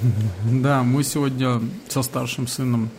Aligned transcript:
Да, 0.50 0.82
мы 0.82 1.02
сегодня 1.04 1.60
со 1.88 2.02
старшим 2.02 2.46
сыном 2.46 2.90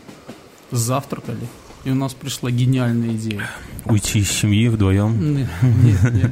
завтракали, 0.72 1.48
и 1.84 1.92
у 1.92 1.96
нас 1.96 2.14
пришла 2.14 2.52
гениальная 2.52 3.16
идея. 3.16 3.50
Уйти 3.86 4.20
из 4.20 4.32
семьи 4.32 4.68
вдвоем? 4.68 5.36
Нет, 5.36 5.50
нет, 5.62 6.14
нет. 6.14 6.32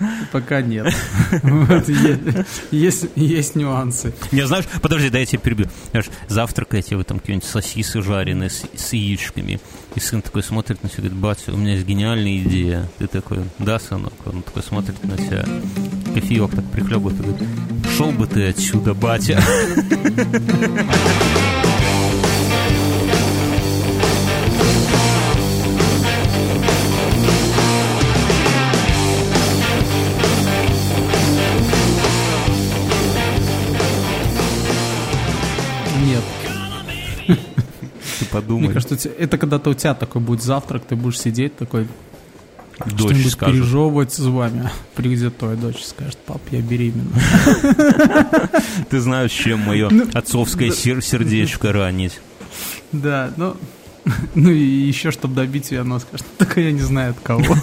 Пока 0.32 0.60
нет. 0.60 0.92
Есть, 2.70 3.06
есть 3.16 3.54
нюансы. 3.54 4.12
Не, 4.32 4.46
знаешь, 4.46 4.64
подожди, 4.82 5.10
дай 5.10 5.22
я 5.22 5.26
тебя 5.26 5.40
перебью. 5.40 5.66
Знаешь, 5.90 6.06
завтракаете 6.28 6.96
вы 6.96 7.04
там 7.04 7.18
какие-нибудь 7.18 7.48
сосисы 7.48 8.02
жареные 8.02 8.50
с, 8.50 8.92
яичками. 8.92 9.60
И 9.94 10.00
сын 10.00 10.22
такой 10.22 10.42
смотрит 10.42 10.82
на 10.82 10.88
тебя, 10.88 11.04
говорит, 11.04 11.18
батя, 11.18 11.52
у 11.52 11.56
меня 11.56 11.74
есть 11.74 11.86
гениальная 11.86 12.38
идея. 12.38 12.88
Ты 12.98 13.06
такой, 13.06 13.38
да, 13.58 13.78
сынок? 13.78 14.12
Он 14.26 14.42
такой 14.42 14.62
смотрит 14.62 15.02
на 15.04 15.16
тебя, 15.16 15.44
кофеек 16.14 16.50
так 16.50 16.64
прихлебывает 16.70 17.18
и 17.20 17.22
говорит, 17.22 17.48
шел 17.96 18.12
бы 18.12 18.26
ты 18.26 18.48
отсюда, 18.48 18.94
батя. 18.94 19.42
Мне 38.32 38.40
подумай, 38.42 38.72
кажется, 38.72 39.08
это 39.08 39.38
когда-то 39.38 39.70
у 39.70 39.74
тебя 39.74 39.94
такой 39.94 40.20
будет 40.22 40.42
завтрак, 40.42 40.82
ты 40.88 40.96
будешь 40.96 41.20
сидеть 41.20 41.56
такой, 41.56 41.86
что-нибудь 42.86 43.38
пережевывать 43.38 44.14
зубами. 44.14 44.70
Придет 44.94 45.36
твоя 45.38 45.56
дочь 45.56 45.80
и 45.80 45.84
скажет, 45.84 46.18
пап, 46.18 46.40
я 46.50 46.60
беременна. 46.60 47.10
Ты 48.90 49.00
знаешь, 49.00 49.32
чем 49.32 49.60
мое 49.60 49.90
отцовское 50.14 50.70
сер- 50.70 51.02
сердечко 51.02 51.72
ранить. 51.72 52.20
Да, 52.92 53.32
ну, 53.36 53.56
ну 54.34 54.50
и 54.50 54.62
еще, 54.62 55.10
чтобы 55.10 55.34
добить 55.34 55.70
ее, 55.70 55.80
она 55.80 55.98
скажет, 55.98 56.26
так 56.36 56.56
я 56.56 56.72
не 56.72 56.80
знаю 56.80 57.12
от 57.12 57.20
кого. 57.20 57.56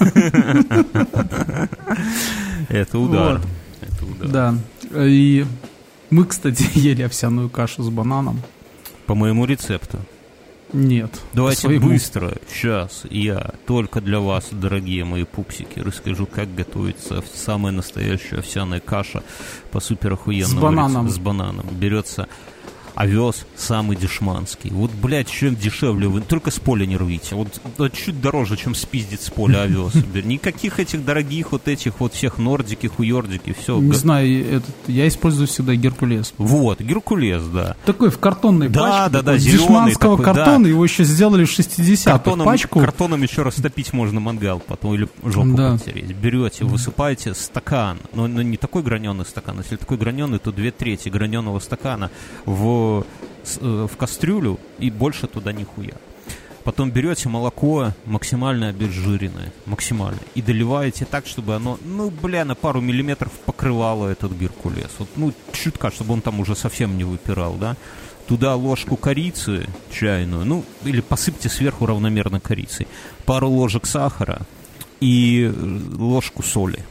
Это 2.70 3.00
удар. 3.00 3.38
Вот. 3.38 3.48
Это 3.82 4.06
удар. 4.06 4.28
Да, 4.28 4.56
и 5.04 5.46
мы, 6.10 6.26
кстати, 6.26 6.68
ели 6.74 7.04
овсяную 7.04 7.50
кашу 7.50 7.84
с 7.84 7.90
бананом. 7.90 8.42
По 9.06 9.16
моему 9.16 9.46
рецепту. 9.46 10.00
Нет. 10.76 11.10
Давайте 11.34 11.80
быстро, 11.80 12.34
сейчас 12.52 13.04
я 13.10 13.52
только 13.66 14.02
для 14.02 14.20
вас, 14.20 14.50
дорогие 14.52 15.06
мои 15.06 15.24
пупсики, 15.24 15.80
расскажу, 15.80 16.26
как 16.26 16.54
готовится 16.54 17.20
ов- 17.20 17.26
самая 17.34 17.72
настоящая 17.72 18.38
овсяная 18.40 18.82
каша 18.82 19.24
по 19.72 19.80
супер 19.80 20.14
охуенному 20.14 20.60
С 20.60 20.62
бананом. 20.62 21.06
рец- 21.08 21.14
С 21.16 21.18
бананом. 21.18 21.66
Берется 21.72 22.28
овес 22.96 23.46
самый 23.56 23.98
дешманский. 23.98 24.70
Вот, 24.72 24.92
блядь, 24.92 25.30
чем 25.30 25.56
дешевле 25.56 26.08
вы, 26.08 26.22
только 26.22 26.52
с 26.52 26.60
поля 26.60 26.86
не 26.86 26.98
рвите. 26.98 27.36
Вот, 27.36 27.48
вот 27.78 27.94
чуть 27.94 28.22
дороже, 28.22 28.58
чем 28.58 28.74
спиздить 28.76 29.22
с 29.22 29.30
поля 29.30 29.62
овес. 29.64 29.94
Никаких 30.24 30.80
этих 30.80 31.06
дорогих 31.06 31.52
вот 31.52 31.68
этих 31.68 32.00
вот 32.00 32.14
всех 32.14 32.38
нордики, 32.38 32.88
хуёрдики, 32.88 33.56
все. 33.60 33.80
Не 33.80 33.94
знаю, 33.94 34.46
этот, 34.58 34.76
я 34.88 35.08
использую 35.08 35.48
всегда 35.48 35.76
Геркулес. 35.76 36.34
Вот, 36.38 36.80
Геркулес, 36.82 37.44
да. 37.44 37.76
Такой 37.86 38.10
в 38.10 38.18
картонной 38.20 38.70
Да, 38.70 38.80
пачке. 38.80 38.98
да, 38.98 39.10
да, 39.10 39.20
такой, 39.20 39.40
зелёный 39.40 39.60
дешманского 39.60 40.18
такой, 40.18 40.26
да. 40.26 40.34
картона, 40.46 40.68
его 40.68 40.84
еще 40.84 41.04
сделали 41.04 41.46
в 41.46 41.50
60-х. 41.60 42.12
Картоном, 42.12 42.46
Пачку. 42.46 42.80
картоном 42.80 43.22
еще 43.22 43.42
раз 43.42 43.56
топить 43.56 43.94
можно 43.94 44.20
мангал 44.20 44.60
потом 44.66 44.94
или 44.96 45.08
жопу 45.24 45.56
Да. 45.56 45.74
потереть. 45.78 46.12
Берете, 46.16 46.64
высыпаете 46.66 47.34
стакан, 47.34 48.00
но, 48.14 48.28
но 48.28 48.42
не 48.42 48.58
такой 48.58 48.84
граненый 48.84 49.26
стакан, 49.26 49.60
если 49.60 49.76
такой 49.76 49.98
граненый, 49.98 50.40
то 50.40 50.52
две 50.52 50.72
трети 50.72 51.10
граненого 51.10 51.60
стакана 51.60 52.10
в, 52.46 52.85
э, 52.94 53.88
в 53.92 53.98
кастрюлю 53.98 54.60
и 54.80 54.90
больше 54.90 55.28
туда 55.28 55.52
нихуя. 55.52 55.96
Потом 56.66 56.90
берете 56.90 57.30
молоко 57.30 57.92
максимально 58.06 58.70
обезжиренное, 58.70 59.54
максимально, 59.68 60.20
и 60.34 60.42
доливаете 60.42 61.06
так, 61.06 61.28
чтобы 61.28 61.56
оно, 61.56 61.78
ну, 61.86 62.10
бля, 62.10 62.44
на 62.44 62.56
пару 62.56 62.82
миллиметров 62.82 63.32
покрывало 63.46 64.08
этот 64.08 64.32
геркулес. 64.32 64.90
Вот, 64.98 65.08
ну, 65.16 65.32
чутка, 65.52 65.92
чтобы 65.92 66.14
он 66.14 66.22
там 66.22 66.40
уже 66.40 66.56
совсем 66.56 66.98
не 66.98 67.04
выпирал, 67.04 67.54
да. 67.54 67.78
Туда 68.28 68.56
ложку 68.56 68.98
корицы 68.98 69.68
чайную, 69.92 70.44
ну, 70.44 70.66
или 70.84 71.02
посыпьте 71.02 71.50
сверху 71.50 71.86
равномерно 71.86 72.40
корицей. 72.40 72.88
Пару 73.26 73.48
ложек 73.48 73.86
сахара 73.86 74.42
и 75.00 75.44
э, 75.44 75.80
ложку 75.98 76.42
соли. 76.42 76.84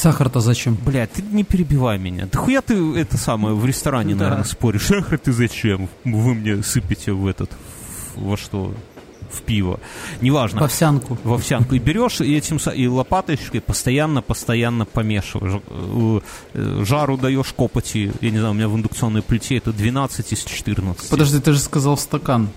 Сахар-то 0.00 0.40
зачем? 0.40 0.76
Блядь, 0.84 1.12
ты 1.12 1.22
не 1.22 1.44
перебивай 1.44 1.98
меня. 1.98 2.26
Да 2.32 2.38
хуя 2.38 2.62
ты 2.62 2.74
это 2.96 3.16
самое 3.18 3.54
в 3.54 3.64
ресторане, 3.66 4.14
Да. 4.14 4.24
наверное, 4.24 4.44
споришь. 4.44 4.86
Сахар 4.86 5.18
ты 5.18 5.32
зачем? 5.32 5.88
Вы 6.04 6.34
мне 6.34 6.62
сыпете 6.62 7.12
в 7.12 7.26
этот, 7.26 7.50
во 8.16 8.36
что? 8.36 8.74
В 9.30 9.42
пиво. 9.42 9.78
Неважно. 10.22 10.60
В 10.60 10.64
овсянку. 10.64 11.16
в 11.22 11.32
овсянку 11.32 11.74
и 11.76 11.78
берешь 11.78 12.20
и 12.20 12.34
этим 12.36 12.56
и 12.74 12.88
лопаточкой 12.88 13.60
постоянно 13.60 14.22
постоянно 14.22 14.86
помешиваешь 14.86 15.60
Э, 15.68 16.20
э, 16.54 16.84
жару 16.84 17.16
даешь 17.16 17.52
копоти 17.56 18.12
я 18.22 18.30
не 18.30 18.38
знаю 18.38 18.54
у 18.54 18.56
меня 18.56 18.68
в 18.68 18.74
индукционной 18.74 19.22
плите 19.22 19.56
это 19.56 19.72
12 19.72 20.32
из 20.32 20.42
14 20.42 21.08
Подожди, 21.10 21.38
ты 21.38 21.52
же 21.52 21.60
сказал 21.60 21.94
в 21.94 22.00
стакан. 22.00 22.48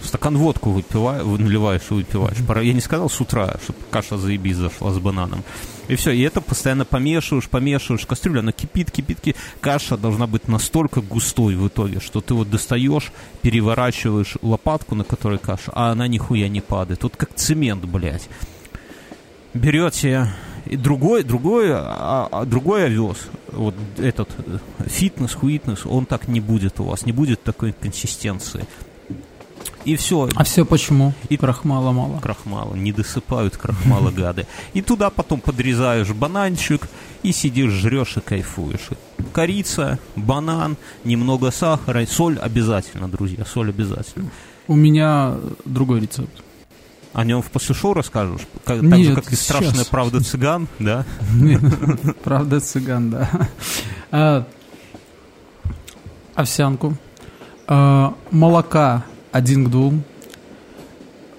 в 0.00 0.06
стакан 0.06 0.38
водку 0.38 0.70
выпиваешь, 0.70 1.24
наливаешь 1.26 1.82
и 1.90 1.94
выпиваешь. 1.94 2.38
Я 2.64 2.72
не 2.72 2.80
сказал 2.80 3.10
с 3.10 3.20
утра, 3.20 3.56
чтобы 3.62 3.78
каша 3.90 4.16
заебись 4.16 4.56
зашла 4.56 4.92
с 4.92 4.98
бананом. 4.98 5.42
И 5.88 5.96
все, 5.96 6.10
и 6.12 6.20
это 6.20 6.40
постоянно 6.40 6.84
помешиваешь, 6.84 7.48
помешиваешь. 7.48 8.06
Кастрюля, 8.06 8.40
она 8.40 8.52
кипит, 8.52 8.90
кипит, 8.90 9.20
кипит. 9.20 9.36
Каша 9.60 9.96
должна 9.96 10.26
быть 10.26 10.46
настолько 10.46 11.00
густой 11.00 11.56
в 11.56 11.66
итоге, 11.66 12.00
что 12.00 12.20
ты 12.20 12.34
вот 12.34 12.50
достаешь, 12.50 13.10
переворачиваешь 13.42 14.36
лопатку, 14.42 14.94
на 14.94 15.04
которой 15.04 15.38
каша, 15.38 15.72
а 15.74 15.90
она 15.90 16.06
нихуя 16.06 16.48
не 16.48 16.60
падает. 16.60 17.02
Вот 17.02 17.16
как 17.16 17.34
цемент, 17.34 17.84
блядь. 17.86 18.28
Берете 19.54 20.30
и 20.66 20.76
другой, 20.76 21.22
другой, 21.24 21.70
а- 21.72 22.28
а 22.30 22.44
другой 22.44 22.84
овес, 22.84 23.16
вот 23.50 23.74
этот 23.96 24.28
э, 24.46 24.58
фитнес, 24.86 25.32
хуитнес, 25.32 25.86
он 25.86 26.04
так 26.04 26.28
не 26.28 26.40
будет 26.40 26.78
у 26.80 26.84
вас, 26.84 27.06
не 27.06 27.12
будет 27.12 27.42
такой 27.42 27.72
консистенции. 27.72 28.66
И 29.88 29.96
все, 29.96 30.28
А 30.34 30.44
все 30.44 30.66
почему? 30.66 31.14
И- 31.30 31.38
крахмала 31.38 31.92
мало. 31.92 32.20
крахмала, 32.20 32.74
не 32.74 32.92
досыпают 32.92 33.56
крахмала 33.56 34.10
гады. 34.10 34.46
И 34.74 34.82
туда 34.82 35.08
потом 35.08 35.40
подрезаешь 35.40 36.10
бананчик 36.10 36.82
и 37.22 37.32
сидишь, 37.32 37.72
жрешь 37.72 38.18
и 38.18 38.20
кайфуешь. 38.20 38.90
Корица, 39.32 39.98
банан, 40.14 40.76
немного 41.04 41.50
сахара, 41.50 42.04
соль 42.04 42.38
обязательно, 42.38 43.08
друзья, 43.08 43.46
соль 43.46 43.70
обязательно. 43.70 44.28
У 44.66 44.74
меня 44.74 45.36
другой 45.64 46.00
рецепт. 46.00 46.42
О 47.14 47.24
нем 47.24 47.40
в 47.40 47.50
после 47.50 47.74
шоу 47.74 47.94
расскажешь? 47.94 48.42
Как, 48.66 48.80
так 48.82 48.98
же, 48.98 49.08
Нет, 49.08 49.14
как 49.14 49.32
и 49.32 49.36
страшная 49.36 49.72
сейчас. 49.72 49.86
правда 49.86 50.20
цыган, 50.22 50.68
да? 50.78 51.06
Правда, 52.24 52.60
цыган, 52.60 53.08
да. 53.10 53.30
А, 54.10 54.46
овсянку. 56.34 56.94
А, 57.66 58.14
молока 58.30 59.04
один 59.32 59.66
к 59.66 59.70
двум. 59.70 60.02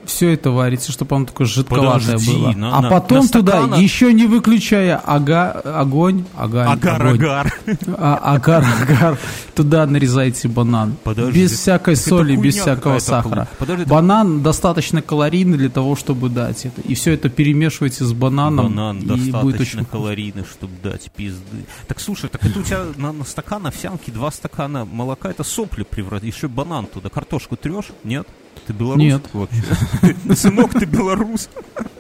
Все 0.10 0.34
это 0.34 0.50
варится, 0.52 0.92
чтобы 0.92 1.16
оно 1.16 1.26
такое 1.26 1.46
жидковатое 1.46 2.14
Подожди, 2.18 2.34
было. 2.36 2.52
на- 2.52 2.78
а 2.78 2.82
на- 2.82 2.90
потом 2.90 3.22
на 3.26 3.28
туда, 3.30 3.52
стакана- 3.62 3.80
еще 3.80 4.12
не 4.12 4.26
выключая 4.26 4.98
ага, 4.98 5.52
огонь, 5.52 6.26
огонь, 6.36 6.66
огонь, 6.66 6.74
Агар-агар. 6.74 7.54
а, 7.98 8.16
агар, 8.36 8.66
агар, 8.82 9.18
туда 9.56 9.86
нарезайте 9.86 10.48
банан. 10.48 10.96
Подожди, 11.04 11.40
без 11.44 11.52
всякой 11.52 11.94
это 11.94 12.04
соли, 12.10 12.36
без 12.36 12.56
всякого 12.56 12.98
сахара. 13.00 13.48
Подожди, 13.60 13.84
это- 13.84 13.92
Банан 13.92 14.42
достаточно 14.42 15.02
калорийный 15.02 15.58
для 15.58 15.70
того, 15.70 15.96
чтобы 15.96 16.30
дать 16.30 16.66
это. 16.66 16.82
И 16.82 16.96
все 16.96 17.14
это 17.14 17.30
перемешивайте 17.30 18.04
с 18.04 18.12
бананом. 18.14 18.66
Банан 18.74 18.98
и 18.98 19.06
будет 19.06 19.32
достаточно 19.32 19.82
очень 19.82 19.86
калорийный, 19.86 20.44
чтобы 20.50 20.74
дать 20.82 21.12
пизды. 21.16 21.66
Так 21.88 22.00
слушай, 22.00 22.30
так 22.30 22.44
это 22.44 22.60
у 22.60 22.64
тебя 22.64 22.82
на, 22.98 23.12
на 23.12 23.24
стакан 23.26 23.68
овсянки 23.68 24.10
два 24.10 24.32
стакана 24.32 24.86
молока, 24.86 25.30
это 25.30 25.44
сопли 25.44 25.84
превратить. 25.84 26.34
Еще 26.36 26.48
банан 26.48 26.88
туда. 26.88 27.10
Картошку 27.10 27.56
трешь? 27.56 27.90
Нет? 28.04 28.28
Ты 28.68 28.74
белорус? 28.74 29.00
Нет. 29.02 29.24
Вообще. 29.34 29.62
Сынок, 30.36 30.74
ты 30.74 30.86
белорус. 30.86 31.50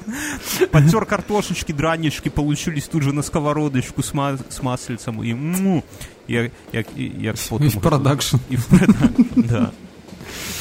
Подтер 0.72 1.06
картошечки, 1.06 1.72
дранички, 1.72 2.30
получились 2.30 2.86
тут 2.88 3.04
же 3.04 3.14
на 3.14 3.22
сковородочку 3.22 4.02
с, 4.04 4.14
ма- 4.14 4.38
с 4.50 4.62
маслицем. 4.62 5.24
И 5.24 5.34
му, 5.34 5.84
я, 6.28 6.52
я, 6.72 6.84
я 6.96 7.34
потом- 7.34 7.68
И 7.68 7.70
в 7.70 7.80
продакшн. 7.80 8.38
И 8.50 8.56
в 8.56 8.66
продакшн, 8.68 9.24
да. 9.36 9.72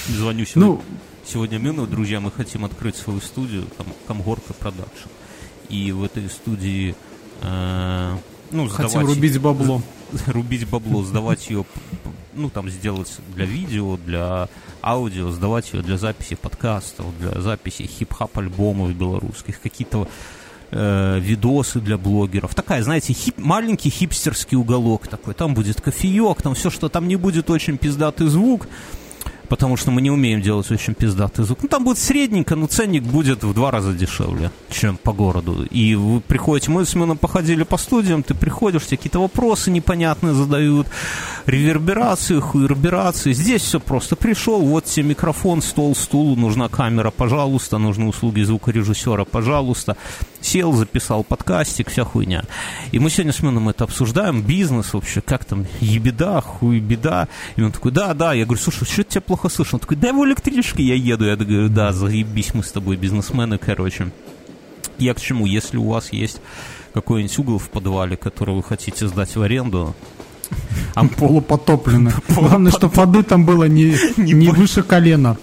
Звоню 0.09 0.45
сегодня. 0.45 0.73
Ну, 0.73 0.83
Сегодня 1.27 1.59
мы, 1.59 1.73
ну, 1.73 1.87
друзья, 1.87 2.21
мы 2.21 2.31
хотим 2.31 2.65
открыть 2.65 2.97
свою 2.97 3.21
студию, 3.21 3.65
там, 3.77 3.87
Камгорка 4.07 4.55
Production. 4.55 5.09
И 5.69 5.93
в 5.93 6.03
этой 6.03 6.31
студии, 6.31 6.95
э, 7.43 8.17
ну, 8.51 8.69
хотим 8.71 9.01
рубить 9.05 9.39
бабло. 9.39 9.83
рубить 10.27 10.67
бабло, 10.67 11.03
сдавать 11.03 11.51
ее, 11.51 11.67
ну, 12.39 12.51
там, 12.51 12.69
сделать 12.71 13.15
для 13.35 13.45
видео, 13.45 13.97
для 13.97 14.49
аудио, 14.83 15.31
сдавать 15.31 15.73
ее 15.73 15.83
для 15.83 15.97
записи 15.97 16.37
подкастов, 16.37 17.07
для 17.19 17.41
записи 17.41 17.87
хип-хап 17.87 18.39
альбомов 18.39 18.95
белорусских, 18.95 19.61
какие-то 19.61 20.09
э, 20.71 21.19
видосы 21.21 21.81
для 21.81 21.99
блогеров. 21.99 22.55
Такая, 22.55 22.83
знаете, 22.83 23.13
хип, 23.13 23.37
маленький 23.39 23.91
хипстерский 23.91 24.57
уголок 24.57 25.09
такой. 25.09 25.35
Там 25.35 25.55
будет 25.55 25.81
кофеек, 25.81 26.43
там 26.43 26.55
все, 26.55 26.71
что 26.71 26.89
там 26.89 27.09
не 27.09 27.17
будет 27.17 27.51
очень 27.51 27.77
пиздатый 27.77 28.29
звук, 28.29 28.69
потому 29.49 29.77
что 29.77 29.91
мы 29.91 30.03
не 30.03 30.11
умеем 30.11 30.41
делать 30.41 30.71
очень 30.71 30.95
пиздатый 30.95 31.45
звук. 31.45 31.59
Ну, 31.63 31.69
там 31.69 31.85
будет 31.85 31.99
средненько, 31.99 32.57
но 32.57 32.67
ценник 32.67 33.03
будет 33.03 33.45
в 33.45 33.55
два 33.55 33.71
раза 33.71 33.93
дешевле, 33.93 34.51
чем 34.71 34.97
по 34.97 35.13
городу. 35.13 35.65
И 35.65 35.95
вы 35.95 36.21
приходите, 36.21 36.71
мы 36.71 36.85
с 36.85 36.91
Семеном 36.91 37.19
походили 37.19 37.63
по 37.63 37.77
студиям, 37.77 38.23
ты 38.23 38.35
приходишь, 38.35 38.87
тебе 38.87 38.97
какие-то 38.97 39.21
вопросы 39.21 39.71
непонятные 39.71 40.35
задают, 40.35 40.87
реверберации, 41.47 42.41
хуерберации. 42.41 43.33
Здесь 43.33 43.63
все 43.63 43.81
просто. 43.81 44.17
Пришел, 44.17 44.61
вот 44.61 44.85
тебе 44.85 45.11
микрофон, 45.11 45.63
стол, 45.63 45.95
стул, 45.95 46.37
нужна 46.37 46.69
камера, 46.69 47.11
пожалуйста, 47.11 47.79
нужны 47.79 48.07
услуги 48.07 48.43
звукорежиссера, 48.43 49.25
пожалуйста. 49.25 49.97
Сел, 50.41 50.73
записал 50.73 51.25
подкастик, 51.25 51.91
вся 51.91 52.05
хуйня. 52.05 52.45
И 52.93 52.99
мы 52.99 53.11
сегодня 53.11 53.33
с 53.33 53.39
Семеном 53.39 53.69
это 53.69 53.85
обсуждаем, 53.85 54.43
бизнес 54.43 54.95
вообще, 54.95 55.21
как 55.21 55.45
там, 55.45 55.67
ебеда, 55.81 56.41
хуй 56.41 56.79
беда. 56.79 57.29
И 57.57 57.63
он 57.63 57.73
такой, 57.73 57.93
да, 57.93 58.15
да. 58.15 58.33
Я 58.33 58.45
говорю, 58.45 58.61
слушай, 58.61 58.85
что 58.85 59.05
тебя 59.05 59.21
плохо 59.21 59.49
слышно? 59.49 59.77
Он 59.77 59.81
такой, 59.81 59.97
да 59.97 60.13
в 60.13 60.25
электричке 60.25 60.83
я 60.83 60.95
еду. 60.95 61.25
Я 61.25 61.37
говорю, 61.37 61.69
да, 61.69 61.93
заебись, 61.93 62.55
мы 62.55 62.63
с 62.63 62.71
тобой 62.71 62.97
бизнесмены, 62.97 63.59
короче. 63.59 64.11
Я 64.99 65.15
к 65.15 65.21
чему? 65.21 65.47
Если 65.47 65.77
у 65.77 65.89
вас 65.89 66.13
есть 66.13 66.41
какой-нибудь 66.95 67.39
угол 67.39 67.59
в 67.59 67.69
подвале, 67.71 68.17
который 68.17 68.55
вы 68.55 68.63
хотите 68.63 69.07
сдать 69.07 69.35
в 69.35 69.43
аренду, 69.43 69.95
а 70.95 71.05
полупотоплены. 71.07 72.13
Главное, 72.29 72.73
чтобы 72.73 72.95
воды 72.95 73.23
там 73.23 73.45
было 73.45 73.65
не, 73.65 73.97
не 74.17 74.49
выше 74.49 74.83
колена. 74.83 75.37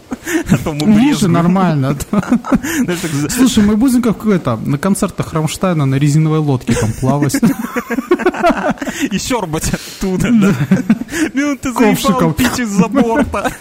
А 0.49 0.71
Ниже 0.71 1.27
нормально. 1.27 1.95
Слушай, 3.29 3.63
мы 3.63 3.77
будем 3.77 4.01
как 4.01 4.25
это, 4.25 4.57
на 4.57 4.77
концертах 4.77 5.33
Рамштайна 5.33 5.85
на 5.85 5.95
резиновой 5.95 6.39
лодке 6.39 6.73
там 6.73 6.91
плавать. 6.99 7.35
И 9.11 9.17
сербать 9.17 9.71
оттуда, 9.73 10.29
да. 10.31 10.53
Ну, 11.33 11.57
ты 11.57 11.71
заебал 11.71 12.33
пить 12.33 12.59
из-за 12.59 12.87
борта. 12.87 13.51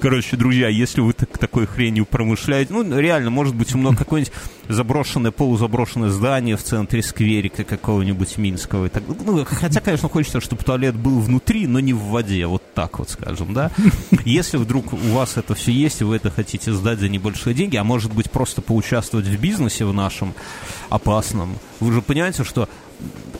Короче, 0.00 0.36
друзья, 0.36 0.68
если 0.68 1.00
вы 1.00 1.12
так, 1.12 1.36
такой 1.38 1.66
хренью 1.66 2.06
промышляете, 2.06 2.72
ну, 2.72 2.98
реально, 2.98 3.30
может 3.30 3.54
быть, 3.54 3.74
у 3.74 3.78
много 3.78 3.98
какое-нибудь 3.98 4.32
заброшенное, 4.68 5.30
полузаброшенное 5.30 6.10
здание 6.10 6.56
в 6.56 6.62
центре 6.62 7.02
скверика 7.02 7.64
какого-нибудь 7.64 8.38
Минского. 8.38 8.86
И 8.86 8.88
так, 8.88 9.02
ну, 9.06 9.44
хотя, 9.44 9.80
конечно, 9.80 10.08
хочется, 10.08 10.40
чтобы 10.40 10.62
туалет 10.62 10.96
был 10.96 11.20
внутри, 11.20 11.66
но 11.66 11.80
не 11.80 11.92
в 11.92 12.00
воде, 12.00 12.46
вот 12.46 12.62
так 12.74 12.98
вот, 12.98 13.10
скажем, 13.10 13.52
да. 13.54 13.70
Если 14.24 14.56
вдруг 14.56 14.92
у 14.92 14.96
вас 14.96 15.36
это 15.36 15.54
все 15.54 15.72
есть, 15.72 16.00
и 16.00 16.04
вы 16.04 16.16
это 16.16 16.30
хотите 16.30 16.72
сдать 16.72 17.00
за 17.00 17.08
небольшие 17.08 17.54
деньги, 17.54 17.76
а 17.76 17.84
может 17.84 18.12
быть, 18.12 18.30
просто 18.30 18.62
поучаствовать 18.62 19.26
в 19.26 19.40
бизнесе 19.40 19.84
в 19.84 19.92
нашем 19.92 20.34
опасном, 20.88 21.58
вы 21.80 21.92
же 21.92 22.02
понимаете, 22.02 22.44
что 22.44 22.68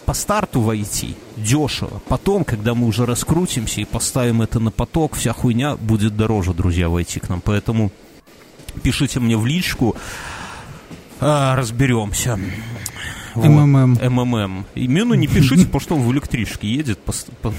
по 0.06 0.14
старту 0.14 0.60
войти 0.60 1.14
дешево. 1.36 2.02
Потом, 2.08 2.44
когда 2.44 2.74
мы 2.74 2.86
уже 2.86 3.06
раскрутимся 3.06 3.80
и 3.80 3.84
поставим 3.84 4.42
это 4.42 4.58
на 4.58 4.70
поток, 4.70 5.16
вся 5.16 5.32
хуйня 5.32 5.76
будет 5.76 6.16
дороже, 6.16 6.52
друзья, 6.52 6.88
войти 6.88 7.20
к 7.20 7.28
нам. 7.28 7.40
Поэтому 7.40 7.92
пишите 8.82 9.20
мне 9.20 9.36
в 9.36 9.46
личку, 9.46 9.96
а, 11.20 11.54
разберемся. 11.56 12.38
Вот. 13.34 13.46
МММ. 13.46 13.98
МММ. 14.02 14.66
Именно 14.74 15.14
не 15.14 15.28
пишите, 15.28 15.64
потому 15.66 15.80
что 15.80 15.96
он 15.96 16.02
в 16.02 16.12
электричке 16.12 16.68
едет 16.68 16.98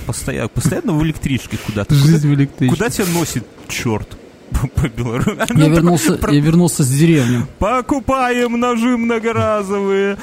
постоянно, 0.06 0.50
постоянно 0.50 0.94
в 0.94 1.04
электричке 1.04 1.57
куда-то. 1.57 1.95
Жизнь 1.95 2.27
в 2.27 2.33
электричке. 2.33 2.75
Куда 2.75 2.89
тебя 2.89 3.07
носит 3.13 3.45
черт? 3.69 4.18
По 4.51 4.88
Беларуси. 4.88 5.38
Я, 5.56 5.68
вернулся, 5.68 6.19
я 6.30 6.39
вернулся 6.39 6.83
с 6.83 6.89
деревни. 6.89 7.45
Покупаем 7.59 8.59
ножи 8.59 8.98
многоразовые. 8.98 10.18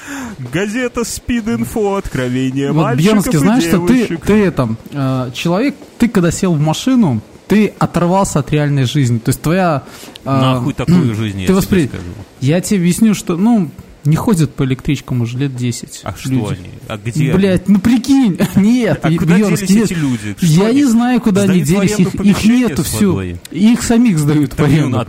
Газета 0.52 1.02
Speed 1.02 1.58
Info. 1.58 1.98
Откровение 1.98 2.72
вот, 2.72 2.94
Бьернский, 2.96 3.38
знаешь, 3.38 3.64
что 3.64 3.86
ты, 3.86 4.16
ты 4.16 4.44
это, 4.44 4.68
э, 4.92 5.30
человек, 5.34 5.74
ты 5.98 6.08
когда 6.08 6.30
сел 6.30 6.54
в 6.54 6.60
машину, 6.60 7.20
ты 7.46 7.72
оторвался 7.78 8.40
от 8.40 8.52
реальной 8.52 8.84
жизни. 8.84 9.18
То 9.18 9.30
есть 9.30 9.40
твоя... 9.40 9.82
Э, 10.24 10.40
Нахуй 10.40 10.74
такую 10.74 11.14
жизнь, 11.14 11.46
ты 11.46 11.52
я 11.52 11.54
воспри... 11.54 11.86
тебе 11.86 11.98
скажу. 11.98 12.12
Я 12.40 12.60
тебе 12.60 12.80
объясню, 12.80 13.14
что, 13.14 13.36
ну, 13.36 13.70
не 14.08 14.16
ходят 14.16 14.54
по 14.54 14.64
электричкам 14.64 15.20
уже 15.20 15.38
лет 15.38 15.54
10. 15.54 16.00
А 16.04 16.10
люди. 16.10 16.20
что 16.20 16.48
они? 16.48 16.70
А 16.88 16.96
где 16.96 17.34
Блять, 17.34 17.68
ну 17.68 17.78
прикинь, 17.78 18.38
нет. 18.56 19.00
А 19.02 19.12
куда 19.12 19.36
делись 19.36 19.62
эти 19.62 19.92
люди? 19.92 20.34
Что 20.36 20.46
я 20.46 20.66
они? 20.68 20.80
не 20.80 20.84
знаю, 20.84 21.20
куда 21.20 21.42
они 21.42 21.62
делись, 21.62 21.98
их, 21.98 22.14
их 22.14 22.44
нету, 22.44 22.82
все. 22.82 23.38
Их 23.50 23.82
самих 23.82 24.18
сдают 24.18 24.56
по 24.56 24.64
аренду. 24.64 25.06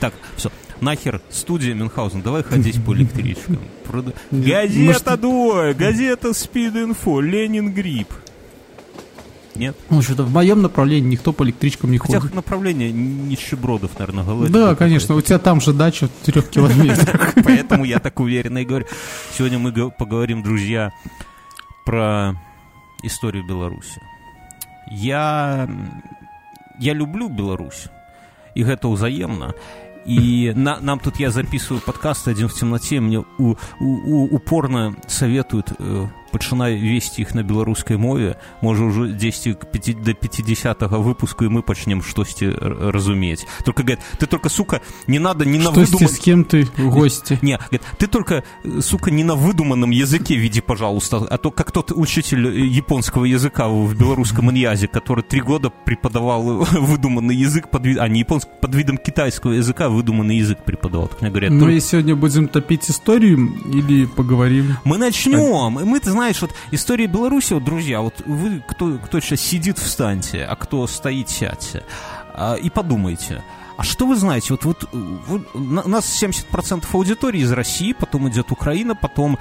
Так, 0.00 0.14
все. 0.36 0.50
Нахер 0.80 1.22
студия 1.30 1.74
Мюнхгаузен, 1.74 2.20
давай 2.20 2.42
ходить 2.42 2.82
по 2.84 2.94
электричкам. 2.94 3.58
Газета 4.30 5.16
Двое, 5.16 5.74
газета 5.74 6.28
Speed 6.28 6.94
Info, 6.94 7.22
Ленин 7.22 7.72
Грипп. 7.72 8.08
Нет? 9.56 9.76
Ну, 9.90 10.02
что-то 10.02 10.24
в 10.24 10.32
моем 10.32 10.62
направлении 10.62 11.10
никто 11.10 11.32
по 11.32 11.44
электричкам 11.44 11.90
не 11.90 11.98
ходит. 11.98 12.24
У 12.24 12.26
тебя 12.28 12.36
направление 12.36 12.92
нищебродов, 12.92 13.98
наверное, 13.98 14.24
говорит. 14.24 14.52
Да, 14.52 14.74
конечно, 14.74 15.14
у 15.14 15.20
тебя 15.20 15.38
там 15.38 15.60
же 15.60 15.72
дача 15.72 16.08
в 16.08 16.24
трех 16.24 16.48
километрах. 16.48 17.34
Поэтому 17.44 17.84
я 17.84 17.98
так 17.98 18.18
уверенно 18.20 18.58
и 18.58 18.64
говорю. 18.64 18.86
Сегодня 19.36 19.58
мы 19.58 19.72
поговорим, 19.90 20.42
друзья, 20.42 20.92
про 21.84 22.34
историю 23.02 23.44
Беларуси. 23.44 24.00
Я, 24.90 25.68
я 26.78 26.94
люблю 26.94 27.28
Беларусь, 27.28 27.86
и 28.54 28.62
это 28.62 28.88
взаимно. 28.88 29.54
И 30.06 30.52
на, 30.54 30.78
нам 30.78 31.00
тут 31.00 31.16
я 31.16 31.30
записываю 31.30 31.82
подкаст 31.82 32.28
один 32.28 32.46
в 32.46 32.54
темноте, 32.54 33.00
мне 33.00 33.24
у, 33.38 33.56
у, 33.80 34.34
упорно 34.36 34.94
советуют 35.08 35.72
э, 35.78 36.06
пачынаю 36.31 36.79
весці 36.79 37.21
іх 37.21 37.35
на 37.35 37.43
беларускай 37.43 37.99
мове 37.99 38.39
можа 38.63 38.87
ўжо 38.87 39.11
10 39.11 39.59
до 40.01 40.13
50 40.15 40.81
выпуску 40.91 41.45
и 41.45 41.49
мы 41.49 41.61
пачнем 41.61 42.01
штосьці 42.01 42.47
разумець 42.95 43.45
только 43.65 43.83
говорит 43.83 43.99
ты 44.17 44.25
только 44.25 44.49
сука 44.49 44.81
не 45.07 45.19
надо 45.19 45.45
не 45.45 45.59
на 45.59 45.71
выдуман... 45.71 46.07
с 46.07 46.19
кем 46.19 46.45
ты 46.45 46.63
в 46.63 46.89
гости 46.89 47.37
не 47.41 47.57
говорит, 47.57 47.81
ты 47.99 48.07
только 48.07 48.43
сука 48.79 49.11
не 49.11 49.23
на 49.23 49.35
выдуманном 49.35 49.91
языке 49.91 50.35
види 50.35 50.61
пожалуйста 50.61 51.27
а 51.29 51.37
то 51.37 51.51
как 51.51 51.71
тот 51.71 51.91
учитель 51.91 52.47
японского 52.47 53.25
языка 53.25 53.67
в 53.67 53.93
белорусском 53.95 54.49
иньязе 54.51 54.87
который 54.87 55.23
три 55.23 55.41
года 55.41 55.69
преподавал 55.69 56.63
выдуманный 56.71 57.35
язык 57.35 57.69
под 57.69 57.85
а 57.85 58.07
не 58.07 58.19
японский 58.19 58.51
под 58.61 58.75
видом 58.75 58.97
китайского 58.97 59.51
языка 59.51 59.89
выдуманный 59.89 60.37
язык 60.37 60.63
преподавал 60.63 61.07
так 61.07 61.21
мне 61.21 61.29
говорят 61.29 61.51
мы 61.51 61.59
только... 61.59 61.79
сегодня 61.81 62.15
будем 62.15 62.47
топить 62.47 62.89
историю 62.89 63.51
или 63.65 64.05
поговорим 64.05 64.77
мы 64.85 64.97
начнем 64.97 65.71
мы 65.71 65.99
ты 65.99 66.11
знаешь 66.16 66.40
вот 66.40 66.52
история 66.70 67.06
Беларуси, 67.06 67.52
вот, 67.52 67.64
друзья, 67.64 68.00
вот 68.00 68.22
вы, 68.24 68.62
кто, 68.66 68.98
кто 68.98 69.20
сейчас 69.20 69.40
сидит, 69.40 69.78
встаньте, 69.78 70.44
а 70.44 70.56
кто 70.56 70.86
стоит, 70.86 71.28
сядьте. 71.28 71.84
А, 72.34 72.54
и 72.54 72.70
подумайте, 72.70 73.42
а 73.76 73.82
что 73.82 74.06
вы 74.06 74.16
знаете? 74.16 74.48
Вот, 74.50 74.64
вот, 74.64 74.88
вот 74.92 75.42
у 75.54 75.58
нас 75.88 76.22
70% 76.22 76.86
аудитории 76.92 77.40
из 77.40 77.52
России, 77.52 77.92
потом 77.92 78.28
идет 78.28 78.50
Украина, 78.50 78.94
потом 78.94 79.38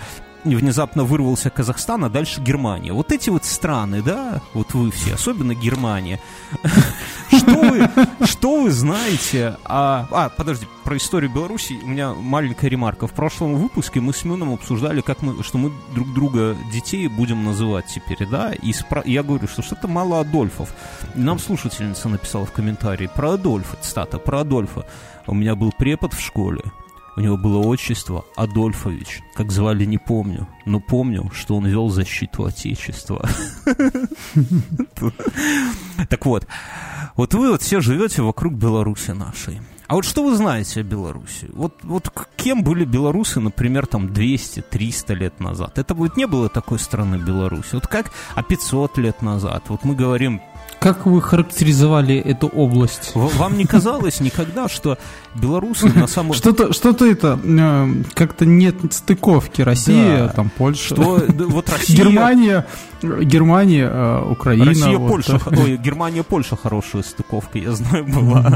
внезапно 0.54 1.04
вырвался 1.04 1.50
Казахстан, 1.50 2.06
а 2.06 2.10
дальше 2.10 2.40
Германия. 2.42 2.94
Вот 2.94 3.12
эти 3.12 3.32
вот 3.32 3.46
страны, 3.46 4.04
да, 4.04 4.42
вот 4.54 4.74
вы 4.76 4.92
все, 4.92 5.16
особенно 5.16 5.56
Германия. 5.56 6.22
Что 7.36 7.56
вы, 7.56 7.90
что 8.26 8.62
вы 8.62 8.72
знаете 8.72 9.58
о... 9.66 10.06
А, 10.10 10.30
подожди, 10.30 10.68
про 10.84 10.98
историю 10.98 11.32
Беларуси 11.32 11.80
у 11.84 11.88
меня 11.88 12.14
маленькая 12.14 12.70
ремарка. 12.70 13.08
В 13.08 13.12
прошлом 13.12 13.56
выпуске 13.56 14.00
мы 14.00 14.14
с 14.14 14.24
Мюном 14.24 14.54
обсуждали, 14.54 15.02
как 15.02 15.22
мы, 15.22 15.44
что 15.44 15.58
мы 15.58 15.74
друг 15.94 16.14
друга 16.14 16.56
детей 16.72 17.08
будем 17.08 17.44
называть 17.44 17.88
теперь, 17.88 18.28
да, 18.28 18.54
и 18.54 18.72
спро... 18.72 19.02
я 19.06 19.24
говорю, 19.24 19.48
что 19.48 19.64
что-то 19.64 19.88
мало 19.88 20.20
Адольфов. 20.20 20.74
Нам 21.16 21.40
слушательница 21.40 22.08
написала 22.08 22.46
в 22.46 22.52
комментарии 22.52 23.10
про 23.14 23.34
Адольфа, 23.34 23.78
цитата, 23.82 24.20
про 24.20 24.42
Адольфа. 24.42 24.86
У 25.28 25.34
меня 25.34 25.56
был 25.56 25.72
препод 25.72 26.14
в 26.14 26.22
школе, 26.22 26.62
у 27.16 27.22
него 27.22 27.38
было 27.38 27.60
отчество 27.60 28.26
Адольфович. 28.36 29.22
Как 29.36 29.52
звали, 29.52 29.86
не 29.86 29.98
помню. 29.98 30.48
Но 30.66 30.80
помню, 30.80 31.32
что 31.34 31.56
он 31.56 31.66
вел 31.66 31.90
защиту 31.90 32.46
Отечества. 32.46 33.28
Так 36.10 36.26
вот, 36.26 36.46
вот 37.16 37.34
вы 37.34 37.52
вот 37.52 37.62
все 37.62 37.80
живете 37.80 38.22
вокруг 38.22 38.54
Беларуси 38.54 39.12
нашей. 39.12 39.62
А 39.88 39.96
вот 39.96 40.06
что 40.06 40.24
вы 40.24 40.36
знаете 40.36 40.82
о 40.82 40.84
Беларуси? 40.84 41.50
Вот, 41.54 41.76
вот 41.84 42.12
кем 42.36 42.64
были 42.64 42.86
белорусы, 42.86 43.40
например, 43.40 43.86
там 43.86 44.08
200-300 44.08 45.14
лет 45.14 45.40
назад? 45.40 45.78
Это 45.78 45.94
вот 45.94 46.18
не 46.18 46.26
было 46.26 46.50
такой 46.50 46.80
страны 46.80 47.18
Беларуси. 47.18 47.70
Вот 47.74 47.88
как, 47.88 48.12
а 48.34 48.42
500 48.42 48.98
лет 48.98 49.22
назад? 49.22 49.66
Вот 49.68 49.84
мы 49.84 49.96
говорим 49.96 50.42
как 50.86 51.08
вы 51.08 51.20
характеризовали 51.20 52.16
эту 52.16 52.48
область? 52.48 53.14
Вам 53.16 53.58
не 53.58 53.66
казалось 53.66 54.20
никогда, 54.20 54.70
что 54.70 55.00
белорусы 55.34 55.88
на 55.88 56.06
самом... 56.06 56.34
Что-то 56.36 56.74
что 56.74 56.92
это, 57.08 57.40
э, 57.44 58.04
как-то 58.14 58.46
нет 58.46 58.76
стыковки. 58.94 59.64
Россия, 59.64 60.28
да. 60.28 60.30
там, 60.30 60.52
Польша. 60.56 60.94
Что, 60.94 61.26
вот 61.28 61.70
Россия... 61.72 61.98
Германия, 61.98 62.68
Германия, 63.02 63.90
э, 63.92 64.30
Украина. 64.30 64.66
Россия, 64.66 65.00
вот. 65.00 65.10
Польша, 65.10 65.42
ой, 65.48 65.78
Германия, 65.78 66.22
Польша 66.22 66.56
хорошая 66.56 67.02
стыковка, 67.02 67.58
я 67.58 67.72
знаю, 67.72 68.06
была. 68.06 68.54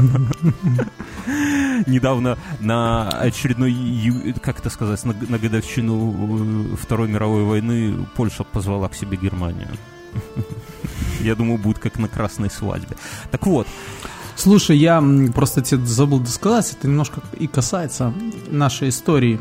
недавно 1.88 2.38
на 2.60 3.08
очередной, 3.08 3.74
как 4.40 4.60
это 4.60 4.70
сказать, 4.70 5.04
на, 5.04 5.16
на 5.28 5.36
годовщину 5.36 6.72
э, 6.72 6.76
Второй 6.76 7.08
мировой 7.08 7.42
войны 7.42 8.06
Польша 8.14 8.44
позвала 8.44 8.88
к 8.88 8.94
себе 8.94 9.16
Германию. 9.16 9.70
Я 11.20 11.34
думаю, 11.34 11.58
будет 11.58 11.78
как 11.78 11.98
на 11.98 12.08
красной 12.08 12.50
свадьбе. 12.50 12.96
Так 13.30 13.46
вот. 13.46 13.66
Слушай, 14.36 14.78
я 14.78 15.04
просто 15.34 15.60
тебе 15.60 15.84
забыл 15.84 16.24
сказать, 16.26 16.72
это 16.72 16.88
немножко 16.88 17.20
и 17.38 17.46
касается 17.46 18.14
нашей 18.48 18.88
истории. 18.88 19.38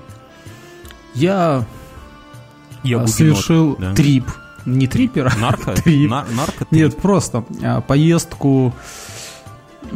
Я, 1.14 1.66
я 2.84 3.08
совершил 3.08 3.78
да. 3.78 3.94
трип. 3.94 4.26
Не 4.66 4.88
трипера, 4.88 5.32
нарко? 5.40 5.74
трип. 5.74 6.10
Нар- 6.10 6.28
нарко 6.32 6.68
Нет, 6.70 6.98
просто 6.98 7.46
а, 7.64 7.82
поездку 7.82 8.74
в 9.92 9.96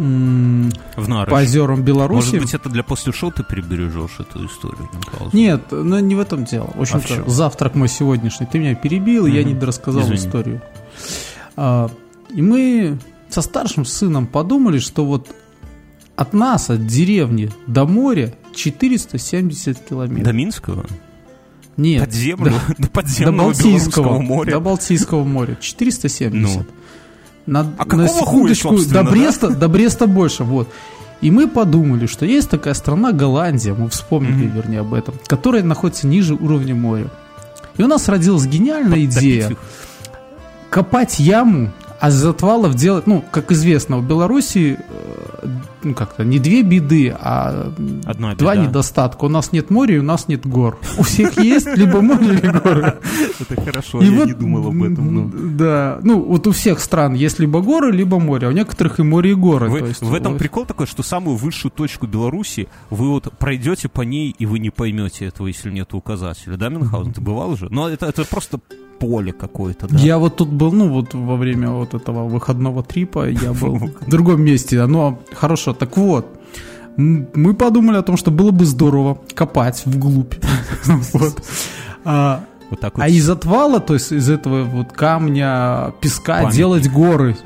Нарыш. 1.08 1.32
по 1.32 1.36
озерам 1.36 1.84
Беларуси. 1.84 2.25
Может 2.25 2.41
быть, 2.41 2.53
это 2.53 2.70
для 2.70 2.84
после 2.84 3.13
шоу 3.13 3.32
ты 3.32 3.43
прибережешь 3.43 4.20
эту 4.20 4.46
историю? 4.46 4.89
Нет, 5.34 5.65
ну 5.72 6.00
не 6.00 6.15
в 6.15 6.20
этом 6.20 6.46
дело. 6.46 6.72
В 6.74 6.82
общем-то, 6.82 7.24
а 7.27 7.29
завтрак 7.29 7.75
мой 7.75 7.89
сегодняшний. 7.89 8.48
Ты 8.48 8.60
меня 8.60 8.75
перебил, 8.75 9.25
угу. 9.25 9.32
я 9.32 9.43
не 9.43 9.53
дорассказал 9.53 10.03
Извини. 10.03 10.17
историю. 10.17 10.62
А, 11.55 11.89
и 12.33 12.41
мы 12.41 12.98
со 13.29 13.41
старшим 13.41 13.86
сыном 13.86 14.27
подумали, 14.27 14.79
что 14.79 15.05
вот 15.05 15.27
от 16.15 16.33
нас, 16.33 16.69
от 16.69 16.86
деревни 16.86 17.51
до 17.67 17.86
моря 17.86 18.33
470 18.55 19.79
километров. 19.79 20.25
До 20.25 20.33
Минского? 20.33 20.86
Нет. 21.77 22.05
Под 22.05 22.13
землю? 22.13 22.53
До, 22.67 22.83
до 22.83 22.89
подземного 22.89 23.53
до 23.53 23.63
Балтийского 23.63 24.19
моря? 24.19 24.51
До 24.51 24.60
Балтийского 24.60 25.24
моря. 25.24 25.57
470. 25.60 26.57
Ну. 26.57 26.65
На, 27.45 27.74
а 27.77 27.86
на 27.95 28.07
секундочку, 28.07 28.69
хуя, 28.69 28.86
до 28.88 29.03
Бреста, 29.03 29.50
да? 29.50 29.55
до 29.55 29.67
Бреста 29.67 30.07
больше, 30.07 30.43
вот. 30.43 30.69
И 31.22 31.31
мы 31.31 31.48
подумали, 31.48 32.05
что 32.05 32.25
есть 32.25 32.50
такая 32.50 32.74
страна 32.74 33.12
Голландия, 33.12 33.74
мы 33.74 33.89
вспомнили, 33.89 34.48
mm-hmm. 34.48 34.55
вернее, 34.55 34.79
об 34.81 34.93
этом, 34.93 35.15
которая 35.25 35.63
находится 35.63 36.07
ниже 36.07 36.36
уровня 36.36 36.75
моря. 36.75 37.10
И 37.77 37.83
у 37.83 37.88
нас 37.88 38.07
родилась 38.07 38.45
гениальная 38.45 39.05
идея 39.05 39.55
копать 40.74 41.20
яму 41.20 41.72
а 42.03 42.10
из 42.10 42.25
отвалов 42.25 42.75
делать, 42.75 43.08
ну, 43.08 43.24
как 43.32 43.53
известно, 43.53 43.98
в 43.98 44.06
Беларуси 44.06 44.77
э, 44.77 45.48
ну, 45.84 45.94
как-то 45.94 46.25
не 46.25 46.38
две 46.38 46.62
беды, 46.62 47.15
а 47.18 47.74
Одна 48.03 48.36
два 48.36 48.56
беда. 48.56 48.65
недостатка. 48.65 49.24
У 49.24 49.30
нас 49.30 49.53
нет 49.53 49.70
моря, 49.70 49.96
и 49.96 50.00
у 50.00 50.03
нас 50.03 50.27
нет 50.27 50.46
гор. 50.46 50.80
У 50.98 51.03
всех 51.03 51.39
есть 51.39 51.65
либо 51.77 52.01
море, 52.01 52.32
либо 52.42 52.60
горы. 52.60 53.00
Это 53.39 53.62
хорошо, 53.62 54.01
я 54.01 54.25
не 54.25 54.34
думал 54.34 54.68
об 54.68 54.84
этом. 54.84 55.58
Да, 55.58 56.00
ну, 56.03 56.22
вот 56.22 56.46
у 56.46 56.51
всех 56.51 56.82
стран 56.82 57.13
есть 57.13 57.39
либо 57.39 57.62
горы, 57.62 57.94
либо 57.94 58.20
море, 58.20 58.48
а 58.48 58.50
у 58.50 58.53
некоторых 58.53 59.00
и 59.00 59.03
море, 59.03 59.32
и 59.32 59.36
горы. 59.36 59.70
В 59.70 60.13
этом 60.13 60.38
прикол 60.38 60.65
такой, 60.65 60.88
что 60.88 61.03
самую 61.03 61.38
высшую 61.38 61.72
точку 61.72 62.06
Беларуси 62.06 62.68
вы 62.89 63.12
вот 63.12 63.32
пройдете 63.38 63.88
по 63.88 64.01
ней, 64.01 64.36
и 64.38 64.46
вы 64.46 64.60
не 64.60 64.72
поймете 64.72 65.25
этого, 65.25 65.48
если 65.48 65.72
нет 65.72 65.94
указателя. 65.94 66.58
Да, 66.58 66.68
Мюнхгаузен, 66.68 67.13
ты 67.13 67.22
бывал 67.22 67.51
уже? 67.51 67.70
Но 67.70 67.88
это, 67.88 68.08
это 68.08 68.25
просто 68.25 68.60
поле 69.03 69.33
какое-то, 69.33 69.88
да? 69.88 69.98
Я 69.98 70.17
вот 70.17 70.38
тут 70.38 70.50
был, 70.50 70.72
ну, 70.72 70.89
вот 70.89 71.13
во 71.13 71.36
время 71.36 71.69
вот 71.69 71.93
этого 71.93 72.27
выходного 72.27 72.83
трипа, 72.83 73.29
я 73.29 73.51
был 73.51 73.75
в 73.75 74.10
другом 74.10 74.41
месте, 74.41 74.79
оно 74.79 75.19
хорошо. 75.33 75.74
Так 75.74 75.98
вот, 75.98 76.25
мы 76.98 77.53
подумали 77.53 77.98
о 77.98 78.01
том, 78.01 78.17
что 78.17 78.31
было 78.31 78.51
бы 78.51 78.65
здорово 78.65 79.17
копать 79.33 79.83
вглубь. 79.86 80.36
Вот. 81.13 81.43
А, 82.05 82.43
вот 82.69 82.79
так 82.79 82.98
вот. 82.98 83.03
а 83.03 83.07
из 83.07 83.29
отвала, 83.29 83.79
то 83.79 83.93
есть 83.93 84.12
из 84.12 84.29
этого 84.29 84.63
вот 84.63 84.91
камня, 84.91 85.93
песка 86.01 86.36
Памятник. 86.36 86.55
делать 86.55 86.91
горы. 86.91 87.38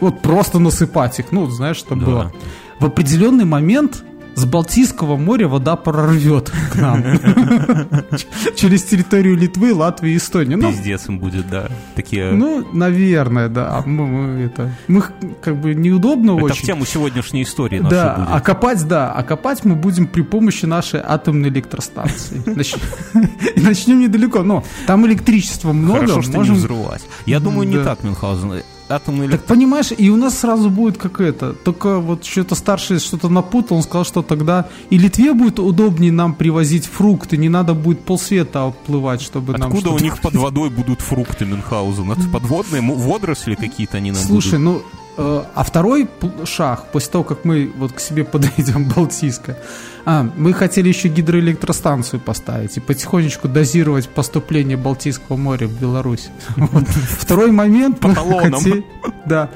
Вот 0.00 0.20
просто 0.20 0.58
насыпать 0.58 1.18
их, 1.20 1.32
ну, 1.32 1.50
знаешь, 1.50 1.76
что 1.76 1.94
да. 1.94 2.06
было. 2.06 2.32
В 2.78 2.86
определенный 2.86 3.44
момент 3.44 4.04
с 4.40 4.44
Балтийского 4.46 5.16
моря 5.16 5.48
вода 5.48 5.76
прорвет 5.76 6.50
к 6.72 6.76
нам. 6.76 7.02
Через 8.56 8.84
территорию 8.84 9.36
Литвы, 9.36 9.74
Латвии 9.74 10.12
и 10.12 10.16
Эстонии. 10.16 10.54
Ну, 10.54 10.70
Пиздец 10.70 11.08
им 11.08 11.18
будет, 11.18 11.48
да. 11.50 11.68
Такие... 11.94 12.32
Ну, 12.32 12.66
наверное, 12.72 13.48
да. 13.48 13.82
Мы, 13.84 14.06
мы, 14.06 14.40
это, 14.40 14.74
мы 14.88 15.02
как 15.42 15.56
бы 15.56 15.74
неудобно 15.74 16.32
это 16.32 16.44
очень. 16.44 16.54
Это 16.54 16.62
в 16.62 16.66
тему 16.66 16.84
сегодняшней 16.86 17.42
истории 17.42 17.80
Да, 17.80 18.14
будет. 18.14 18.28
а 18.30 18.40
копать, 18.40 18.88
да. 18.88 19.12
А 19.12 19.22
копать 19.22 19.64
мы 19.64 19.74
будем 19.74 20.06
при 20.06 20.22
помощи 20.22 20.64
нашей 20.64 21.00
атомной 21.04 21.50
электростанции. 21.50 22.42
Начнем 23.56 24.00
недалеко. 24.00 24.42
Но 24.42 24.64
там 24.86 25.06
электричества 25.06 25.72
много. 25.72 26.00
Хорошо, 26.00 26.22
что 26.22 26.42
не 26.42 26.50
взрывать. 26.50 27.02
Я 27.26 27.40
думаю, 27.40 27.68
не 27.68 27.82
так, 27.84 28.02
Мюнхгаузен 28.02 28.62
атомную 28.90 29.28
электростанцию. 29.28 29.38
Так 29.38 29.46
понимаешь, 29.46 29.92
и 29.96 30.10
у 30.10 30.16
нас 30.16 30.38
сразу 30.38 30.70
будет 30.70 30.98
как 30.98 31.20
это. 31.20 31.52
Только 31.52 31.98
вот 31.98 32.24
что-то 32.24 32.54
старший 32.54 32.98
что-то 32.98 33.28
напутал, 33.28 33.76
он 33.76 33.82
сказал, 33.82 34.04
что 34.04 34.22
тогда 34.22 34.68
и 34.90 34.98
Литве 34.98 35.32
будет 35.32 35.58
удобнее 35.58 36.12
нам 36.12 36.34
привозить 36.34 36.86
фрукты, 36.86 37.36
не 37.36 37.48
надо 37.48 37.74
будет 37.74 38.00
полсвета 38.00 38.66
оплывать, 38.66 39.20
чтобы 39.20 39.52
Откуда 39.52 39.58
нам 39.58 39.72
Откуда 39.72 39.90
у 39.90 39.98
них 39.98 40.20
под 40.20 40.34
водой 40.34 40.70
будут 40.70 41.00
фрукты 41.00 41.44
Мюнхгаузен? 41.44 42.12
Это 42.12 42.28
подводные 42.32 42.82
водоросли 42.82 43.54
какие-то 43.54 43.98
они 43.98 44.12
нам 44.12 44.22
Слушай, 44.22 44.58
будут? 44.58 44.64
ну 44.64 44.82
а 45.20 45.64
второй 45.64 46.08
шаг, 46.44 46.86
после 46.92 47.12
того, 47.12 47.24
как 47.24 47.44
мы 47.44 47.70
вот 47.76 47.92
к 47.92 48.00
себе 48.00 48.24
подойдем 48.24 48.88
Балтийское, 48.88 49.58
а, 50.04 50.26
мы 50.36 50.52
хотели 50.52 50.88
еще 50.88 51.08
гидроэлектростанцию 51.08 52.20
поставить 52.20 52.76
и 52.76 52.80
потихонечку 52.80 53.48
дозировать 53.48 54.08
поступление 54.08 54.76
Балтийского 54.76 55.36
моря 55.36 55.66
в 55.66 55.80
Беларусь. 55.80 56.30
Второй 57.18 57.50
момент 57.50 58.02
мы 58.02 58.14
хотели... 58.14 58.84
Да. 59.26 59.50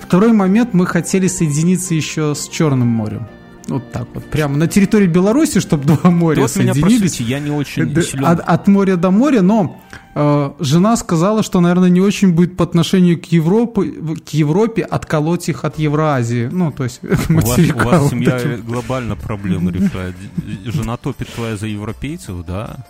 Второй 0.00 0.32
момент 0.32 0.72
мы 0.72 0.86
хотели 0.86 1.28
соединиться 1.28 1.94
еще 1.94 2.34
с 2.34 2.48
Черным 2.48 2.88
морем. 2.88 3.28
Вот 3.70 3.92
так 3.92 4.08
вот. 4.12 4.24
Прямо 4.24 4.56
на 4.56 4.66
территории 4.66 5.06
Беларуси, 5.06 5.60
чтобы 5.60 5.84
два 5.84 6.10
моря 6.10 6.42
вот 6.42 6.50
соединились. 6.50 7.20
Меня, 7.20 7.30
я 7.30 7.40
не 7.40 7.50
очень 7.50 8.02
силен. 8.02 8.24
от, 8.24 8.40
от 8.40 8.66
моря 8.66 8.96
до 8.96 9.12
моря, 9.12 9.42
но 9.42 9.80
э, 10.16 10.50
жена 10.58 10.96
сказала, 10.96 11.44
что, 11.44 11.60
наверное, 11.60 11.88
не 11.88 12.00
очень 12.00 12.32
будет 12.32 12.56
по 12.56 12.64
отношению 12.64 13.20
к 13.20 13.26
Европе, 13.26 13.92
к 14.26 14.30
Европе 14.30 14.82
отколоть 14.82 15.48
их 15.48 15.64
от 15.64 15.78
Евразии. 15.78 16.48
Ну, 16.50 16.72
то 16.72 16.82
есть 16.82 17.00
у 17.28 17.34
вас, 17.34 17.58
у 17.58 17.78
вас 17.78 18.10
семья 18.10 18.38
таким. 18.38 18.62
глобально 18.62 19.14
проблемы 19.14 19.70
решает. 19.70 20.16
Жена 20.64 20.96
топит 20.96 21.28
твоя 21.32 21.56
за 21.56 21.68
европейцев, 21.68 22.44
да? 22.44 22.84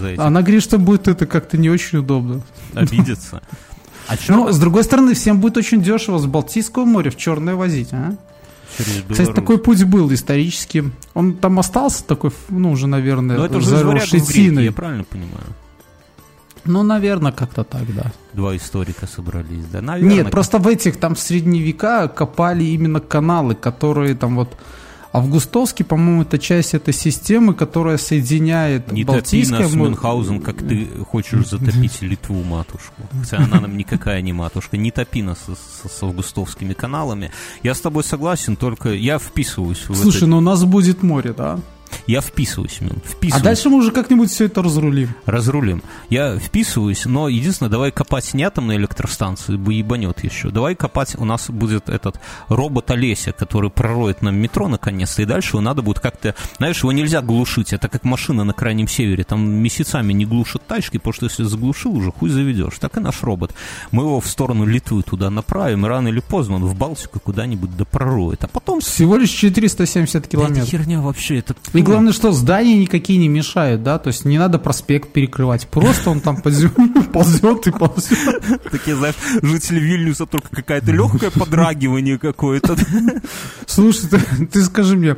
За 0.00 0.14
Она 0.24 0.42
говорит, 0.42 0.62
что 0.62 0.78
будет 0.78 1.08
это 1.08 1.26
как-то 1.26 1.58
не 1.58 1.70
очень 1.70 1.98
удобно. 1.98 2.42
Обидеться. 2.74 3.42
А 4.06 4.14
Но, 4.28 4.52
с 4.52 4.58
другой 4.60 4.84
стороны, 4.84 5.14
всем 5.14 5.40
будет 5.40 5.56
очень 5.56 5.82
дешево 5.82 6.18
с 6.18 6.26
Балтийского 6.26 6.84
моря 6.84 7.10
в 7.10 7.16
Черное 7.16 7.56
возить, 7.56 7.88
а? 7.92 8.14
Через 8.76 9.02
Кстати, 9.08 9.32
такой 9.32 9.58
путь 9.58 9.84
был 9.84 10.12
исторически. 10.12 10.90
Он 11.14 11.34
там 11.34 11.58
остался 11.58 12.04
такой, 12.04 12.30
ну, 12.48 12.72
уже, 12.72 12.86
наверное, 12.86 13.36
Но 13.36 13.46
это 13.46 13.58
уже 13.58 13.70
заросший 13.70 14.20
тиной. 14.20 14.64
Я 14.64 14.72
правильно 14.72 15.04
понимаю? 15.04 15.46
Ну, 16.64 16.82
наверное, 16.82 17.32
как-то 17.32 17.64
так, 17.64 17.94
да. 17.94 18.12
Два 18.32 18.56
историка 18.56 19.06
собрались, 19.06 19.64
да? 19.72 19.80
Наверное, 19.80 20.16
Нет, 20.16 20.30
просто 20.30 20.58
в 20.58 20.68
этих 20.68 20.98
там 20.98 21.14
в 21.14 21.20
средневека 21.20 22.08
копали 22.08 22.64
именно 22.64 23.00
каналы, 23.00 23.54
которые 23.54 24.14
там 24.14 24.36
вот 24.36 24.50
Августовский, 25.12 25.84
по-моему, 25.84 26.22
это 26.22 26.38
часть 26.38 26.74
этой 26.74 26.94
системы, 26.94 27.54
которая 27.54 27.98
соединяет 27.98 28.92
не 28.92 29.02
Балтийское... 29.02 29.58
Топи 29.58 29.68
нас, 29.68 29.74
Мюнхгаузен, 29.74 30.40
как 30.40 30.58
ты 30.58 30.86
хочешь 31.08 31.48
затопить 31.48 32.00
Литву, 32.00 32.44
матушку. 32.44 33.02
Хотя 33.20 33.38
она 33.38 33.60
нам 33.60 33.76
никакая 33.76 34.20
не 34.22 34.32
матушка. 34.32 34.76
Не 34.76 34.92
топи 34.92 35.22
нас 35.22 35.38
с, 35.38 35.90
с 35.90 36.02
августовскими 36.02 36.74
каналами. 36.74 37.32
Я 37.64 37.74
с 37.74 37.80
тобой 37.80 38.04
согласен, 38.04 38.54
только 38.54 38.92
я 38.92 39.18
вписываюсь 39.18 39.88
в 39.88 39.96
Слушай, 39.96 40.18
это... 40.18 40.26
но 40.28 40.38
у 40.38 40.42
нас 40.42 40.64
будет 40.64 41.02
море, 41.02 41.32
да? 41.32 41.58
Я 42.06 42.20
вписываюсь, 42.20 42.80
Мин, 42.80 43.00
вписываюсь. 43.04 43.42
А 43.42 43.44
дальше 43.44 43.68
мы 43.68 43.76
уже 43.78 43.90
как-нибудь 43.90 44.30
все 44.30 44.46
это 44.46 44.62
разрулим. 44.62 45.14
Разрулим. 45.26 45.82
Я 46.08 46.38
вписываюсь, 46.38 47.04
но 47.06 47.28
единственное, 47.28 47.70
давай 47.70 47.90
копать 47.90 48.34
не 48.34 48.42
атомные 48.42 48.78
электростанции, 48.78 49.56
бы 49.56 49.74
ебанет 49.74 50.24
еще. 50.24 50.50
Давай 50.50 50.74
копать, 50.74 51.14
у 51.18 51.24
нас 51.24 51.50
будет 51.50 51.88
этот 51.88 52.20
робот 52.48 52.90
Олеся, 52.90 53.32
который 53.32 53.70
пророет 53.70 54.22
нам 54.22 54.36
метро 54.36 54.68
наконец-то, 54.68 55.22
и 55.22 55.24
дальше 55.24 55.50
его 55.50 55.60
надо 55.60 55.82
будет 55.82 56.00
как-то, 56.00 56.34
знаешь, 56.58 56.78
его 56.78 56.92
нельзя 56.92 57.22
глушить, 57.22 57.72
это 57.72 57.88
как 57.88 58.04
машина 58.04 58.44
на 58.44 58.52
крайнем 58.52 58.88
севере, 58.88 59.24
там 59.24 59.48
месяцами 59.48 60.12
не 60.12 60.24
глушат 60.24 60.66
тачки, 60.66 60.98
потому 60.98 61.12
что 61.12 61.26
если 61.26 61.44
заглушил, 61.44 61.94
уже 61.94 62.12
хуй 62.12 62.30
заведешь. 62.30 62.78
Так 62.78 62.96
и 62.96 63.00
наш 63.00 63.22
робот. 63.22 63.52
Мы 63.90 64.02
его 64.02 64.20
в 64.20 64.26
сторону 64.26 64.64
Литвы 64.64 65.02
туда 65.02 65.30
направим, 65.30 65.86
и 65.86 65.88
рано 65.88 66.08
или 66.08 66.20
поздно 66.20 66.56
он 66.56 66.64
в 66.64 66.74
Балтику 66.76 67.20
куда-нибудь 67.20 67.76
да 67.76 67.84
пророет. 67.84 68.44
А 68.44 68.48
потом... 68.48 68.80
Всего 68.80 69.16
лишь 69.16 69.30
470 69.30 70.26
километров. 70.26 70.56
Да, 70.56 70.62
это 70.62 70.70
херня 70.70 71.00
вообще, 71.00 71.38
это 71.38 71.54
и 71.80 71.82
главное, 71.82 72.12
что 72.12 72.32
здания 72.32 72.76
никакие 72.76 73.18
не 73.18 73.28
мешают, 73.28 73.82
да, 73.82 73.98
то 73.98 74.08
есть 74.08 74.24
не 74.24 74.38
надо 74.38 74.58
проспект 74.58 75.12
перекрывать, 75.12 75.66
просто 75.68 76.10
он 76.10 76.20
там 76.20 76.36
ползет 77.12 77.66
и 77.66 77.70
ползет. 77.70 78.62
Такие, 78.70 78.96
знаешь, 78.96 79.14
жители 79.42 79.80
Вильнюса 79.80 80.26
только 80.26 80.48
какая-то 80.50 80.92
легкое 80.92 81.30
подрагивание 81.30 82.18
какое-то. 82.18 82.76
Слушай, 83.66 84.10
ты 84.52 84.62
скажи 84.62 84.96
мне, 84.96 85.16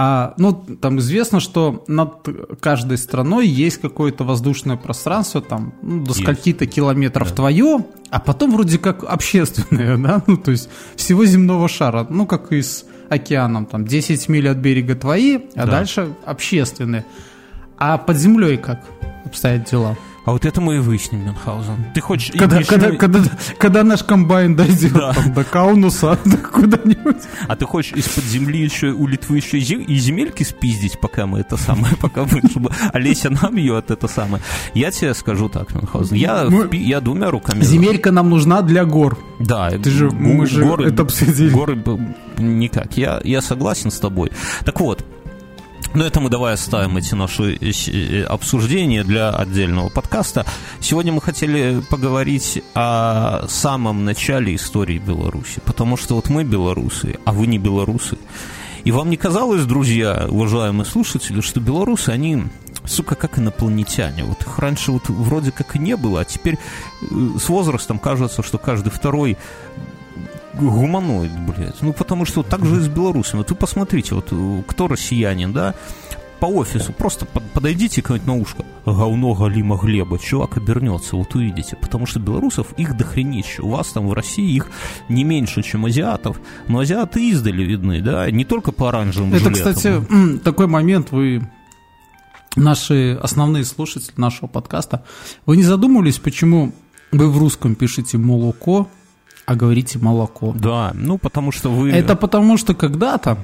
а, 0.00 0.34
ну, 0.36 0.52
там 0.52 1.00
известно, 1.00 1.40
что 1.40 1.82
над 1.88 2.28
каждой 2.60 2.98
страной 2.98 3.48
есть 3.48 3.80
какое-то 3.80 4.22
воздушное 4.22 4.76
пространство, 4.76 5.40
там, 5.40 5.74
ну, 5.82 6.04
до 6.04 6.14
скольки-то 6.14 6.66
километров 6.66 7.30
да. 7.30 7.34
твое, 7.34 7.84
а 8.08 8.20
потом 8.20 8.52
вроде 8.52 8.78
как 8.78 9.02
общественное, 9.02 9.96
да, 9.98 10.22
ну, 10.28 10.36
то 10.36 10.52
есть 10.52 10.68
всего 10.94 11.24
земного 11.24 11.66
шара, 11.66 12.06
ну, 12.08 12.26
как 12.26 12.52
из 12.52 12.84
океаном, 13.08 13.66
там 13.66 13.84
10 13.86 14.28
миль 14.28 14.48
от 14.48 14.58
берега 14.58 14.94
твои, 14.94 15.38
а 15.54 15.66
да. 15.66 15.66
дальше 15.66 16.12
общественные. 16.24 17.04
А 17.76 17.98
под 17.98 18.16
землей 18.16 18.56
как 18.56 18.80
обстоят 19.24 19.64
дела? 19.70 19.96
А 20.28 20.32
вот 20.32 20.44
это 20.44 20.60
мы 20.60 20.76
и 20.76 20.78
выясним, 20.78 21.24
Мюнхгаузен. 21.24 21.86
Ты 21.94 22.02
хочешь... 22.02 22.32
Когда, 22.38 22.62
когда, 22.62 22.90
когда, 22.96 23.20
когда 23.56 23.82
наш 23.82 24.04
комбайн 24.04 24.54
дойдет 24.56 24.92
да. 24.92 25.14
там, 25.14 25.32
до 25.32 25.42
Каунуса, 25.42 26.18
до 26.26 26.36
куда-нибудь. 26.36 27.16
А 27.46 27.56
ты 27.56 27.64
хочешь 27.64 27.94
из-под 27.94 28.24
земли 28.24 28.62
еще 28.62 28.88
у 28.88 29.06
Литвы 29.06 29.38
еще 29.38 29.58
и 29.58 29.98
земельки 29.98 30.42
спиздить, 30.42 31.00
пока 31.00 31.24
мы 31.26 31.40
это 31.40 31.56
самое, 31.56 31.96
пока 32.00 32.26
мы, 32.30 32.46
чтобы 32.46 32.70
Олеся 32.92 33.30
нам 33.30 33.56
ее 33.56 33.78
от 33.78 33.90
это 33.90 34.06
самое. 34.06 34.42
Я 34.74 34.90
тебе 34.90 35.14
скажу 35.14 35.48
так, 35.48 35.74
Мюнхгаузен, 35.74 36.18
я, 36.18 36.44
мы... 36.50 36.76
я 36.76 37.00
двумя 37.00 37.30
руками... 37.30 37.62
Земелька 37.62 38.12
нам 38.12 38.28
нужна 38.28 38.60
для 38.60 38.84
гор. 38.84 39.16
Да. 39.40 39.70
Ты 39.70 39.88
же, 39.88 40.10
мы 40.10 40.44
же 40.44 40.62
горы, 40.62 40.88
это 40.88 41.04
обсудили. 41.04 41.48
Горы 41.48 41.82
никак. 42.36 42.98
Я, 42.98 43.22
я 43.24 43.40
согласен 43.40 43.90
с 43.90 43.98
тобой. 43.98 44.30
Так 44.66 44.78
вот, 44.80 45.06
но 45.94 46.04
это 46.04 46.20
мы 46.20 46.28
давай 46.28 46.54
оставим 46.54 46.96
эти 46.96 47.14
наши 47.14 47.54
э, 47.54 47.70
э, 47.70 48.22
обсуждения 48.24 49.04
для 49.04 49.30
отдельного 49.30 49.88
подкаста. 49.88 50.44
Сегодня 50.80 51.12
мы 51.12 51.20
хотели 51.20 51.82
поговорить 51.88 52.62
о 52.74 53.46
самом 53.48 54.04
начале 54.04 54.54
истории 54.54 54.98
Беларуси, 54.98 55.60
потому 55.64 55.96
что 55.96 56.14
вот 56.16 56.28
мы 56.28 56.44
белорусы, 56.44 57.16
а 57.24 57.32
вы 57.32 57.46
не 57.46 57.58
белорусы. 57.58 58.18
И 58.84 58.90
вам 58.90 59.10
не 59.10 59.16
казалось, 59.16 59.64
друзья, 59.64 60.26
уважаемые 60.28 60.86
слушатели, 60.86 61.40
что 61.40 61.60
белорусы, 61.60 62.10
они, 62.10 62.44
сука, 62.84 63.14
как 63.14 63.38
инопланетяне. 63.38 64.24
Вот 64.24 64.42
их 64.42 64.58
раньше 64.58 64.92
вот 64.92 65.08
вроде 65.08 65.52
как 65.52 65.76
и 65.76 65.78
не 65.78 65.96
было, 65.96 66.20
а 66.20 66.24
теперь 66.24 66.58
э, 67.00 67.06
с 67.38 67.48
возрастом 67.48 67.98
кажется, 67.98 68.42
что 68.42 68.58
каждый 68.58 68.90
второй 68.90 69.36
гуманоид, 70.58 71.32
блядь. 71.40 71.80
Ну, 71.80 71.92
потому 71.92 72.24
что 72.24 72.42
так 72.42 72.64
же 72.64 72.76
и 72.76 72.80
с 72.80 72.88
белорусами. 72.88 73.38
Вот 73.38 73.50
вы 73.50 73.56
посмотрите, 73.56 74.14
вот 74.14 74.32
кто 74.66 74.88
россиянин, 74.88 75.52
да, 75.52 75.74
по 76.40 76.46
офису, 76.46 76.92
просто 76.92 77.26
подойдите 77.26 78.00
кому-нибудь 78.00 78.28
на 78.28 78.36
ушко. 78.36 78.64
Говно 78.86 79.34
Галима 79.34 79.76
Глеба. 79.76 80.20
Чувак 80.20 80.56
обернется, 80.56 81.16
вот 81.16 81.34
увидите. 81.34 81.76
Потому 81.76 82.06
что 82.06 82.20
белорусов 82.20 82.72
их 82.76 82.96
дохренище. 82.96 83.62
У 83.62 83.70
вас 83.70 83.88
там 83.88 84.06
в 84.06 84.12
России 84.12 84.54
их 84.54 84.68
не 85.08 85.24
меньше, 85.24 85.62
чем 85.62 85.86
азиатов. 85.86 86.40
Но 86.68 86.78
азиаты 86.78 87.28
издали 87.28 87.64
видны, 87.64 88.00
да, 88.00 88.30
не 88.30 88.44
только 88.44 88.70
по 88.70 88.88
оранжевым 88.88 89.34
Это, 89.34 89.50
жилетам. 89.50 89.74
кстати, 89.74 90.38
такой 90.44 90.68
момент 90.68 91.10
вы 91.10 91.42
наши 92.54 93.18
основные 93.20 93.64
слушатели 93.64 94.14
нашего 94.16 94.46
подкаста, 94.46 95.04
вы 95.44 95.56
не 95.56 95.64
задумывались, 95.64 96.18
почему 96.18 96.72
вы 97.10 97.30
в 97.30 97.38
русском 97.38 97.74
пишете 97.74 98.16
молоко, 98.18 98.88
а 99.48 99.54
говорите 99.54 99.98
молоко. 99.98 100.52
Да, 100.54 100.92
ну 100.94 101.16
потому 101.16 101.52
что 101.52 101.70
вы... 101.70 101.90
Это 101.90 102.16
потому 102.16 102.58
что 102.58 102.74
когда-то 102.74 103.38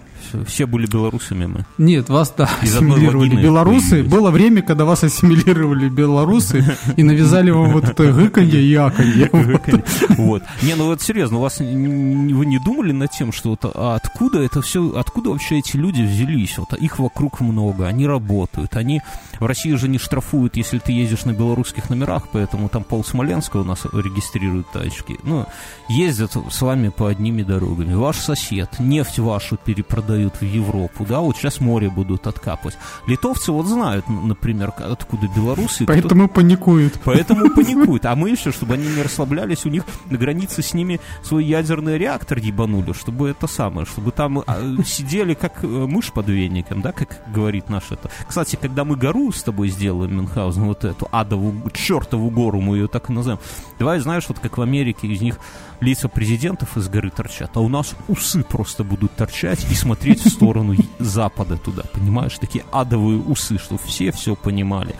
все 0.46 0.66
были 0.66 0.86
белорусами 0.86 1.46
мы. 1.46 1.66
Нет, 1.78 2.08
вас, 2.08 2.32
да, 2.36 2.48
Из 2.62 2.74
ассимилировали 2.74 3.36
белорусы. 3.36 3.90
Появились. 3.90 4.12
Было 4.12 4.30
время, 4.30 4.62
когда 4.62 4.84
вас 4.84 5.04
ассимилировали 5.04 5.88
белорусы 5.88 6.76
и 6.96 7.02
навязали 7.02 7.50
вам 7.50 7.72
вот 7.72 7.84
это 7.84 8.12
гыканье 8.12 8.60
и 8.60 8.74
аканье. 8.74 9.30
Вот. 10.16 10.42
Не, 10.62 10.74
ну 10.74 10.86
вот 10.86 11.02
серьезно, 11.02 11.38
у 11.38 11.40
вас 11.40 11.58
вы 11.58 11.66
не 11.66 12.58
думали 12.58 12.92
над 12.92 13.10
тем, 13.10 13.32
что 13.32 13.50
вот 13.50 13.64
а 13.74 13.96
откуда 13.96 14.42
это 14.42 14.62
все, 14.62 14.96
откуда 14.96 15.30
вообще 15.30 15.58
эти 15.58 15.76
люди 15.76 16.02
взялись? 16.02 16.58
Вот 16.58 16.72
их 16.74 16.98
вокруг 16.98 17.40
много, 17.40 17.86
они 17.86 18.06
работают, 18.06 18.76
они 18.76 19.02
в 19.40 19.46
России 19.46 19.72
уже 19.72 19.88
не 19.88 19.98
штрафуют, 19.98 20.56
если 20.56 20.78
ты 20.78 20.92
ездишь 20.92 21.24
на 21.24 21.32
белорусских 21.32 21.90
номерах, 21.90 22.28
поэтому 22.32 22.68
там 22.68 22.84
пол 22.84 23.04
Смоленска 23.04 23.58
у 23.58 23.64
нас 23.64 23.84
регистрируют 23.92 24.70
тачки. 24.72 25.18
Ну, 25.24 25.46
ездят 25.88 26.36
с 26.50 26.62
вами 26.62 26.88
по 26.88 27.08
одними 27.08 27.42
дорогами. 27.42 27.94
Ваш 27.94 28.16
сосед 28.16 28.70
нефть 28.78 29.18
вашу 29.18 29.56
перепродает 29.56 30.13
продают 30.14 30.34
в 30.40 30.42
Европу, 30.42 31.04
да, 31.08 31.20
вот 31.20 31.36
сейчас 31.36 31.60
море 31.60 31.90
будут 31.90 32.26
откапывать. 32.26 32.76
Литовцы 33.08 33.50
вот 33.50 33.66
знают, 33.66 34.08
например, 34.08 34.72
откуда 34.76 35.26
белорусы. 35.34 35.86
Поэтому 35.86 36.28
кто... 36.28 36.34
паникуют. 36.34 37.00
Поэтому 37.04 37.50
паникуют. 37.54 38.04
А 38.06 38.14
мы 38.14 38.30
еще, 38.30 38.52
чтобы 38.52 38.74
они 38.74 38.86
не 38.86 39.02
расслаблялись, 39.02 39.64
у 39.66 39.70
них 39.70 39.84
на 40.10 40.16
границе 40.18 40.62
с 40.62 40.72
ними 40.72 41.00
свой 41.22 41.44
ядерный 41.44 41.98
реактор 41.98 42.38
ебанули, 42.38 42.92
чтобы 42.92 43.28
это 43.28 43.48
самое, 43.48 43.86
чтобы 43.86 44.12
там 44.12 44.38
а, 44.46 44.60
сидели 44.84 45.34
как 45.34 45.64
э, 45.64 45.66
мышь 45.66 46.12
под 46.12 46.28
веником, 46.28 46.80
да, 46.80 46.92
как 46.92 47.08
говорит 47.34 47.68
наш 47.68 47.90
это. 47.90 48.10
Кстати, 48.28 48.56
когда 48.60 48.84
мы 48.84 48.96
гору 48.96 49.32
с 49.32 49.42
тобой 49.42 49.68
сделаем, 49.68 50.14
Мюнхгаузен, 50.16 50.64
вот 50.64 50.84
эту 50.84 51.08
адову, 51.10 51.70
чертову 51.70 52.30
гору, 52.30 52.60
мы 52.60 52.76
ее 52.76 52.86
так 52.86 53.10
и 53.10 53.12
назовем, 53.12 53.40
давай, 53.78 53.98
знаешь, 53.98 54.24
вот 54.28 54.38
как 54.38 54.58
в 54.58 54.62
Америке 54.62 55.08
из 55.08 55.20
них 55.20 55.38
лица 55.84 56.08
президентов 56.08 56.76
из 56.76 56.88
горы 56.88 57.10
торчат, 57.10 57.50
а 57.54 57.60
у 57.60 57.68
нас 57.68 57.94
усы 58.08 58.42
просто 58.42 58.82
будут 58.82 59.14
торчать 59.14 59.64
и 59.70 59.74
смотреть 59.74 60.24
в 60.24 60.30
сторону 60.30 60.74
запада 60.98 61.56
туда, 61.56 61.82
понимаешь? 61.92 62.38
Такие 62.38 62.64
адовые 62.72 63.18
усы, 63.20 63.58
чтобы 63.58 63.80
все 63.84 64.10
все 64.10 64.34
понимали. 64.34 64.94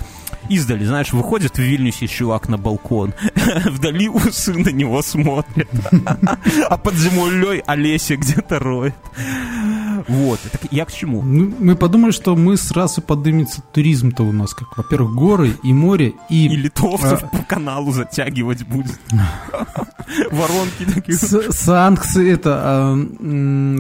Издали, 0.49 0.85
знаешь, 0.85 1.13
выходит 1.13 1.57
в 1.57 1.59
Вильнюсе 1.59 2.07
чувак 2.07 2.49
на 2.49 2.59
балкон, 2.59 3.15
вдали 3.65 4.09
усы 4.09 4.53
на 4.53 4.69
него 4.69 5.01
смотрят, 5.03 5.69
а 6.69 6.77
под 6.77 6.95
землей 6.95 7.63
Олеся 7.67 8.17
где-то 8.17 8.59
роет. 8.59 8.95
Вот, 10.09 10.41
это 10.45 10.59
я 10.71 10.85
к 10.85 10.93
чему? 10.93 11.23
Мы, 11.23 11.53
мы 11.59 11.77
подумали, 11.77 12.11
что 12.11 12.37
мы 12.37 12.57
сразу 12.57 13.01
поднимется 13.01 13.63
туризм-то 13.73 14.23
у 14.23 14.33
нас, 14.33 14.55
как, 14.55 14.77
во-первых, 14.77 15.15
горы 15.15 15.57
и 15.63 15.73
море, 15.73 16.15
и... 16.29 16.47
И 16.47 16.57
литовцев 16.57 17.23
а... 17.23 17.27
по 17.27 17.43
каналу 17.43 17.93
затягивать 17.93 18.67
будет. 18.67 18.99
Воронки 20.31 20.85
такие. 20.93 21.17
Санкции, 21.17 22.33
это, 22.33 22.61
а, 22.63 22.97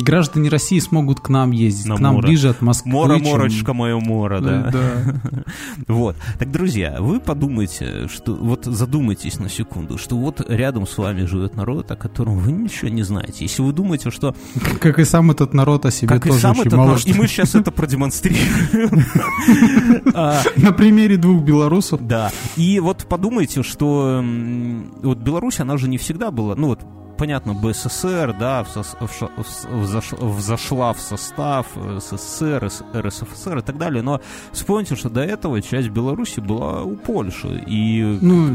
граждане 0.00 0.48
России 0.48 0.78
смогут 0.78 1.20
к 1.20 1.28
нам 1.28 1.50
ездить, 1.50 1.94
к 1.94 1.98
нам 1.98 2.18
ближе 2.18 2.48
от 2.50 2.62
Москвы. 2.62 2.92
Мора, 2.92 3.18
морочка 3.18 3.74
мое 3.74 3.98
море, 3.98 4.40
да. 4.40 4.70
Да. 4.70 5.44
Вот. 5.88 6.16
Так, 6.38 6.50
друзья, 6.50 6.96
вы 7.00 7.20
подумайте, 7.20 8.08
что, 8.08 8.34
вот 8.34 8.64
задумайтесь 8.64 9.38
на 9.38 9.48
секунду, 9.48 9.98
что 9.98 10.16
вот 10.16 10.44
рядом 10.48 10.86
с 10.86 10.96
вами 10.96 11.24
живет 11.24 11.56
народ, 11.56 11.90
о 11.90 11.96
котором 11.96 12.38
вы 12.38 12.52
ничего 12.52 12.88
не 12.88 13.02
знаете. 13.02 13.44
Если 13.44 13.62
вы 13.62 13.72
думаете, 13.72 14.10
что... 14.10 14.34
Как 14.80 14.98
и 14.98 15.04
сам 15.04 15.30
этот 15.30 15.54
народ 15.54 15.86
о 15.86 15.90
себе 15.90 16.13
как 16.20 16.32
тоже 16.32 16.38
и 16.38 16.40
сам 16.40 16.58
очень 16.58 16.76
мало. 16.76 16.98
Что... 16.98 17.10
И 17.10 17.12
мы 17.12 17.26
сейчас 17.26 17.54
это 17.54 17.70
продемонстрируем. 17.70 19.04
А, 20.14 20.42
На 20.56 20.72
примере 20.72 21.16
двух 21.16 21.42
белорусов. 21.42 22.06
Да. 22.06 22.30
И 22.56 22.78
вот 22.80 23.06
подумайте, 23.08 23.62
что 23.62 24.22
вот 25.02 25.18
Беларусь, 25.18 25.60
она 25.60 25.76
же 25.76 25.88
не 25.88 25.98
всегда 25.98 26.30
была, 26.30 26.54
ну 26.54 26.68
вот 26.68 26.80
понятно, 27.16 27.54
БССР, 27.54 28.34
да, 28.38 28.64
взошла 29.70 30.92
в 30.92 31.00
состав 31.00 31.66
СССР, 31.98 32.70
РСФСР 32.94 33.58
и 33.58 33.62
так 33.62 33.78
далее, 33.78 34.02
но 34.02 34.20
вспомните, 34.52 34.96
что 34.96 35.08
до 35.08 35.22
этого 35.22 35.62
часть 35.62 35.88
Беларуси 35.88 36.40
была 36.40 36.82
у 36.82 36.96
Польши, 36.96 37.64
и 37.66 38.02
ну, 38.20 38.54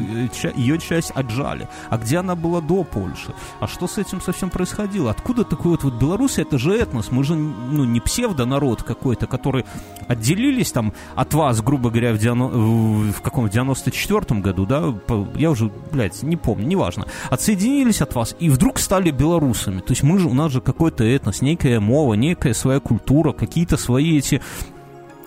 ее 0.55 0.77
часть 0.79 1.11
отжали. 1.11 1.67
А 1.89 1.97
где 1.97 2.17
она 2.17 2.35
была 2.35 2.61
до 2.61 2.83
Польши? 2.83 3.33
А 3.59 3.67
что 3.67 3.87
с 3.87 3.97
этим 3.97 4.21
совсем 4.21 4.49
происходило? 4.49 5.11
Откуда 5.11 5.43
такой 5.43 5.71
вот, 5.71 5.83
вот 5.83 5.93
Беларусь, 5.95 6.37
это 6.37 6.57
же 6.57 6.75
этнос, 6.75 7.11
мы 7.11 7.23
же, 7.23 7.35
ну, 7.35 7.85
не 7.85 7.99
псевдонарод 7.99 8.83
какой-то, 8.83 9.27
который 9.27 9.65
отделились 10.07 10.71
там 10.71 10.93
от 11.15 11.33
вас, 11.33 11.61
грубо 11.61 11.89
говоря, 11.89 12.13
в, 12.13 12.17
90, 12.17 12.57
в 12.57 13.21
каком, 13.21 13.45
в 13.45 13.49
94 13.49 14.41
году, 14.41 14.65
да, 14.65 14.93
я 15.35 15.51
уже, 15.51 15.71
блядь, 15.91 16.21
не 16.23 16.35
помню, 16.35 16.67
неважно, 16.67 17.05
отсоединились 17.29 18.01
от 18.01 18.15
вас 18.15 18.35
и 18.39 18.48
вдруг 18.49 18.79
стали 18.79 19.11
белорусами. 19.11 19.79
То 19.79 19.91
есть 19.91 20.03
мы 20.03 20.19
же, 20.19 20.27
у 20.27 20.33
нас 20.33 20.51
же 20.51 20.61
какой-то 20.61 21.03
этнос, 21.03 21.41
некая 21.41 21.79
мова, 21.79 22.13
некая 22.13 22.53
своя 22.53 22.79
культура, 22.79 23.31
какие-то 23.31 23.77
свои 23.77 24.17
эти 24.17 24.41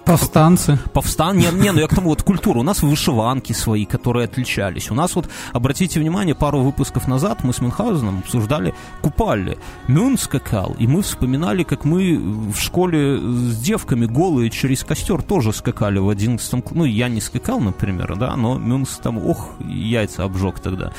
Повстанцы. 0.05 0.79
Повстан... 0.93 1.39
Не, 1.39 1.47
не, 1.53 1.71
ну 1.71 1.79
я 1.79 1.87
к 1.87 1.95
тому, 1.95 2.09
вот 2.09 2.23
культура. 2.23 2.59
У 2.59 2.63
нас 2.63 2.83
вышиванки 2.83 3.53
свои, 3.53 3.85
которые 3.85 4.25
отличались. 4.25 4.91
У 4.91 4.95
нас 4.95 5.15
вот, 5.15 5.29
обратите 5.53 6.01
внимание, 6.01 6.35
пару 6.35 6.61
выпусков 6.61 7.07
назад 7.07 7.45
мы 7.45 7.53
с 7.53 7.61
Мюнхгаузеном 7.61 8.19
обсуждали 8.19 8.75
купали. 9.01 9.59
Мюн 9.87 10.19
скакал, 10.19 10.75
и 10.79 10.87
мы 10.87 11.03
вспоминали, 11.03 11.63
как 11.63 11.85
мы 11.85 12.19
в 12.19 12.59
школе 12.59 13.19
с 13.19 13.59
девками 13.61 14.07
голые 14.07 14.51
через 14.51 14.83
костер 14.83 15.23
тоже 15.23 15.53
скакали 15.53 15.99
в 15.99 16.09
одиннадцатом... 16.09 16.65
Ну, 16.73 16.85
я 16.85 17.09
не 17.09 17.21
скакал, 17.21 17.61
например, 17.61 18.17
да, 18.17 18.35
но 18.37 18.59
Мюнс 18.59 18.99
там, 19.03 19.19
ох, 19.19 19.51
яйца 19.61 20.25
обжег 20.25 20.59
тогда 20.59 20.93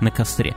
на 0.00 0.10
костре. 0.10 0.54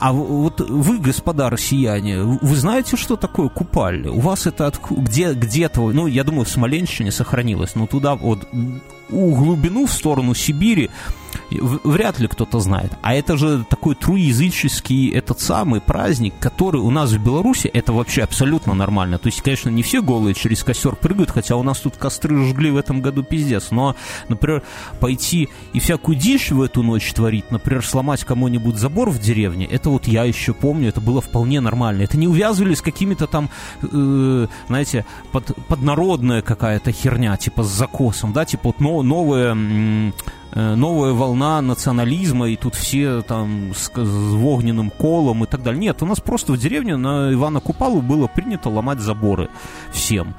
А 0.00 0.12
вот 0.12 0.60
вы, 0.60 0.98
господа 0.98 1.50
россияне, 1.50 2.22
вы 2.22 2.56
знаете, 2.56 2.96
что 2.96 3.16
такое 3.16 3.48
купаль? 3.48 4.06
У 4.06 4.20
вас 4.20 4.46
это 4.46 4.72
где, 4.90 5.32
где-то, 5.32 5.90
ну, 5.90 6.06
я 6.06 6.24
думаю, 6.24 6.44
в 6.44 6.48
Смоленщине 6.48 7.10
сохранилось, 7.10 7.74
но 7.74 7.86
туда 7.86 8.14
вот 8.14 8.46
у 9.10 9.34
глубину 9.34 9.86
в 9.86 9.92
сторону 9.92 10.34
Сибири 10.34 10.90
вряд 11.50 12.18
ли 12.18 12.28
кто-то 12.28 12.60
знает. 12.60 12.92
А 13.02 13.14
это 13.14 13.36
же 13.36 13.64
такой 13.68 13.94
труязыческий 13.94 15.10
этот 15.10 15.40
самый 15.40 15.80
праздник, 15.80 16.34
который 16.40 16.80
у 16.80 16.90
нас 16.90 17.10
в 17.10 17.22
Беларуси, 17.22 17.68
это 17.68 17.92
вообще 17.92 18.22
абсолютно 18.22 18.74
нормально. 18.74 19.18
То 19.18 19.28
есть, 19.28 19.42
конечно, 19.42 19.70
не 19.70 19.82
все 19.82 20.02
голые 20.02 20.34
через 20.34 20.62
костер 20.64 20.96
прыгают, 20.96 21.30
хотя 21.30 21.56
у 21.56 21.62
нас 21.62 21.78
тут 21.78 21.96
костры 21.96 22.44
жгли 22.48 22.70
в 22.70 22.76
этом 22.76 23.00
году 23.00 23.22
пиздец. 23.22 23.70
Но, 23.70 23.96
например, 24.28 24.62
пойти 25.00 25.48
и 25.72 25.80
всякую 25.80 26.16
дичь 26.16 26.50
в 26.50 26.62
эту 26.62 26.82
ночь 26.82 27.12
творить, 27.12 27.50
например, 27.50 27.84
сломать 27.84 28.24
кому-нибудь 28.24 28.76
забор 28.76 29.10
в 29.10 29.18
деревне, 29.18 29.66
это 29.66 29.90
вот 29.90 30.06
я 30.06 30.24
еще 30.24 30.54
помню, 30.54 30.88
это 30.88 31.00
было 31.00 31.20
вполне 31.20 31.60
нормально. 31.60 32.02
Это 32.02 32.16
не 32.16 32.28
увязывали 32.28 32.74
с 32.74 32.82
какими-то 32.82 33.26
там, 33.26 33.50
э, 33.82 34.46
знаете, 34.66 35.04
под, 35.32 35.54
поднародная 35.66 36.42
какая-то 36.42 36.92
херня, 36.92 37.36
типа 37.36 37.62
с 37.62 37.68
закосом, 37.68 38.32
да, 38.32 38.44
типа 38.44 38.68
вот 38.68 38.80
но, 38.80 39.02
новые 39.02 39.54
Э, 40.47 40.47
новая 40.54 41.12
волна 41.12 41.60
национализма, 41.60 42.48
и 42.48 42.56
тут 42.56 42.74
все 42.74 43.22
там 43.22 43.72
с, 43.74 43.90
с 43.90 44.34
огненным 44.34 44.90
колом 44.90 45.44
и 45.44 45.46
так 45.46 45.62
далее. 45.62 45.80
Нет, 45.80 46.02
у 46.02 46.06
нас 46.06 46.20
просто 46.20 46.52
в 46.52 46.58
деревне 46.58 46.96
на 46.96 47.32
Ивана 47.32 47.60
Купалу 47.60 48.00
было 48.00 48.26
принято 48.26 48.68
ломать 48.68 49.00
заборы 49.00 49.48
всем 49.92 50.34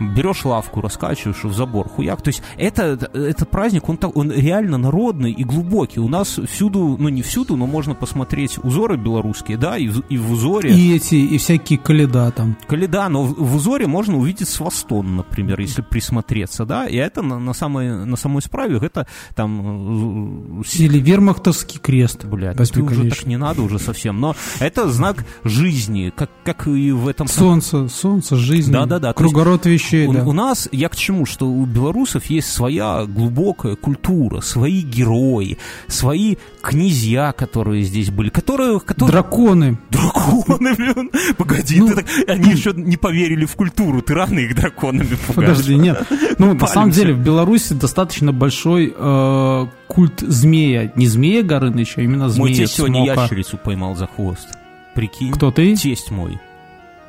берешь 0.00 0.44
лавку, 0.44 0.80
раскачиваешь 0.80 1.44
в 1.44 1.54
забор, 1.54 1.88
хуяк. 1.88 2.22
То 2.22 2.28
есть 2.28 2.42
это, 2.56 2.98
этот 3.12 3.50
праздник, 3.50 3.88
он, 3.88 3.98
он 4.14 4.32
реально 4.32 4.78
народный 4.78 5.32
и 5.32 5.44
глубокий. 5.44 6.00
У 6.00 6.08
нас 6.08 6.38
всюду, 6.48 6.96
ну 6.98 7.08
не 7.08 7.22
всюду, 7.22 7.56
но 7.56 7.66
можно 7.66 7.94
посмотреть 7.94 8.58
узоры 8.62 8.96
белорусские, 8.96 9.58
да, 9.58 9.76
и, 9.76 9.90
и 10.08 10.18
в 10.18 10.32
узоре... 10.32 10.72
И 10.72 10.94
эти, 10.94 11.14
и 11.14 11.38
всякие 11.38 11.78
каледа 11.78 12.30
там. 12.30 12.56
Каледа, 12.66 13.08
но 13.08 13.24
в, 13.24 13.34
в 13.34 13.56
узоре 13.56 13.86
можно 13.86 14.16
увидеть 14.16 14.48
свастон, 14.48 15.16
например, 15.16 15.60
если 15.60 15.82
присмотреться, 15.82 16.64
да, 16.64 16.86
и 16.86 16.96
это 16.96 17.22
на, 17.22 17.38
на, 17.38 17.52
самой, 17.52 18.06
на 18.06 18.16
самой 18.16 18.42
справе, 18.42 18.78
это 18.80 19.06
там... 19.34 20.60
Э, 20.60 20.62
Или 20.78 20.98
вермахтовский 20.98 21.78
крест. 21.78 22.24
Блядь, 22.24 22.58
Возьми, 22.58 22.82
уже 22.82 23.10
так 23.10 23.26
не 23.26 23.36
надо 23.36 23.62
уже 23.62 23.78
совсем, 23.78 24.20
но 24.20 24.34
это 24.58 24.88
знак 24.88 25.24
жизни, 25.44 26.12
как, 26.14 26.30
как 26.44 26.66
и 26.66 26.92
в 26.92 27.08
этом... 27.08 27.28
Солнце, 27.28 27.88
солнце, 27.88 28.36
жизнь, 28.36 28.72
да-да-да, 28.72 29.12
кругород 29.12 29.66
вещей 29.66 29.89
вещей, 29.90 30.06
у, 30.06 30.12
да. 30.12 30.24
у 30.24 30.32
нас, 30.32 30.68
я 30.72 30.88
к 30.88 30.96
чему, 30.96 31.26
что 31.26 31.46
у 31.46 31.64
белорусов 31.64 32.26
есть 32.26 32.52
своя 32.52 33.04
глубокая 33.06 33.76
культура, 33.76 34.40
свои 34.40 34.82
герои, 34.82 35.58
свои 35.86 36.36
князья, 36.62 37.32
которые 37.32 37.82
здесь 37.82 38.10
были, 38.10 38.28
которые... 38.28 38.80
которые... 38.80 39.12
Драконы. 39.12 39.78
Драконы, 39.90 40.74
блин. 40.74 41.10
Погоди, 41.36 41.80
ну, 41.80 41.88
ты 41.88 41.94
так... 41.96 42.06
они 42.28 42.50
еще 42.50 42.72
не 42.74 42.96
поверили 42.96 43.44
в 43.44 43.54
культуру, 43.56 44.02
ты 44.02 44.14
рано 44.14 44.38
их 44.38 44.54
драконами 44.54 45.16
пугаешь. 45.26 45.50
Подожди, 45.50 45.74
нет. 45.76 46.06
Ну, 46.38 46.54
на 46.54 46.66
самом 46.66 46.90
деле, 46.90 47.14
в 47.14 47.18
Беларуси 47.18 47.72
достаточно 47.74 48.32
большой 48.32 48.94
э, 48.96 49.66
культ 49.88 50.20
змея. 50.20 50.92
Не 50.94 51.06
змея 51.06 51.42
Горыныча, 51.42 52.00
а 52.00 52.04
именно 52.04 52.28
змея 52.28 52.48
Мой 52.48 52.54
тесть 52.54 52.74
сегодня 52.74 53.04
ящерицу 53.04 53.58
поймал 53.58 53.96
за 53.96 54.06
хвост. 54.06 54.48
Прикинь. 54.94 55.32
Кто 55.32 55.50
ты? 55.50 55.74
Тесть 55.76 56.10
мой. 56.10 56.38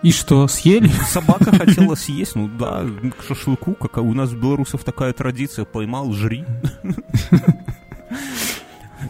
И 0.03 0.11
что, 0.11 0.47
съели? 0.47 0.89
Собака 1.07 1.55
хотела 1.57 1.95
съесть, 1.95 2.35
ну 2.35 2.47
да, 2.47 2.83
к 3.19 3.23
шашлыку, 3.23 3.73
как 3.75 3.97
у 3.97 4.13
нас 4.13 4.31
белорусов 4.33 4.83
такая 4.83 5.13
традиция, 5.13 5.65
поймал, 5.65 6.11
жри. 6.13 6.45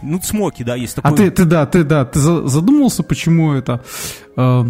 Ну, 0.00 0.20
смоки, 0.22 0.64
да, 0.64 0.74
есть 0.74 0.96
такой. 0.96 1.12
А 1.12 1.14
ты, 1.14 1.30
ты 1.30 1.44
да, 1.44 1.66
ты, 1.66 1.84
да, 1.84 2.04
ты 2.04 2.18
задумывался, 2.18 3.02
почему 3.02 3.52
это 3.52 3.84
э, 4.36 4.64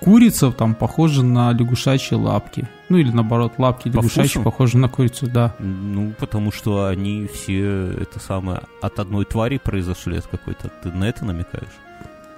курица 0.00 0.50
там 0.50 0.74
похожа 0.74 1.22
на 1.22 1.52
лягушачьи 1.52 2.16
лапки? 2.16 2.66
Ну, 2.88 2.96
или 2.96 3.10
наоборот, 3.10 3.52
лапки 3.58 3.90
По 3.90 3.96
лягушачьи 3.96 4.30
вкусу? 4.30 4.42
похожи 4.42 4.78
на 4.78 4.88
курицу, 4.88 5.26
да. 5.28 5.54
Ну, 5.58 6.12
потому 6.18 6.50
что 6.50 6.86
они 6.86 7.28
все, 7.32 7.92
это 7.92 8.18
самое, 8.18 8.62
от 8.80 8.98
одной 8.98 9.26
твари 9.26 9.58
произошли, 9.58 10.16
от 10.16 10.26
какой-то. 10.26 10.70
Ты 10.82 10.90
на 10.90 11.04
это 11.04 11.24
намекаешь? 11.24 11.78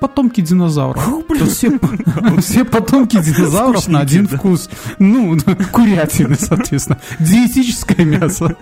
Потомки 0.05 0.43
динозавров. 0.43 1.03
Все, 1.49 1.79
все 2.41 2.65
потомки 2.65 3.17
динозавров 3.23 3.89
на 3.89 4.01
один 4.01 4.29
вкус. 4.29 4.69
Ну, 4.99 5.39
курятины, 5.73 6.37
соответственно. 6.39 7.01
Диетическое 7.21 8.05
мясо. 8.05 8.55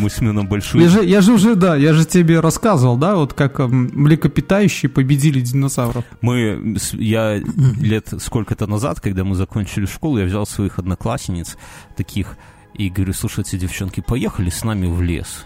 Мы 0.00 0.08
с 0.08 0.22
Мином 0.22 0.48
большую... 0.48 0.84
Я 0.84 0.88
же, 0.88 1.04
я 1.04 1.20
же 1.20 1.34
уже, 1.34 1.54
да, 1.54 1.76
я 1.76 1.92
же 1.92 2.06
тебе 2.06 2.40
рассказывал, 2.40 2.96
да, 2.96 3.16
вот 3.16 3.34
как 3.34 3.58
млекопитающие 3.58 4.88
победили 4.88 5.40
динозавров. 5.40 6.04
Мы, 6.22 6.78
я 6.92 7.42
лет 7.78 8.08
сколько-то 8.20 8.66
назад, 8.66 9.00
когда 9.00 9.22
мы 9.24 9.34
закончили 9.34 9.84
школу, 9.84 10.18
я 10.18 10.24
взял 10.24 10.46
своих 10.46 10.78
одноклассниц 10.78 11.58
таких 11.94 12.38
и 12.72 12.88
говорю, 12.88 13.12
слушайте, 13.12 13.58
девчонки, 13.58 14.00
поехали 14.00 14.48
с 14.48 14.64
нами 14.64 14.86
в 14.86 15.02
лес. 15.02 15.44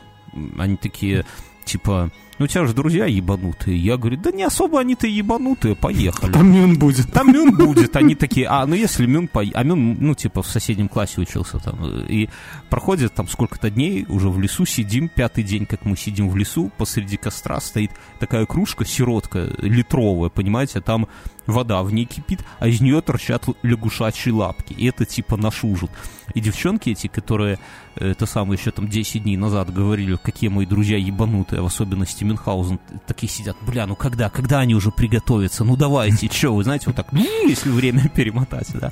Они 0.58 0.76
такие, 0.76 1.24
типа, 1.64 2.12
у 2.44 2.46
тебя 2.46 2.66
же 2.66 2.74
друзья 2.74 3.06
ебанутые. 3.06 3.78
Я 3.78 3.96
говорю, 3.96 4.16
да 4.16 4.30
не 4.30 4.44
особо 4.44 4.80
они-то 4.80 5.06
ебанутые, 5.06 5.74
поехали. 5.74 6.32
Там 6.32 6.52
Мюн 6.52 6.78
будет. 6.78 7.10
Там 7.12 7.32
Мюн 7.32 7.56
будет. 7.56 7.96
Они 7.96 8.14
такие, 8.14 8.46
а, 8.46 8.64
ну 8.66 8.74
если 8.74 9.06
Мюн, 9.06 9.28
по... 9.28 9.42
а 9.42 9.62
Мюн, 9.64 9.96
ну 10.00 10.14
типа 10.14 10.42
в 10.42 10.46
соседнем 10.46 10.88
классе 10.88 11.20
учился 11.20 11.58
там. 11.58 11.84
И 12.08 12.28
проходит 12.70 13.14
там 13.14 13.28
сколько-то 13.28 13.70
дней, 13.70 14.06
уже 14.08 14.28
в 14.28 14.40
лесу 14.40 14.64
сидим, 14.66 15.08
пятый 15.08 15.42
день, 15.42 15.66
как 15.66 15.84
мы 15.84 15.96
сидим 15.96 16.28
в 16.30 16.36
лесу, 16.36 16.70
посреди 16.76 17.16
костра 17.16 17.60
стоит 17.60 17.90
такая 18.18 18.46
кружка, 18.46 18.84
сиротка, 18.84 19.50
литровая, 19.58 20.30
понимаете, 20.30 20.80
там 20.80 21.08
вода 21.48 21.82
в 21.82 21.92
ней 21.92 22.04
кипит, 22.04 22.44
а 22.60 22.68
из 22.68 22.80
нее 22.80 23.00
торчат 23.00 23.44
лягушачьи 23.62 24.30
лапки. 24.30 24.74
И 24.74 24.86
это 24.86 25.04
типа 25.04 25.36
наш 25.36 25.64
ужин. 25.64 25.88
И 26.34 26.40
девчонки 26.40 26.90
эти, 26.90 27.06
которые 27.06 27.58
э, 27.96 28.10
это 28.10 28.26
самое 28.26 28.60
еще 28.60 28.70
там 28.70 28.86
10 28.86 29.22
дней 29.22 29.36
назад 29.36 29.72
говорили, 29.72 30.18
какие 30.22 30.50
мои 30.50 30.66
друзья 30.66 30.98
ебанутые, 30.98 31.62
в 31.62 31.66
особенности 31.66 32.22
Мюнхгаузен, 32.22 32.78
такие 33.06 33.32
сидят, 33.32 33.56
бля, 33.62 33.86
ну 33.86 33.96
когда, 33.96 34.28
когда 34.28 34.60
они 34.60 34.74
уже 34.74 34.90
приготовятся? 34.90 35.64
Ну 35.64 35.76
давайте, 35.76 36.28
что, 36.32 36.54
вы 36.54 36.64
знаете, 36.64 36.84
вот 36.86 36.96
так, 36.96 37.08
если 37.46 37.70
время 37.70 38.08
перемотать, 38.08 38.68
да. 38.74 38.90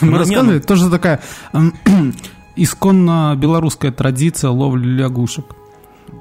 Ну, 0.00 0.16
рассказывай, 0.16 0.60
тоже 0.60 0.88
такая 0.88 1.20
исконно 2.56 3.34
белорусская 3.36 3.90
традиция 3.90 4.50
ловли 4.50 4.86
лягушек. 4.86 5.44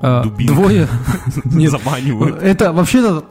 А, 0.01 0.23
двое 0.23 0.87
нет, 1.45 1.71
заманивают. 1.71 2.41
Это 2.41 2.73
вообще 2.73 3.23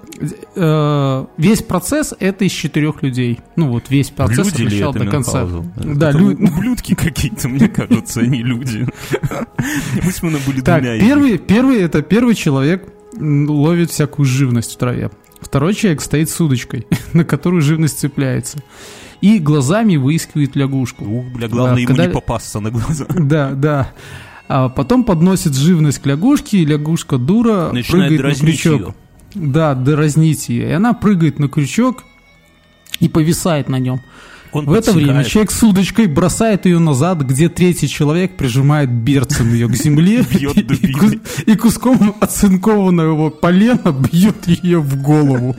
э, 0.56 1.26
весь 1.36 1.62
процесс 1.62 2.14
это 2.18 2.44
из 2.44 2.52
четырех 2.52 3.02
людей. 3.02 3.40
Ну 3.56 3.68
вот 3.68 3.90
весь 3.90 4.10
процесс 4.10 4.58
люди 4.58 4.82
от 4.82 4.94
начала 4.94 4.94
до 4.94 5.06
конца. 5.06 5.46
Да, 5.76 6.10
лю... 6.10 6.30
ублюдки 6.30 6.94
какие-то, 6.96 7.48
мне 7.48 7.68
кажется, 7.68 8.20
они 8.20 8.42
люди. 8.42 8.86
Мы 10.02 10.10
с 10.10 10.20
были 10.20 10.60
так, 10.60 10.82
первый, 10.82 11.38
первый 11.38 11.80
это 11.80 12.02
первый 12.02 12.34
человек 12.34 12.88
ловит 13.18 13.90
всякую 13.90 14.26
живность 14.26 14.74
в 14.74 14.78
траве. 14.78 15.10
Второй 15.40 15.74
человек 15.74 16.00
стоит 16.00 16.30
с 16.30 16.40
удочкой, 16.40 16.86
на 17.12 17.24
которую 17.24 17.60
живность 17.60 17.98
цепляется. 17.98 18.58
И 19.20 19.38
глазами 19.38 19.96
выискивает 19.96 20.56
лягушку. 20.56 21.04
Ух, 21.04 21.26
бля, 21.34 21.48
главное 21.48 21.74
да, 21.74 21.80
ему 21.80 21.88
когда... 21.88 22.06
не 22.06 22.12
попасться 22.12 22.60
на 22.60 22.70
глаза. 22.70 23.06
Да, 23.08 23.50
да. 23.52 23.92
А 24.48 24.68
потом 24.68 25.04
подносит 25.04 25.54
живность 25.54 25.98
к 25.98 26.06
лягушке, 26.06 26.58
и 26.58 26.66
лягушка 26.66 27.18
дура 27.18 27.70
Начинает 27.72 28.10
прыгает 28.10 28.40
на 28.40 28.46
крючок. 28.46 28.80
Ее. 28.80 28.94
Да, 29.34 29.74
дразнить 29.74 30.48
ее. 30.48 30.68
И 30.68 30.72
она 30.72 30.92
прыгает 30.92 31.38
на 31.38 31.48
крючок 31.48 32.04
и 33.00 33.08
повисает 33.08 33.68
на 33.68 33.78
нем. 33.78 34.00
Он 34.54 34.66
в 34.66 34.72
это 34.72 34.92
время 34.92 35.24
человек 35.24 35.50
с 35.50 35.62
удочкой 35.62 36.06
бросает 36.06 36.66
ее 36.66 36.78
назад, 36.78 37.22
где 37.22 37.48
третий 37.48 37.88
человек 37.88 38.36
прижимает 38.36 38.90
берцем 38.90 39.52
ее 39.52 39.68
к 39.68 39.74
земле 39.74 40.24
и, 41.46 41.56
куском 41.56 42.14
оцинкованного 42.20 43.30
полена 43.30 43.92
бьет 43.92 44.46
ее 44.46 44.78
в 44.78 45.00
голову. 45.02 45.56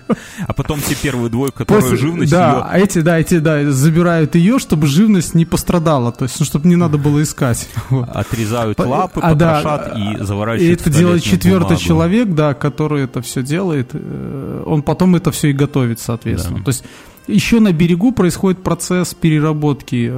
А 0.48 0.54
потом 0.54 0.80
те 0.82 0.96
первые 0.96 1.30
двое, 1.30 1.52
которые 1.52 1.98
живность 1.98 2.32
Да, 2.32 2.64
а 2.64 2.80
эти, 2.80 3.00
да, 3.00 3.20
эти, 3.20 3.40
да, 3.40 3.70
забирают 3.72 4.36
ее, 4.36 4.60
чтобы 4.60 4.88
живность 4.88 5.36
не 5.36 5.46
пострадала, 5.46 6.12
то 6.12 6.24
есть, 6.24 6.40
ну, 6.40 6.46
чтобы 6.46 6.68
не 6.68 6.76
надо 6.76 6.98
было 6.98 7.22
искать. 7.22 7.68
Отрезают 7.90 8.80
лапы, 8.80 9.20
а, 9.22 9.32
потрошат 9.32 9.98
и 9.98 10.24
заворачивают 10.24 10.80
И 10.80 10.82
это 10.82 10.90
делает 10.90 11.24
четвертый 11.24 11.78
человек, 11.78 12.30
да, 12.30 12.54
который 12.54 13.04
это 13.04 13.22
все 13.22 13.44
делает. 13.44 13.90
Э, 13.94 14.64
он 14.66 14.84
потом 14.84 15.16
это 15.16 15.32
все 15.32 15.50
и 15.50 15.54
готовит, 15.54 16.00
соответственно. 16.00 16.64
То 16.64 16.70
есть 16.70 16.84
еще 17.28 17.60
на 17.60 17.72
берегу 17.72 18.12
происходит 18.12 18.64
процесс 18.64 19.14
переработки 19.14 20.12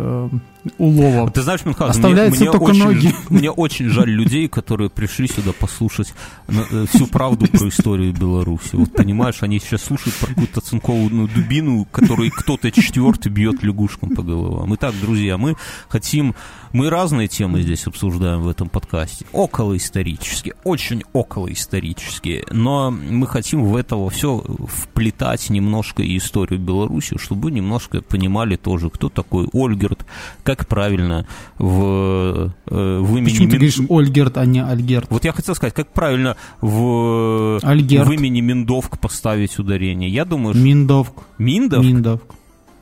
улова. 0.78 1.30
Ты 1.32 1.42
знаешь, 1.42 1.66
Мюнхгаузен, 1.66 1.96
Оставляются 1.96 2.42
мне, 2.42 2.50
мне 2.50 2.60
только 2.60 2.72
очень, 2.72 2.84
ноги. 2.84 3.16
Мне 3.30 3.52
очень 3.52 3.90
жаль 3.90 4.10
людей, 4.10 4.48
которые 4.48 4.90
пришли 4.90 5.28
сюда 5.28 5.52
послушать 5.52 6.14
э, 6.48 6.86
всю 6.92 7.08
правду 7.08 7.48
про 7.48 7.70
историю 7.70 8.14
Беларуси. 8.14 8.76
Вот 8.76 8.94
понимаешь, 8.94 9.42
они 9.42 9.60
сейчас 9.60 9.84
слушают 9.84 10.16
про 10.16 10.28
какую-то 10.28 10.62
цинковую 10.62 11.28
дубину, 11.28 11.86
которой 11.92 12.30
кто-то 12.30 12.72
четвертый 12.72 13.32
бьет 13.32 13.64
лягушкам 13.64 14.16
по 14.16 14.24
головам. 14.24 14.74
Итак, 14.76 14.94
друзья, 15.02 15.38
мы 15.38 15.56
хотим 15.90 16.36
мы 16.74 16.90
разные 16.90 17.28
темы 17.28 17.62
здесь 17.62 17.88
обсуждаем 17.88 18.42
в 18.42 18.50
этом 18.50 18.70
подкасте. 18.70 19.26
Околоисторические, 19.32 20.56
очень 20.64 21.04
околоисторические. 21.14 22.46
Но 22.52 22.92
мы 22.92 23.26
хотим 23.26 23.64
в 23.64 23.76
это 23.76 24.08
все 24.10 24.44
вплетать 24.68 25.50
немножко 25.50 26.04
и 26.04 26.18
историю 26.18 26.60
Беларуси, 26.60 27.18
чтобы 27.18 27.44
вы 27.44 27.52
немножко 27.52 28.02
понимали 28.02 28.58
тоже, 28.58 28.90
кто 28.90 29.10
такой 29.10 29.48
Ольгерт, 29.54 30.06
как 30.44 30.57
как 30.58 30.68
правильно 30.68 31.26
в, 31.58 32.52
э, 32.66 33.00
в 33.00 33.18
имени... 33.18 33.26
Почему 33.26 33.50
ты 33.50 33.58
говоришь 33.58 33.80
Ольгерт, 33.90 34.38
а 34.38 34.46
не 34.46 34.64
Альгерт? 34.64 35.08
Вот 35.10 35.24
я 35.24 35.32
хотел 35.32 35.56
сказать, 35.56 35.74
как 35.74 35.88
правильно 35.94 36.36
в, 36.62 37.60
Альгерт. 37.64 38.08
в 38.08 38.12
имени 38.12 38.42
Миндовк 38.42 39.00
поставить 39.00 39.58
ударение. 39.60 40.10
Я 40.10 40.26
думаю, 40.26 40.54
что... 40.54 40.64
Миндовк. 40.64 41.14
Миндовк? 41.38 41.84
Миндовк. 41.84 42.24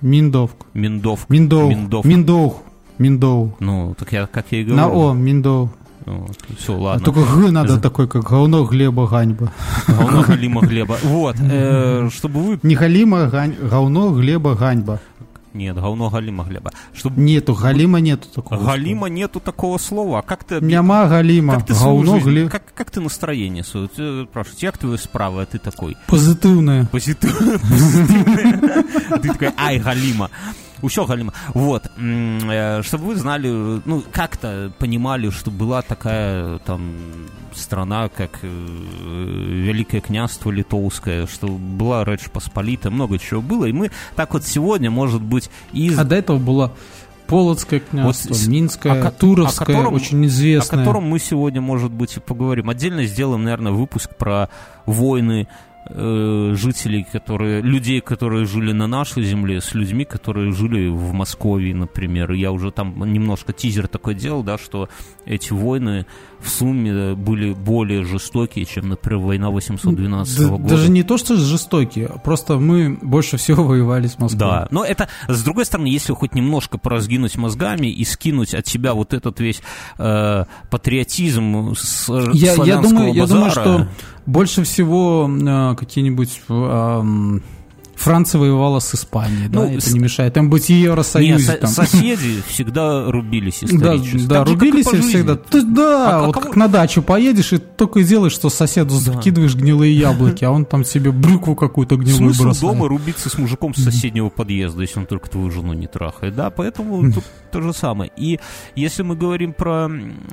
Миндовк. 0.02 0.68
Миндовк. 0.74 1.30
Миндовк. 1.30 1.70
Миндовк. 1.70 2.06
Миндовк. 2.06 2.56
Миндоу. 2.98 3.56
Ну, 3.60 3.94
так 3.98 4.12
я, 4.14 4.26
как 4.28 4.46
я 4.52 4.62
и 4.62 4.64
говорю. 4.64 4.82
На 4.82 4.88
О, 4.88 5.14
Миндоу. 5.14 5.70
Вот, 6.06 6.38
все, 6.60 6.78
ладно. 6.78 7.02
А 7.02 7.04
только 7.04 7.22
Г 7.22 7.52
надо 7.52 7.80
такой, 7.80 8.08
как 8.08 8.24
говно 8.24 8.64
Глеба 8.66 9.08
Ганьба. 9.08 9.52
Говно 9.88 10.22
Галима 10.22 10.62
Глеба. 10.62 10.98
Вот, 11.02 11.36
э, 11.40 12.10
чтобы 12.14 12.42
вы... 12.42 12.60
Не 12.62 12.76
Галима, 12.76 13.28
гань, 13.28 13.56
говно 13.60 14.12
Глеба 14.12 14.54
Ганьба. 14.56 15.00
Нет, 15.56 15.76
говно 15.76 16.10
Галима 16.10 16.44
Глеба. 16.44 16.72
Чтобы... 16.94 17.22
Нету, 17.22 17.56
Галима 17.56 18.00
нету 18.02 18.28
такого 18.28 18.64
Галима 18.66 19.08
слова. 19.08 19.14
нету 19.14 19.40
такого 19.40 19.78
слова. 19.78 20.22
Как 20.22 20.44
ты... 20.44 20.60
Няма 20.60 21.08
Галима, 21.08 21.56
Как 21.56 21.66
ты 21.66 21.74
говно 21.74 22.20
Глеба. 22.20 22.50
как, 22.50 22.74
как 22.74 22.92
ты 22.92 23.00
настроение 23.00 23.64
свое? 23.64 23.88
Ты 23.88 24.26
спрашиваешь, 24.26 24.62
як 24.64 24.78
твое 24.78 24.98
справа, 24.98 25.44
а 25.44 25.46
ты 25.46 25.58
такой 25.58 25.96
позитивное. 26.08 26.86
позитивное. 26.92 27.60
Ты 29.22 29.30
такой, 29.30 29.50
ай, 29.58 29.80
Галима. 29.80 30.30
Усё 30.86 31.06
Галима. 31.06 31.34
Вот, 31.54 31.90
э, 31.98 32.82
чтобы 32.84 33.06
вы 33.06 33.16
знали, 33.16 33.48
ну, 33.86 34.04
как-то 34.12 34.72
понимали, 34.80 35.30
что 35.32 35.50
была 35.52 35.82
такая 35.82 36.60
там 36.60 36.94
страна, 37.54 38.10
как 38.10 38.40
э, 38.44 38.48
Великое 38.48 40.02
княжество 40.02 40.52
Литовское, 40.52 41.26
что 41.28 41.48
была 41.48 42.04
Речь 42.04 42.30
Посполита, 42.32 42.92
много 42.92 43.18
чего 43.18 43.42
было, 43.42 43.66
и 43.66 43.72
мы 43.72 43.92
так 44.16 44.34
вот 44.34 44.44
сегодня, 44.46 44.92
может 44.92 45.22
быть, 45.22 45.50
из... 45.74 45.98
А 45.98 46.04
до 46.04 46.16
этого 46.16 46.38
было 46.38 46.74
Полоцкое 47.28 47.80
княжество, 47.80 48.34
Вот 48.36 48.48
Минское, 48.48 48.92
о 48.94 49.02
ко- 49.02 49.10
Туровское, 49.12 49.66
о 49.66 49.80
котором- 49.80 49.94
очень 49.96 50.24
о 50.24 50.28
известное. 50.28 50.78
котором 50.80 51.06
мы 51.06 51.18
сегодня, 51.18 51.60
может 51.60 51.92
быть, 51.92 52.18
и 52.18 52.20
поговорим. 52.20 52.70
Отдельно 52.70 53.04
сделаем, 53.06 53.44
наверное, 53.44 53.72
выпуск 53.72 54.16
про 54.16 54.50
войны 54.86 55.48
э, 55.90 56.54
жителей, 56.56 57.06
которые, 57.12 57.62
людей, 57.62 58.02
которые 58.02 58.46
жили 58.46 58.72
на 58.72 58.88
нашей 58.88 59.24
земле, 59.24 59.62
с 59.62 59.74
людьми, 59.74 60.06
которые 60.06 60.52
жили 60.52 60.88
в 60.88 61.14
Москве, 61.14 61.74
например. 61.74 62.32
Я 62.32 62.52
уже 62.52 62.72
там 62.72 63.12
немножко 63.12 63.54
тизер 63.54 63.88
такой 63.88 64.16
делал, 64.16 64.44
да, 64.44 64.58
что 64.58 64.90
эти 65.26 65.54
войны 65.54 66.06
в 66.40 66.50
сумме 66.50 67.16
были 67.16 67.54
более 67.54 68.04
жестокие, 68.04 68.66
чем, 68.66 68.90
например, 68.90 69.20
война 69.20 69.50
812 69.50 70.40
Да- 70.40 70.48
года. 70.50 70.68
Даже 70.68 70.92
не 70.92 71.04
то, 71.04 71.18
что 71.18 71.36
жестокие, 71.36 72.10
просто 72.24 72.58
мы 72.58 72.98
больше 73.02 73.38
всего 73.38 73.64
воевали 73.64 74.08
с 74.08 74.20
Москвой. 74.20 74.40
Да, 74.40 74.68
но 74.72 74.84
это, 74.84 75.08
с 75.28 75.44
другой 75.44 75.66
стороны, 75.66 75.88
если 75.88 76.14
хоть 76.14 76.36
немножко 76.36 76.78
поразгинуть 76.78 77.36
мозгами 77.38 77.88
и 77.88 78.04
скинуть 78.06 78.54
от 78.54 78.68
себя 78.68 78.94
вот 78.94 79.14
этот 79.14 79.40
весь 79.40 79.62
э, 79.98 80.46
патриотизм 80.70 81.74
с 81.76 82.10
Я, 82.34 82.50
я 82.50 82.56
славянского 82.56 82.90
думаю, 82.90 83.14
я 83.14 83.26
думаю, 83.26 83.46
базара, 83.48 83.62
что 83.62 83.88
больше 84.26 84.64
всего 84.64 85.30
э, 85.30 85.76
какие-нибудь 85.76 86.42
э, 86.50 87.40
Франция 87.96 88.40
воевала 88.40 88.80
с 88.80 88.94
Испанией, 88.94 89.48
да, 89.48 89.62
Ну, 89.62 89.72
это 89.72 89.82
с- 89.82 89.94
не 89.94 90.00
мешает. 90.00 90.34
Там 90.34 90.50
быть 90.50 90.70
Евросоюзе. 90.70 91.44
со- 91.46 91.58
там. 91.58 91.70
соседи 91.70 92.42
всегда 92.48 93.10
рубились 93.10 93.62
Да, 93.62 93.68
исторически. 93.96 94.28
да, 94.28 94.44
рубились 94.44 94.94
и 94.94 95.00
всегда. 95.02 95.38
Да, 95.52 96.10
А- 96.10 96.20
а 96.20 96.26
вот 96.28 96.34
кого- 96.34 96.46
как 96.48 96.56
на 96.56 96.68
дачу 96.68 97.02
поедешь 97.02 97.54
и 97.54 97.58
только 97.58 98.00
и 98.00 98.04
делаешь, 98.04 98.34
что 98.34 98.50
соседу 98.50 98.94
закидываешь 98.96 99.56
гнилые 99.56 99.96
яблоки, 99.98 100.44
а 100.46 100.52
он 100.52 100.66
там 100.66 100.84
себе 100.84 101.12
брюкву 101.12 101.56
какую-то 101.56 101.96
гнилую 101.96 102.34
Смысл 102.34 102.44
бросает. 102.44 102.74
дома 102.74 102.88
рубиться 102.88 103.30
с 103.30 103.38
мужиком 103.38 103.74
с 103.74 103.84
соседнего 103.84 104.30
подъезда, 104.30 104.82
если 104.82 105.00
он 105.00 105.06
только 105.06 105.30
твою 105.30 105.50
жену 105.52 105.74
не 105.74 105.88
трахает. 105.88 106.36
Да, 106.36 106.50
поэтому 106.50 107.12
тут 107.12 107.24
то 107.52 107.62
же 107.62 107.74
самое. 107.74 108.12
И 108.18 108.40
если 108.76 109.04
мы 109.04 109.16
говорим 109.16 109.54
про 109.54 109.90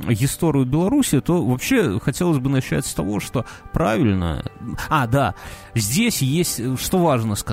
историю 0.09 0.65
Беларуси, 0.67 1.21
то 1.21 1.45
вообще 1.45 1.99
хотелось 2.01 2.39
бы 2.39 2.51
начать 2.51 2.85
с 2.87 2.93
того, 2.95 3.21
что 3.21 3.45
правильно... 3.73 4.45
А, 4.89 5.07
да, 5.07 5.35
здесь 5.75 6.23
есть, 6.23 6.61
э, 6.61 6.77
что 6.81 6.99
важно 6.99 7.35
сказать, 7.37 7.52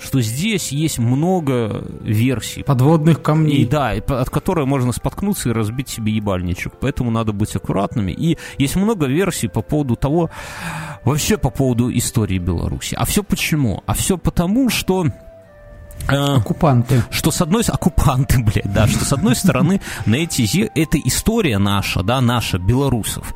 что 0.00 0.20
здесь 0.20 0.72
есть 0.72 0.98
много 0.98 1.84
версий. 2.00 2.62
Подводных 2.62 3.22
камней. 3.22 3.66
да, 3.66 3.94
и 3.94 4.00
по- 4.00 4.20
от 4.20 4.30
которой 4.30 4.66
можно 4.66 4.92
споткнуться 4.92 5.48
и 5.48 5.52
разбить 5.52 5.88
себе 5.88 6.12
ебальничек. 6.12 6.74
Поэтому 6.80 7.10
надо 7.10 7.32
быть 7.32 7.54
аккуратными. 7.56 8.12
И 8.12 8.38
есть 8.58 8.76
много 8.76 9.06
версий 9.06 9.48
по 9.48 9.62
поводу 9.62 9.96
того, 9.96 10.30
вообще 11.04 11.36
по 11.38 11.50
поводу 11.50 11.90
истории 11.96 12.38
Беларуси. 12.38 12.94
А 12.98 13.04
все 13.04 13.22
почему? 13.22 13.82
А 13.86 13.94
все 13.94 14.18
потому, 14.18 14.68
что... 14.70 15.06
э, 16.08 16.14
Оккупанты. 16.14 17.02
что 17.10 17.30
с 17.30 17.40
одной 17.40 17.62
оккупанты, 17.66 18.38
блядь, 18.42 18.72
да, 18.72 18.86
что 18.86 19.04
с 19.04 19.12
одной 19.12 19.34
стороны 19.36 19.80
на 20.04 20.16
эти 20.16 20.70
эта 20.78 20.98
история 21.04 21.58
наша, 21.58 22.02
да, 22.02 22.20
наша 22.20 22.58
белорусов, 22.58 23.34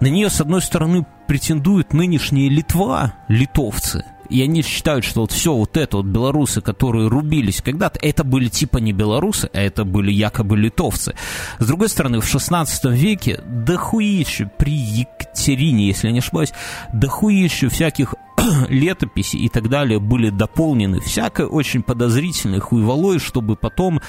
на 0.00 0.06
нее 0.08 0.28
с 0.30 0.40
одной 0.40 0.60
стороны 0.62 1.06
претендует 1.26 1.92
нынешняя 1.92 2.50
Литва, 2.50 3.14
литовцы. 3.28 4.04
И 4.30 4.42
они 4.42 4.62
считают, 4.62 5.04
что 5.04 5.22
вот 5.22 5.32
все 5.32 5.52
вот 5.52 5.76
это 5.76 5.98
вот 5.98 6.06
белорусы, 6.06 6.60
которые 6.60 7.08
рубились 7.08 7.60
когда-то, 7.60 7.98
это 8.00 8.24
были 8.24 8.48
типа 8.48 8.78
не 8.78 8.92
белорусы, 8.92 9.50
а 9.52 9.60
это 9.60 9.84
были 9.84 10.12
якобы 10.12 10.56
литовцы. 10.56 11.14
С 11.58 11.66
другой 11.66 11.88
стороны, 11.88 12.20
в 12.20 12.26
16 12.26 12.84
веке 12.86 13.42
дохуище 13.46 14.50
при 14.58 14.72
Екатерине, 14.72 15.88
если 15.88 16.08
я 16.08 16.12
не 16.12 16.20
ошибаюсь, 16.20 16.52
дохуище 16.92 17.68
всяких 17.68 18.14
летописи 18.68 19.36
и 19.36 19.48
так 19.48 19.68
далее 19.68 19.98
были 19.98 20.30
дополнены 20.30 21.00
всякой 21.00 21.46
очень 21.46 21.82
подозрительной 21.82 22.60
хуйволой, 22.60 23.18
чтобы 23.18 23.56
потом 23.56 24.00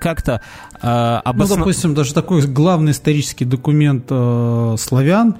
как-то 0.00 0.40
э, 0.80 1.20
Ну, 1.24 1.30
обоснов- 1.30 1.58
допустим, 1.58 1.94
даже 1.94 2.14
такой 2.14 2.46
главный 2.46 2.92
исторический 2.92 3.44
документ 3.44 4.06
э, 4.10 4.76
славян, 4.78 5.36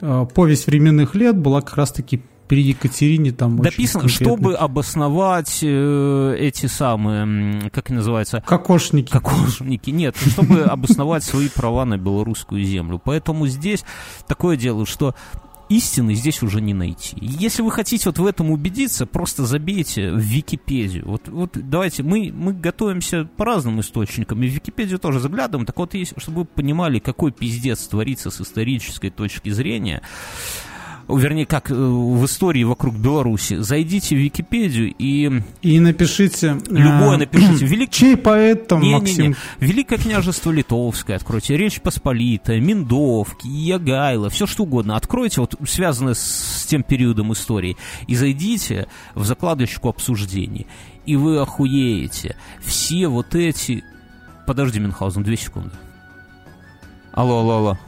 э, 0.00 0.26
повесть 0.34 0.66
временных 0.66 1.14
лет 1.14 1.36
была 1.36 1.60
как 1.60 1.76
раз-таки 1.76 2.22
при 2.48 2.62
Екатерине 2.62 3.32
там 3.32 3.58
дописано, 3.58 4.02
конкретно. 4.02 4.26
чтобы 4.26 4.54
обосновать 4.54 5.60
э, 5.62 6.36
эти 6.38 6.66
самые, 6.66 7.70
как 7.70 7.90
они 7.90 7.98
называются, 7.98 8.42
Кокошники. 8.46 9.10
кокошники. 9.10 9.90
Нет, 9.90 10.16
чтобы 10.16 10.62
обосновать 10.62 11.24
свои 11.24 11.48
права 11.48 11.84
на 11.84 11.98
белорусскую 11.98 12.62
землю. 12.64 13.00
Поэтому 13.02 13.46
здесь 13.46 13.84
такое 14.26 14.56
дело, 14.56 14.86
что 14.86 15.14
истины 15.68 16.14
здесь 16.14 16.42
уже 16.42 16.60
не 16.60 16.74
найти. 16.74 17.16
Если 17.20 17.62
вы 17.62 17.70
хотите 17.70 18.08
вот 18.10 18.18
в 18.18 18.26
этом 18.26 18.50
убедиться, 18.50 19.06
просто 19.06 19.46
забейте 19.46 20.10
в 20.10 20.18
Википедию. 20.18 21.06
Вот, 21.08 21.28
вот 21.28 21.52
давайте, 21.54 22.02
мы, 22.02 22.30
мы 22.34 22.52
готовимся 22.52 23.24
по 23.24 23.44
разным 23.44 23.80
источникам, 23.80 24.42
и 24.42 24.48
в 24.48 24.52
Википедию 24.52 24.98
тоже 24.98 25.20
заглядываем. 25.20 25.66
Так 25.66 25.76
вот, 25.78 25.94
есть, 25.94 26.12
чтобы 26.18 26.40
вы 26.40 26.44
понимали, 26.44 26.98
какой 26.98 27.32
пиздец 27.32 27.86
творится 27.86 28.30
с 28.30 28.40
исторической 28.40 29.10
точки 29.10 29.48
зрения, 29.48 30.02
вернее, 31.08 31.46
как 31.46 31.70
э, 31.70 31.74
в 31.74 32.24
истории 32.24 32.64
вокруг 32.64 32.94
Беларуси, 32.96 33.56
зайдите 33.56 34.16
в 34.16 34.18
Википедию 34.18 34.94
и 34.98 35.42
И 35.62 35.80
напишите... 35.80 36.58
э, 36.68 36.74
любое 36.74 37.16
напишите. 37.18 37.66
Велик... 37.66 37.90
Чей 37.90 38.16
поэт 38.16 38.68
там, 38.68 38.80
Не-не-не. 38.80 38.98
Максим? 38.98 39.36
Великое 39.60 39.98
княжество 39.98 40.50
Литовское 40.50 41.16
откройте, 41.16 41.56
Речь 41.56 41.80
Посполитая, 41.80 42.60
Миндовки, 42.60 43.46
Ягайло, 43.46 44.30
все 44.30 44.46
что 44.46 44.64
угодно. 44.64 44.96
Откройте, 44.96 45.40
вот 45.40 45.54
связанное 45.66 46.14
с, 46.14 46.62
с 46.62 46.66
тем 46.66 46.82
периодом 46.82 47.32
истории, 47.32 47.76
и 48.06 48.14
зайдите 48.14 48.88
в 49.14 49.24
закладочку 49.24 49.88
обсуждений. 49.88 50.66
И 51.06 51.16
вы 51.16 51.38
охуеете. 51.38 52.36
Все 52.60 53.08
вот 53.08 53.34
эти... 53.34 53.84
Подожди, 54.46 54.80
Мюнхгаузен, 54.80 55.22
две 55.22 55.36
секунды. 55.36 55.72
Алло, 57.12 57.40
алло, 57.40 57.56
алло. 57.56 57.78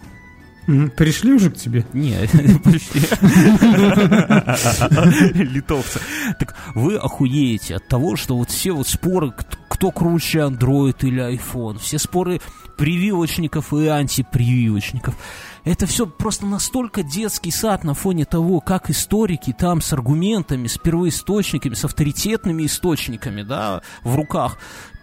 Пришли 0.96 1.32
уже 1.32 1.50
к 1.50 1.56
тебе? 1.56 1.86
Не, 1.92 2.16
почти. 2.64 2.98
Литовцы. 5.34 6.00
Так 6.38 6.56
вы 6.74 6.96
охуеете 6.96 7.76
от 7.76 7.86
того, 7.86 8.16
что 8.16 8.36
вот 8.36 8.50
все 8.50 8.72
вот 8.72 8.88
споры, 8.88 9.32
кто 9.68 9.90
круче, 9.90 10.40
Android 10.40 10.96
или 11.02 11.36
iPhone, 11.36 11.78
все 11.78 11.98
споры 11.98 12.40
прививочников 12.76 13.72
и 13.72 13.86
антипрививочников. 13.86 15.16
Это 15.64 15.86
все 15.86 16.06
просто 16.06 16.46
настолько 16.46 17.02
детский 17.02 17.50
сад 17.50 17.84
на 17.84 17.94
фоне 17.94 18.24
того, 18.24 18.60
как 18.60 18.90
историки 18.90 19.54
там 19.56 19.80
с 19.80 19.92
аргументами, 19.92 20.66
с 20.66 20.78
первоисточниками, 20.78 21.74
с 21.74 21.84
авторитетными 21.84 22.66
источниками, 22.66 23.42
да, 23.42 23.82
в 24.02 24.14
руках 24.14 24.58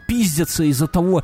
пиздятся 0.08 0.64
из-за 0.64 0.88
того, 0.88 1.24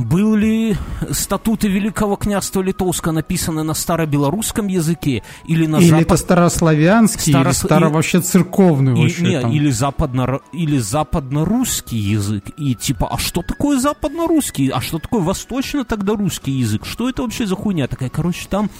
были 0.00 0.76
статуты 1.10 1.68
Великого 1.68 2.16
княжества 2.16 2.62
Литовска 2.62 3.12
написаны 3.12 3.62
на 3.62 3.74
старобелорусском 3.74 4.66
языке 4.66 5.22
или 5.46 5.66
на 5.66 5.76
или 5.76 5.90
запад... 5.90 6.06
это 6.06 6.16
старославянский, 6.16 7.32
Старос... 7.32 7.58
или 7.58 7.66
старо 7.66 7.88
вообще 7.90 8.20
церковный 8.20 8.98
и, 8.98 9.02
вообще 9.02 9.44
не, 9.44 9.56
или 9.56 9.70
западно 9.70 10.40
или 10.52 10.78
западно-русский 10.78 11.98
язык. 11.98 12.44
И 12.56 12.74
типа 12.74 13.08
а 13.10 13.18
что 13.18 13.42
такое 13.42 13.78
западно-русский, 13.78 14.70
а 14.70 14.80
что 14.80 14.98
такое 14.98 15.20
восточно 15.20 15.84
тогда 15.84 16.14
русский 16.14 16.52
язык, 16.52 16.84
что 16.84 17.08
это 17.08 17.22
вообще 17.22 17.46
за 17.46 17.56
хуйня 17.56 17.86
такая, 17.86 18.08
короче 18.08 18.46
там 18.48 18.70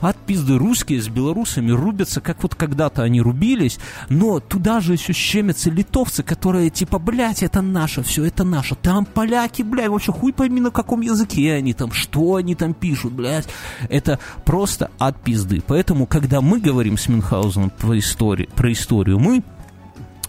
от 0.00 0.16
пизды 0.16 0.56
русские 0.58 1.00
с 1.00 1.08
белорусами 1.08 1.70
рубятся, 1.70 2.20
как 2.20 2.42
вот 2.42 2.54
когда-то 2.54 3.02
они 3.02 3.20
рубились, 3.20 3.78
но 4.08 4.40
туда 4.40 4.80
же 4.80 4.94
еще 4.94 5.12
щемятся 5.12 5.70
литовцы, 5.70 6.22
которые 6.22 6.70
типа 6.70 6.98
блять 6.98 7.42
это 7.42 7.60
наше, 7.60 8.02
все 8.02 8.24
это 8.24 8.44
наше, 8.44 8.74
там 8.74 9.04
поляки, 9.04 9.62
блядь, 9.62 9.88
вообще 9.88 10.12
хуй 10.12 10.32
пойми 10.32 10.53
на 10.60 10.70
каком 10.70 11.00
языке 11.00 11.52
они 11.54 11.74
там, 11.74 11.92
что 11.92 12.36
они 12.36 12.54
там 12.54 12.74
пишут, 12.74 13.12
блядь. 13.12 13.48
Это 13.88 14.18
просто 14.44 14.90
от 14.98 15.20
пизды. 15.22 15.62
Поэтому, 15.66 16.06
когда 16.06 16.40
мы 16.40 16.60
говорим 16.60 16.98
с 16.98 17.08
Мюнхгаузеном 17.08 17.70
про 17.70 17.98
историю, 17.98 18.48
про 18.54 18.72
историю 18.72 19.18
мы, 19.18 19.42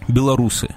белорусы, 0.08 0.68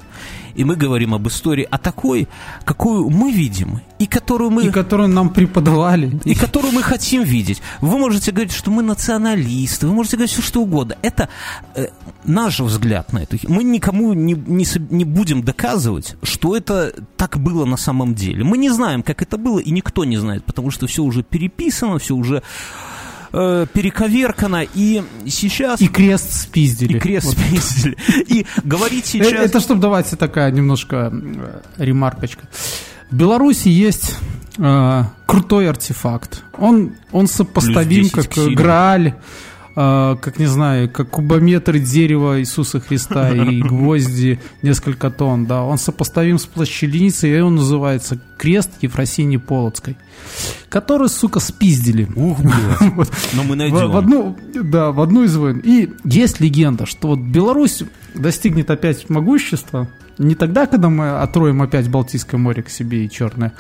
и 0.60 0.66
мы 0.66 0.76
говорим 0.76 1.14
об 1.14 1.28
истории, 1.28 1.66
а 1.72 1.78
такой, 1.78 2.28
какую 2.66 3.10
мы 3.10 3.32
видим, 3.32 3.80
и 3.98 4.06
которую 4.06 4.50
мы... 4.50 4.66
И 4.66 4.72
которую 4.72 5.08
нам 5.08 5.30
преподавали. 5.30 6.20
И 6.26 6.36
которую 6.36 6.74
мы 6.74 6.82
хотим 6.84 7.24
видеть. 7.24 7.62
Вы 7.82 7.98
можете 7.98 8.32
говорить, 8.32 8.52
что 8.52 8.72
мы 8.72 8.84
националисты, 8.84 9.88
вы 9.88 9.94
можете 9.94 10.18
говорить 10.18 10.34
все, 10.34 10.42
что 10.42 10.62
угодно. 10.62 10.98
Это 11.02 11.30
э, 11.76 11.88
наш 12.26 12.60
взгляд 12.60 13.14
на 13.14 13.20
это. 13.20 13.38
Мы 13.48 13.64
никому 13.64 14.14
не, 14.14 14.34
не, 14.34 14.66
не 14.94 15.06
будем 15.06 15.44
доказывать, 15.44 16.18
что 16.24 16.58
это 16.58 16.94
так 17.16 17.40
было 17.40 17.66
на 17.66 17.78
самом 17.78 18.14
деле. 18.14 18.44
Мы 18.44 18.58
не 18.58 18.70
знаем, 18.70 19.02
как 19.02 19.22
это 19.22 19.38
было, 19.38 19.60
и 19.60 19.72
никто 19.72 20.04
не 20.04 20.18
знает, 20.18 20.44
потому 20.44 20.72
что 20.72 20.88
все 20.88 21.04
уже 21.04 21.24
переписано, 21.24 22.00
все 22.00 22.16
уже 22.16 22.44
э, 23.34 23.66
перековеркано, 23.72 24.66
и 24.74 25.04
сейчас... 25.28 25.82
И 25.82 25.88
крест 25.88 26.34
спиздили. 26.34 26.98
И 26.98 27.00
крест 27.00 27.28
вот. 27.28 27.36
спиздили. 27.38 27.98
И 28.28 28.46
говорить 28.64 29.06
э, 29.06 29.08
сейчас... 29.08 29.34
Это, 29.34 29.60
чтобы 29.60 29.82
давайте 29.82 30.16
такая 30.16 30.52
немножко 30.52 31.12
э, 31.14 31.62
ремаркочка. 31.78 32.48
В 33.10 33.16
Беларуси 33.16 33.70
есть 33.70 34.16
э, 34.58 35.04
крутой 35.26 35.70
артефакт. 35.70 36.44
Он, 36.58 36.96
он 37.12 37.28
сопоставим 37.28 38.10
как 38.10 38.28
Грааль 38.54 39.16
как 39.76 40.40
не 40.40 40.46
знаю, 40.46 40.90
как 40.90 41.10
кубометр 41.10 41.78
дерева 41.78 42.40
Иисуса 42.40 42.80
Христа 42.80 43.32
и 43.32 43.62
гвозди 43.62 44.40
несколько 44.62 45.10
тонн, 45.10 45.46
да, 45.46 45.64
он 45.64 45.78
сопоставим 45.78 46.40
с 46.40 46.46
плащаницей, 46.46 47.38
и 47.38 47.40
он 47.40 47.56
называется 47.56 48.20
крест 48.38 48.72
Ефросини 48.82 49.38
Полоцкой, 49.38 49.98
который, 50.70 51.10
сука, 51.10 51.40
спиздили. 51.40 52.08
Ух, 52.16 52.40
блядь. 52.40 53.10
Но 53.34 53.44
мы 53.44 53.56
найдем. 53.56 53.90
В, 53.90 53.94
в 53.94 53.98
одну, 53.98 54.38
да, 54.54 54.92
в 54.92 55.02
одну 55.02 55.24
из 55.24 55.36
войн. 55.36 55.62
И 55.64 55.90
есть 56.04 56.40
легенда, 56.40 56.86
что 56.86 57.10
вот 57.10 57.20
Беларусь 57.20 57.84
достигнет 58.16 58.70
опять 58.72 59.10
могущества, 59.10 59.88
не 60.20 60.36
тогда, 60.36 60.68
когда 60.68 60.90
мы 60.90 61.22
отроем 61.22 61.62
опять 61.62 61.90
Балтийское 61.90 62.40
море 62.40 62.62
к 62.62 62.70
себе 62.70 63.06
и 63.06 63.10
Черное, 63.10 63.54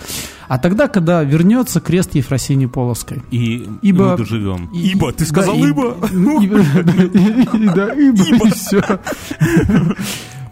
а 0.48 0.60
тогда, 0.60 0.88
когда 0.88 1.24
вернется 1.24 1.80
крест 1.80 2.16
Ефросинии 2.16 2.68
Полоской. 2.68 3.24
И 3.32 3.68
ибо, 3.82 4.12
мы 4.12 4.18
доживем. 4.18 4.70
Ибо, 4.74 5.12
ты 5.14 5.26
сказал 5.26 5.56
да, 5.56 5.68
ибо? 5.68 5.98
Да, 7.76 7.94
ибо, 7.94 8.48
и 8.48 8.52
все. 8.52 8.84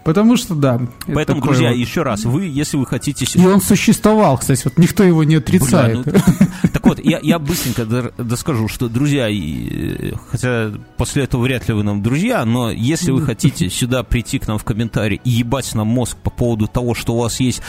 Потому 0.08 0.38
что, 0.38 0.54
да. 0.54 0.80
Поэтому, 1.06 1.42
друзья, 1.42 1.68
вот... 1.68 1.76
еще 1.76 2.02
раз, 2.02 2.24
вы, 2.24 2.46
если 2.46 2.78
вы 2.78 2.86
хотите... 2.86 3.26
И 3.38 3.46
он 3.46 3.60
существовал, 3.60 4.38
кстати, 4.38 4.62
вот 4.64 4.78
никто 4.78 5.04
его 5.04 5.22
не 5.22 5.34
отрицает. 5.34 6.02
Бля, 6.02 6.22
ну, 6.40 6.46
так 6.72 6.86
вот, 6.86 6.98
я, 7.04 7.18
я 7.20 7.38
быстренько 7.38 7.84
доскажу, 8.16 8.68
что, 8.68 8.88
друзья, 8.88 9.28
и, 9.28 10.14
хотя 10.30 10.72
после 10.96 11.24
этого 11.24 11.42
вряд 11.42 11.68
ли 11.68 11.74
вы 11.74 11.82
нам 11.82 12.02
друзья, 12.02 12.46
но 12.46 12.70
если 12.70 13.10
вы 13.10 13.20
хотите 13.20 13.68
сюда 13.68 14.02
прийти 14.02 14.38
к 14.38 14.48
нам 14.48 14.56
в 14.56 14.64
комментарии 14.64 15.20
и 15.24 15.28
ебать 15.28 15.74
нам 15.74 15.88
мозг 15.88 16.16
по 16.16 16.30
поводу 16.30 16.68
того, 16.68 16.94
что 16.94 17.12
у 17.12 17.18
вас 17.18 17.38
есть 17.40 17.60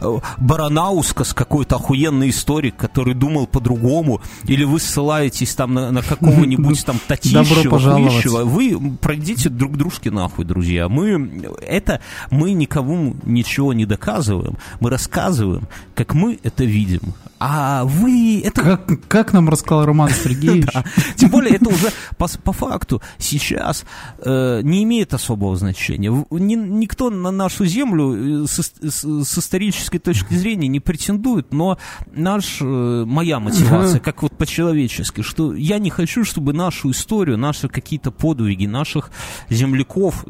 э, 0.00 0.18
Баранаускас, 0.38 1.32
какой-то 1.32 1.76
охуенный 1.76 2.30
историк, 2.30 2.74
который 2.74 3.14
думал 3.14 3.46
по-другому, 3.46 4.20
или 4.46 4.64
вы 4.64 4.80
ссылаетесь 4.80 5.54
там 5.54 5.74
на, 5.74 5.92
на 5.92 6.02
какого-нибудь 6.02 6.84
там 6.84 6.98
Татищева, 7.06 8.44
вы 8.44 8.96
пройдите 9.00 9.48
друг 9.48 9.76
дружке 9.76 10.10
нахуй, 10.10 10.44
друзья. 10.44 10.88
Мы 10.88 11.44
это 11.62 11.83
мы 12.30 12.52
никому 12.52 13.16
ничего 13.24 13.72
не 13.72 13.86
доказываем, 13.86 14.56
мы 14.80 14.90
рассказываем, 14.90 15.68
как 15.94 16.14
мы 16.14 16.38
это 16.42 16.64
видим. 16.64 17.14
А 17.46 17.84
вы 17.84 18.40
это... 18.40 18.62
Как, 18.62 19.08
как 19.08 19.32
нам 19.34 19.50
рассказал 19.50 19.84
Роман 19.84 20.08
Сергеевич. 20.24 20.70
Тем 21.16 21.30
более 21.30 21.56
это 21.56 21.68
уже 21.68 21.90
по, 22.16 22.52
факту 22.52 23.02
сейчас 23.18 23.84
э, 24.18 24.60
не 24.62 24.82
имеет 24.84 25.12
особого 25.12 25.54
значения. 25.56 26.10
Ни, 26.30 26.54
никто 26.54 27.10
на 27.10 27.30
нашу 27.30 27.66
землю 27.66 28.44
э, 28.44 28.46
с, 28.46 29.04
исторической 29.38 29.98
точки 29.98 30.32
зрения 30.32 30.68
не 30.68 30.80
претендует, 30.80 31.52
но 31.52 31.78
наш, 32.14 32.58
э, 32.62 33.04
моя 33.06 33.40
мотивация, 33.40 34.00
как 34.00 34.22
вот 34.22 34.36
по-человечески, 34.38 35.20
что 35.20 35.54
я 35.54 35.78
не 35.78 35.90
хочу, 35.90 36.24
чтобы 36.24 36.54
нашу 36.54 36.92
историю, 36.92 37.36
наши 37.36 37.68
какие-то 37.68 38.10
подвиги, 38.10 38.64
наших 38.64 39.10
земляков... 39.50 40.24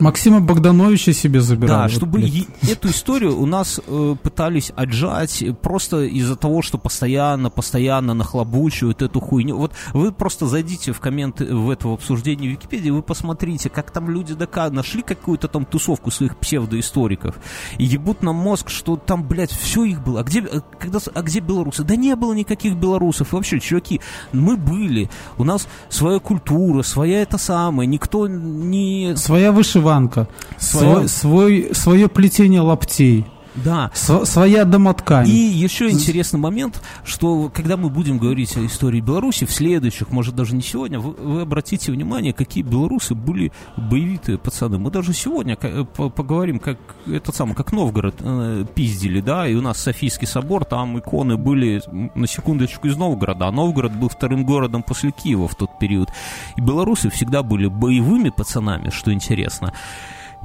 Максима 0.00 0.40
Богдановича 0.72 1.12
себе 1.12 1.40
забирали. 1.40 1.82
Да, 1.82 1.88
чтобы 1.88 2.22
эту 2.62 2.88
историю 2.88 3.38
у 3.38 3.46
нас 3.46 3.80
э, 3.86 4.16
пытались 4.22 4.72
отжать 4.74 5.44
просто 5.62 6.04
из-за 6.04 6.36
того, 6.36 6.62
что 6.62 6.78
постоянно, 6.78 7.50
постоянно 7.50 8.14
нахлобучивают 8.14 9.02
эту 9.02 9.20
хуйню. 9.20 9.56
Вот 9.56 9.72
вы 9.92 10.12
просто 10.12 10.46
зайдите 10.46 10.92
в 10.92 11.00
комменты 11.00 11.44
в 11.54 11.70
это 11.70 11.92
обсуждение 11.92 12.50
в 12.50 12.52
Википедии, 12.52 12.90
вы 12.90 13.02
посмотрите, 13.02 13.68
как 13.68 13.90
там 13.90 14.10
люди 14.10 14.34
дока 14.34 14.70
нашли 14.70 15.02
какую-то 15.02 15.48
там 15.48 15.64
тусовку 15.64 16.10
своих 16.10 16.36
псевдоисториков 16.36 17.36
и 17.78 17.84
ебут 17.84 18.22
нам 18.22 18.36
мозг, 18.36 18.68
что 18.70 18.96
там, 18.96 19.24
блядь, 19.24 19.52
все 19.52 19.84
их 19.84 20.02
было. 20.02 20.20
А 20.20 20.24
где, 20.24 20.40
э, 20.40 20.60
когда, 20.78 20.98
а 21.14 21.22
где 21.22 21.40
белорусы? 21.40 21.84
Да 21.84 21.96
не 21.96 22.14
было 22.16 22.32
никаких 22.32 22.76
белорусов. 22.76 23.32
И 23.32 23.36
вообще, 23.36 23.60
чуваки, 23.60 24.00
мы 24.32 24.56
были. 24.56 25.10
У 25.36 25.44
нас 25.44 25.68
своя 25.88 26.18
культура, 26.18 26.82
своя 26.82 27.22
это 27.22 27.38
самое. 27.38 27.86
Никто 27.86 28.28
не... 28.28 29.14
Своя 29.16 29.52
вышиванка. 29.52 30.28
Своя... 30.58 30.94
Свой, 30.94 31.08
свой, 31.08 31.74
свое 31.74 32.08
плетение 32.08 32.60
лаптей. 32.60 33.26
Да. 33.64 33.90
С 33.94 34.24
своя 34.24 34.64
домоткань. 34.64 35.28
И 35.28 35.32
еще 35.32 35.90
интересный 35.90 36.38
момент, 36.38 36.80
что 37.04 37.50
когда 37.52 37.76
мы 37.76 37.88
будем 37.88 38.18
говорить 38.18 38.56
о 38.56 38.64
истории 38.64 39.00
Беларуси 39.00 39.46
в 39.46 39.52
следующих, 39.52 40.10
может 40.10 40.34
даже 40.34 40.54
не 40.54 40.62
сегодня, 40.62 41.00
вы, 41.00 41.12
вы 41.12 41.40
обратите 41.42 41.92
внимание, 41.92 42.32
какие 42.32 42.62
белорусы 42.62 43.14
были 43.14 43.52
боевитые 43.76 44.38
пацаны. 44.38 44.78
Мы 44.78 44.90
даже 44.90 45.12
сегодня 45.12 45.56
поговорим, 45.56 46.58
как 46.58 46.78
этот 47.06 47.34
самый, 47.34 47.54
как 47.54 47.72
Новгород 47.72 48.16
э, 48.20 48.64
пиздили, 48.74 49.20
да, 49.20 49.48
и 49.48 49.54
у 49.54 49.62
нас 49.62 49.78
Софийский 49.78 50.26
собор, 50.26 50.64
там 50.64 50.98
иконы 50.98 51.36
были 51.36 51.82
на 52.14 52.26
секундочку 52.26 52.88
из 52.88 52.96
Новгорода, 52.96 53.46
а 53.46 53.52
Новгород 53.52 53.92
был 53.92 54.08
вторым 54.08 54.44
городом 54.44 54.82
после 54.82 55.10
Киева 55.10 55.48
в 55.48 55.54
тот 55.54 55.78
период. 55.78 56.10
И 56.56 56.60
белорусы 56.60 57.10
всегда 57.10 57.42
были 57.42 57.66
боевыми 57.66 58.30
пацанами, 58.30 58.90
что 58.90 59.12
интересно. 59.12 59.72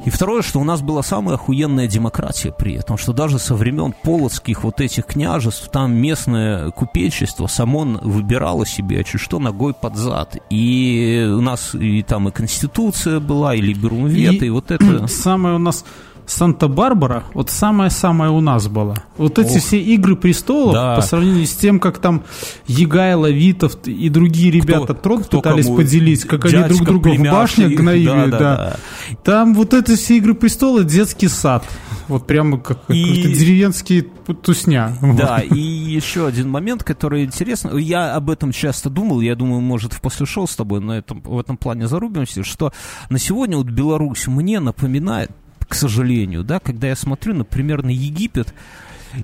И 0.05 0.09
второе, 0.09 0.41
что 0.41 0.59
у 0.59 0.63
нас 0.63 0.81
была 0.81 1.03
самая 1.03 1.35
охуенная 1.35 1.87
демократия 1.87 2.51
при 2.51 2.73
этом, 2.73 2.97
что 2.97 3.13
даже 3.13 3.39
со 3.39 3.55
времен 3.55 3.93
полоцких 4.03 4.63
вот 4.63 4.81
этих 4.81 5.05
княжеств 5.05 5.69
там 5.69 5.93
местное 5.93 6.71
купечество 6.71 7.47
само 7.47 7.83
выбирало 8.01 8.65
себе 8.65 9.03
чуть 9.03 9.21
что 9.21 9.39
ногой 9.39 9.73
под 9.73 9.95
зад. 9.95 10.37
И 10.49 11.25
у 11.31 11.41
нас 11.41 11.75
и 11.75 12.01
там 12.03 12.29
и 12.29 12.31
конституция 12.31 13.19
была, 13.19 13.55
и 13.55 13.61
либерумвет, 13.61 14.41
и, 14.41 14.47
и 14.47 14.49
вот 14.49 14.71
это... 14.71 15.07
Самое 15.13 15.55
у 15.55 15.59
нас 15.59 15.85
Санта-Барбара, 16.25 17.23
вот 17.33 17.49
самая-самая 17.49 18.29
у 18.29 18.41
нас 18.41 18.67
была. 18.67 18.95
Вот 19.17 19.39
эти 19.39 19.57
Ох. 19.57 19.63
все 19.63 19.79
игры 19.79 20.15
престолов, 20.15 20.73
да. 20.73 20.95
по 20.95 21.01
сравнению 21.01 21.45
с 21.45 21.53
тем, 21.53 21.79
как 21.79 21.99
там 21.99 22.23
Егайло, 22.67 23.29
Витов 23.29 23.77
и 23.85 24.09
другие 24.09 24.51
ребята 24.51 24.93
кто, 24.93 24.93
трон 24.93 25.23
кто 25.23 25.37
пытались 25.41 25.65
кому? 25.65 25.77
поделить, 25.77 26.23
как 26.23 26.43
Дядька, 26.43 26.65
они 26.65 26.75
друг 26.75 26.87
друга 26.87 27.09
в 27.09 27.21
башнях 27.21 27.71
гноили. 27.71 28.05
Да, 28.05 28.25
да, 28.27 28.39
да. 28.39 28.55
Да. 28.55 28.77
Там 29.23 29.53
вот 29.53 29.73
эти 29.73 29.95
все 29.95 30.17
игры 30.17 30.33
престолов 30.33 30.85
детский 30.85 31.27
сад. 31.27 31.65
Вот 32.07 32.27
прямо 32.27 32.59
как 32.59 32.79
и... 32.89 33.03
какой-то 33.03 33.29
деревенский 33.39 34.07
тусня. 34.41 34.97
Да, 35.17 35.39
и 35.39 35.59
еще 35.59 36.27
один 36.27 36.49
момент, 36.49 36.83
который 36.83 37.23
интересно. 37.23 37.77
Я 37.77 38.15
об 38.15 38.29
этом 38.29 38.51
часто 38.51 38.89
думал, 38.89 39.21
я 39.21 39.35
думаю, 39.35 39.61
может, 39.61 39.93
в 39.93 40.01
после 40.01 40.25
шоу 40.25 40.47
с 40.47 40.55
тобой 40.55 40.81
на 40.81 40.93
этом, 40.93 41.21
в 41.21 41.39
этом 41.39 41.57
плане 41.57 41.87
зарубимся, 41.87 42.43
что 42.43 42.71
на 43.09 43.19
сегодня 43.19 43.57
вот 43.57 43.67
Беларусь 43.67 44.27
мне 44.27 44.59
напоминает 44.59 45.31
к 45.73 45.75
сожалению, 45.75 46.43
да, 46.43 46.59
когда 46.59 46.89
я 46.89 46.95
смотрю, 46.95 47.33
например, 47.33 47.81
на 47.81 47.89
Египет, 47.89 48.53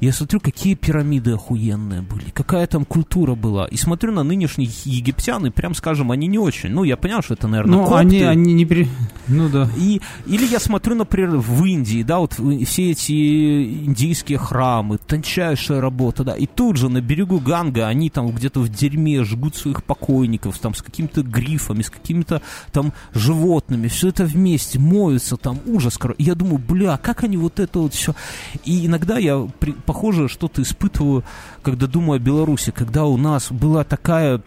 Я 0.02 0.14
смотрю, 0.14 0.40
какие 0.40 0.76
пирамиды 0.76 1.34
охуенные 1.34 2.02
были, 2.02 2.30
какая 2.32 2.68
там 2.68 2.86
культура 2.86 3.36
была. 3.36 3.68
И 3.68 3.78
смотрю 3.78 4.12
на 4.12 4.24
нынешних 4.24 4.86
египтян, 4.86 5.46
и 5.46 5.50
прям 5.50 5.74
скажем, 5.74 6.12
они 6.12 6.28
не 6.28 6.38
очень. 6.38 6.70
Ну, 6.70 6.84
я 6.84 6.98
понял, 6.98 7.22
что 7.22 7.34
это, 7.34 7.48
наверное, 7.48 7.78
Ну, 7.78 7.96
они, 7.96 8.22
они 8.22 8.54
не... 8.54 8.66
При... 8.66 8.88
Ну, 9.28 9.50
да. 9.50 9.70
И, 9.78 10.02
или 10.26 10.46
я 10.46 10.60
смотрю, 10.60 10.96
например, 10.96 11.38
в 11.38 11.66
Индии, 11.66 12.04
да, 12.04 12.20
вот 12.20 12.34
все 12.66 12.92
эти 12.92 13.84
индийские 13.86 14.38
храмы, 14.38 14.98
тончайшая 14.98 15.82
работа, 15.82 16.24
да, 16.24 16.36
и 16.36 16.46
тут 16.46 16.78
же 16.78 16.90
на 16.90 17.02
берегу 17.02 17.40
Ганга 17.40 17.88
они 17.88 18.10
там 18.10 18.32
где-то 18.32 18.60
в 18.60 18.70
дерьме 18.70 19.24
жгут 19.24 19.56
своих 19.56 19.84
покойников, 19.84 20.58
там, 20.60 20.74
с 20.74 20.82
какими-то 20.82 21.22
грифами, 21.24 21.82
с 21.82 21.90
какими-то 21.90 22.42
там 22.72 22.94
животными, 23.14 23.88
все 23.88 24.10
это 24.10 24.26
вместе, 24.26 24.80
моются 24.80 25.38
там, 25.38 25.60
ужас, 25.66 25.98
короче. 25.98 26.22
Я 26.24 26.36
думаю, 26.36 26.58
бля, 26.58 26.98
как 26.98 27.24
они 27.24 27.38
вот 27.38 27.60
это 27.60 27.80
вот 27.80 27.94
все... 27.94 28.14
И 28.66 28.86
иногда 28.86 29.18
я, 29.18 29.48
при, 29.60 29.76
похоже, 29.86 30.28
что-то 30.28 30.62
испытываю, 30.62 31.24
когда 31.62 31.88
думаю 31.88 32.18
о 32.18 32.20
Беларуси, 32.20 32.72
когда 32.72 33.06
у 33.06 33.18
нас 33.18 33.52
была 33.52 33.84
такая 33.84 34.42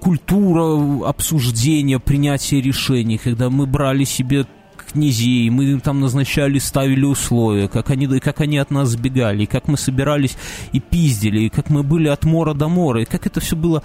культура 0.00 1.06
обсуждения, 1.06 1.98
принятия 1.98 2.60
решений, 2.60 3.18
когда 3.18 3.50
мы 3.50 3.66
брали 3.66 4.04
себе 4.04 4.46
князей, 4.92 5.50
мы 5.50 5.64
им 5.64 5.80
там 5.80 6.00
назначали, 6.00 6.58
ставили 6.58 7.04
условия, 7.04 7.68
как 7.68 7.90
они, 7.90 8.06
как 8.20 8.40
они 8.40 8.58
от 8.58 8.70
нас 8.70 8.90
сбегали, 8.90 9.44
и 9.44 9.46
как 9.46 9.68
мы 9.68 9.76
собирались 9.76 10.36
и 10.72 10.80
пиздили, 10.80 11.40
и 11.42 11.48
как 11.48 11.70
мы 11.70 11.82
были 11.82 12.08
от 12.08 12.24
мора 12.24 12.54
до 12.54 12.68
мора, 12.68 13.02
и 13.02 13.04
как 13.04 13.26
это 13.26 13.40
все 13.40 13.56
было 13.56 13.82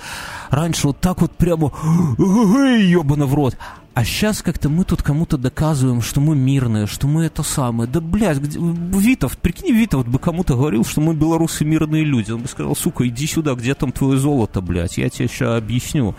раньше 0.49 0.88
вот 0.88 0.99
так 0.99 1.22
вот 1.22 1.32
прямо 1.32 1.72
ебано 2.18 3.26
в 3.26 3.34
рот. 3.34 3.58
А 3.93 4.05
сейчас 4.05 4.43
как-то 4.43 4.70
мы 4.70 4.84
тут 4.84 5.01
кому-то 5.01 5.39
доказываем, 5.39 6.03
что 6.03 6.22
мы 6.22 6.36
мирные, 6.36 6.86
что 6.86 7.08
мы 7.08 7.26
это 7.26 7.41
самое. 7.41 7.89
Да, 7.89 7.99
блядь, 7.99 8.38
где... 8.38 8.60
Витов, 8.60 9.39
прикинь, 9.39 9.74
Витов 9.74 10.08
бы 10.08 10.20
кому-то 10.20 10.53
говорил, 10.53 10.86
что 10.86 11.01
мы 11.01 11.16
белорусы 11.16 11.66
мирные 11.66 12.03
люди. 12.03 12.30
Он 12.30 12.43
бы 12.43 12.47
сказал, 12.47 12.76
сука, 12.76 13.08
иди 13.08 13.26
сюда, 13.26 13.55
где 13.55 13.74
там 13.74 13.91
твое 13.91 14.20
золото, 14.20 14.62
блядь, 14.62 14.99
я 14.99 15.10
тебе 15.10 15.28
сейчас 15.28 15.58
объясню 15.58 16.16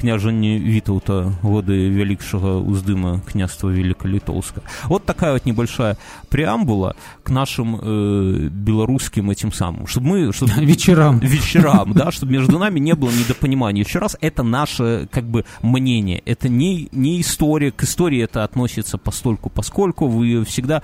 княжені 0.00 0.58
Витаута, 0.58 1.32
воды 1.42 1.88
великшего 1.88 2.60
уздыма 2.60 3.20
княжества 3.26 3.68
Великолитовска. 3.70 4.62
Вот 4.84 5.04
такая 5.04 5.32
вот 5.32 5.46
небольшая 5.46 5.96
преамбула 6.28 6.96
к 7.22 7.30
нашим 7.30 7.78
э, 7.80 8.48
белорусским 8.50 9.30
этим 9.30 9.52
самым. 9.52 9.86
Чтобы 9.86 10.06
мы... 10.06 10.32
Чтобы, 10.32 10.52
вечерам. 10.64 11.18
Вечерам, 11.20 11.92
да, 11.92 12.10
чтобы 12.10 12.32
между 12.38 12.58
нами 12.58 12.80
не 12.80 12.94
было 12.94 13.10
недопонимания. 13.10 13.84
Еще 13.84 13.98
раз, 13.98 14.16
это 14.20 14.42
наше, 14.42 15.08
как 15.10 15.24
бы, 15.24 15.44
мнение. 15.62 16.22
Это 16.24 16.48
не, 16.48 16.88
не 16.92 17.20
история. 17.20 17.70
К 17.70 17.84
истории 17.84 18.22
это 18.22 18.44
относится 18.44 18.98
постольку, 18.98 19.50
поскольку 19.50 20.06
вы 20.08 20.44
всегда... 20.44 20.82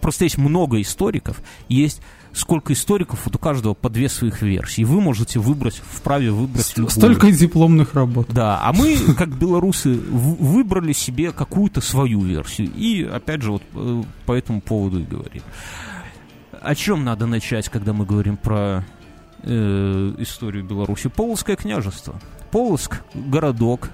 Просто 0.00 0.24
есть 0.24 0.38
много 0.38 0.80
историков, 0.80 1.42
есть 1.68 2.00
сколько 2.32 2.72
историков, 2.72 3.24
вот 3.24 3.36
у 3.36 3.38
каждого 3.38 3.74
по 3.74 3.88
две 3.88 4.08
своих 4.08 4.42
версии. 4.42 4.82
Вы 4.84 5.00
можете 5.00 5.38
выбрать, 5.38 5.76
вправе 5.76 6.30
выбрать 6.30 6.76
любую. 6.76 6.90
Столько 6.90 7.30
дипломных 7.30 7.94
работ. 7.94 8.28
Да, 8.30 8.60
а 8.62 8.72
мы, 8.72 8.96
как 9.16 9.28
белорусы, 9.36 9.94
выбрали 9.94 10.92
себе 10.92 11.32
какую-то 11.32 11.80
свою 11.80 12.20
версию. 12.20 12.70
И, 12.74 13.02
опять 13.04 13.42
же, 13.42 13.52
вот 13.52 13.62
э, 13.74 14.02
по 14.26 14.32
этому 14.32 14.60
поводу 14.60 15.00
и 15.00 15.04
говорим. 15.04 15.42
О 16.60 16.74
чем 16.74 17.04
надо 17.04 17.26
начать, 17.26 17.68
когда 17.68 17.92
мы 17.92 18.04
говорим 18.04 18.36
про 18.36 18.84
э, 19.42 20.14
историю 20.18 20.64
Беларуси? 20.64 21.08
Полоцкое 21.08 21.56
княжество. 21.56 22.20
Полоцк– 22.50 23.02
городок, 23.14 23.90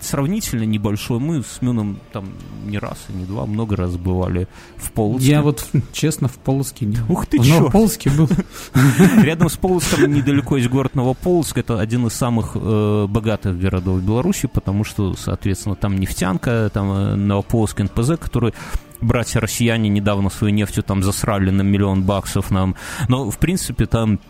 сравнительно 0.00 0.64
небольшой. 0.64 1.18
Мы 1.18 1.42
с 1.42 1.62
Мюном 1.62 1.98
там 2.12 2.30
не 2.64 2.78
раз 2.78 2.98
и 3.08 3.12
не 3.12 3.24
два, 3.24 3.46
много 3.46 3.76
раз 3.76 3.96
бывали 3.96 4.48
в 4.76 4.92
Полоцке. 4.92 5.30
Я 5.30 5.42
вот, 5.42 5.66
честно, 5.92 6.28
в 6.28 6.38
Полоцке 6.38 6.86
не. 6.86 6.98
Ух 7.08 7.26
ты, 7.26 7.38
чё? 7.38 7.68
в 7.68 7.72
Полоцке 7.72 8.10
был. 8.10 8.28
Рядом 9.22 9.48
с 9.48 9.56
Полоцком 9.56 10.12
недалеко 10.12 10.56
есть 10.56 10.68
город 10.68 10.94
Новополоцк. 10.94 11.58
Это 11.58 11.80
один 11.80 12.06
из 12.06 12.14
самых 12.14 12.52
э, 12.54 13.06
богатых 13.08 13.58
городов 13.58 14.02
Беларуси, 14.02 14.48
потому 14.52 14.84
что, 14.84 15.14
соответственно, 15.14 15.76
там 15.76 15.96
нефтянка, 15.98 16.70
там 16.72 16.90
э, 16.92 17.14
Новополоцк 17.16 17.80
НПЗ, 17.80 18.18
который 18.18 18.54
братья-россияне 19.00 19.88
недавно 19.88 20.30
свою 20.30 20.52
нефтью 20.52 20.82
там 20.82 21.02
засрали 21.02 21.50
на 21.50 21.62
миллион 21.62 22.02
баксов 22.02 22.50
нам. 22.50 22.76
Но, 23.08 23.30
в 23.30 23.38
принципе, 23.38 23.86
там 23.86 24.20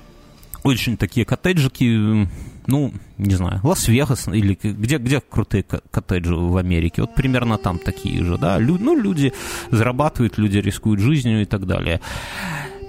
очень 0.62 0.96
такие 0.96 1.24
коттеджики, 1.24 2.28
ну, 2.66 2.92
не 3.18 3.34
знаю, 3.34 3.60
Лас-Вегас 3.62 4.28
или 4.28 4.58
где, 4.62 4.98
где 4.98 5.20
крутые 5.20 5.62
коттеджи 5.62 6.34
в 6.34 6.56
Америке. 6.56 7.02
Вот 7.02 7.14
примерно 7.14 7.58
там 7.58 7.78
такие 7.78 8.24
же, 8.24 8.38
да. 8.38 8.58
Лю, 8.58 8.78
ну, 8.78 8.96
люди 8.96 9.32
зарабатывают, 9.70 10.38
люди 10.38 10.58
рискуют 10.58 11.00
жизнью 11.00 11.42
и 11.42 11.44
так 11.44 11.66
далее. 11.66 12.00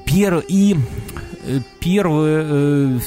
Пер, 0.05 0.43
и 0.47 0.75
э, 1.45 1.59
первое, 1.79 2.45
э, 2.45 2.99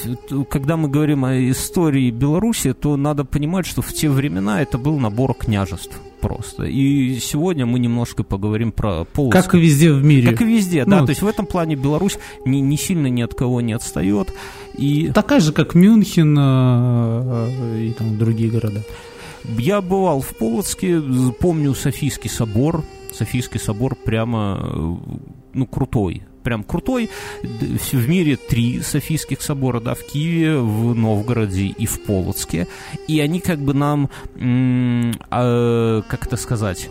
когда 0.50 0.76
мы 0.76 0.88
говорим 0.88 1.24
о 1.24 1.50
истории 1.50 2.10
Беларуси, 2.10 2.72
то 2.72 2.96
надо 2.96 3.24
понимать, 3.24 3.66
что 3.66 3.82
в 3.82 3.92
те 3.92 4.08
времена 4.08 4.62
это 4.62 4.78
был 4.78 4.98
набор 4.98 5.34
княжеств 5.34 6.00
просто. 6.24 6.64
И 6.64 7.18
сегодня 7.20 7.66
мы 7.66 7.78
немножко 7.78 8.22
поговорим 8.22 8.72
про 8.72 9.04
Полоцк. 9.04 9.42
Как 9.42 9.54
и 9.54 9.58
везде 9.58 9.92
в 9.92 10.02
мире. 10.02 10.30
Как 10.30 10.40
и 10.40 10.46
везде, 10.46 10.84
ну, 10.86 11.00
да. 11.00 11.04
То 11.04 11.10
есть 11.10 11.20
в 11.20 11.26
этом 11.26 11.44
плане 11.44 11.76
Беларусь 11.76 12.16
не, 12.46 12.62
не 12.62 12.78
сильно 12.78 13.08
ни 13.08 13.20
от 13.20 13.34
кого 13.34 13.60
не 13.60 13.74
отстает. 13.74 14.32
И... 14.78 15.10
Такая 15.14 15.40
же, 15.40 15.52
как 15.52 15.74
Мюнхен 15.74 16.34
э, 16.38 17.88
и 17.88 17.92
там 17.92 18.16
другие 18.16 18.50
города. 18.50 18.82
Я 19.58 19.82
бывал 19.82 20.22
в 20.22 20.34
Полоцке, 20.34 21.02
помню 21.38 21.74
Софийский 21.74 22.30
собор. 22.30 22.82
Софийский 23.12 23.60
собор 23.60 23.94
прямо, 23.94 24.98
ну, 25.52 25.66
крутой 25.66 26.22
прям 26.44 26.62
крутой. 26.62 27.10
В 27.42 28.08
мире 28.08 28.36
три 28.36 28.80
Софийских 28.82 29.42
собора, 29.42 29.80
да, 29.80 29.94
в 29.94 30.04
Киеве, 30.04 30.58
в 30.58 30.94
Новгороде 30.94 31.66
и 31.66 31.86
в 31.86 32.00
Полоцке. 32.02 32.68
И 33.08 33.18
они 33.18 33.40
как 33.40 33.58
бы 33.58 33.74
нам, 33.74 34.10
э, 34.36 36.02
как 36.06 36.26
это 36.26 36.36
сказать, 36.36 36.90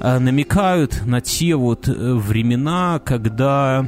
э, 0.00 0.18
намекают 0.18 1.06
на 1.06 1.20
те 1.20 1.54
вот 1.54 1.88
э, 1.88 1.92
времена, 1.92 3.00
когда 3.04 3.86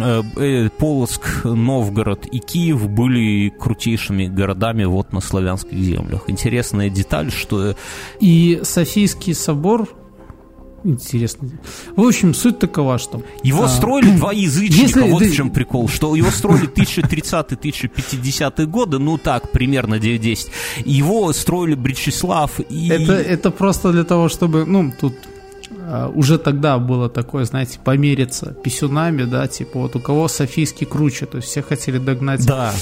э, 0.00 0.22
э, 0.36 0.68
Полоцк, 0.70 1.44
Новгород 1.44 2.26
и 2.26 2.38
Киев 2.38 2.88
были 2.88 3.50
крутейшими 3.50 4.26
городами 4.26 4.84
вот 4.84 5.12
на 5.12 5.20
славянских 5.20 5.78
землях. 5.78 6.24
Интересная 6.28 6.88
деталь, 6.88 7.30
что... 7.30 7.76
И 8.18 8.60
Софийский 8.62 9.34
собор 9.34 9.88
Интересно. 10.86 11.50
В 11.96 12.02
общем, 12.02 12.32
суть 12.32 12.60
такова, 12.60 12.98
что... 12.98 13.22
Его 13.42 13.64
а, 13.64 13.68
строили 13.68 14.16
два 14.16 14.32
язычника, 14.46 15.00
если, 15.00 15.10
вот 15.10 15.18
ты... 15.18 15.30
в 15.30 15.34
чем 15.34 15.50
прикол, 15.50 15.88
что 15.88 16.14
его 16.14 16.30
строили 16.30 16.68
1030-1050 16.68 18.66
годы, 18.66 18.98
ну 18.98 19.18
так, 19.18 19.50
примерно 19.50 19.96
9-10. 19.96 20.48
Его 20.84 21.32
строили 21.32 21.74
Бречеслав 21.74 22.60
и... 22.60 22.88
Это, 22.88 23.14
это 23.14 23.50
просто 23.50 23.90
для 23.90 24.04
того, 24.04 24.28
чтобы, 24.28 24.64
ну, 24.64 24.92
тут 25.00 25.14
а, 25.88 26.08
уже 26.14 26.38
тогда 26.38 26.78
было 26.78 27.08
такое, 27.08 27.44
знаете, 27.44 27.80
помериться 27.82 28.54
писюнами, 28.62 29.24
да, 29.24 29.48
типа 29.48 29.80
вот 29.80 29.96
у 29.96 30.00
кого 30.00 30.28
Софийский 30.28 30.86
круче, 30.86 31.26
то 31.26 31.38
есть 31.38 31.48
все 31.48 31.62
хотели 31.62 31.98
догнать 31.98 32.46
да. 32.46 32.72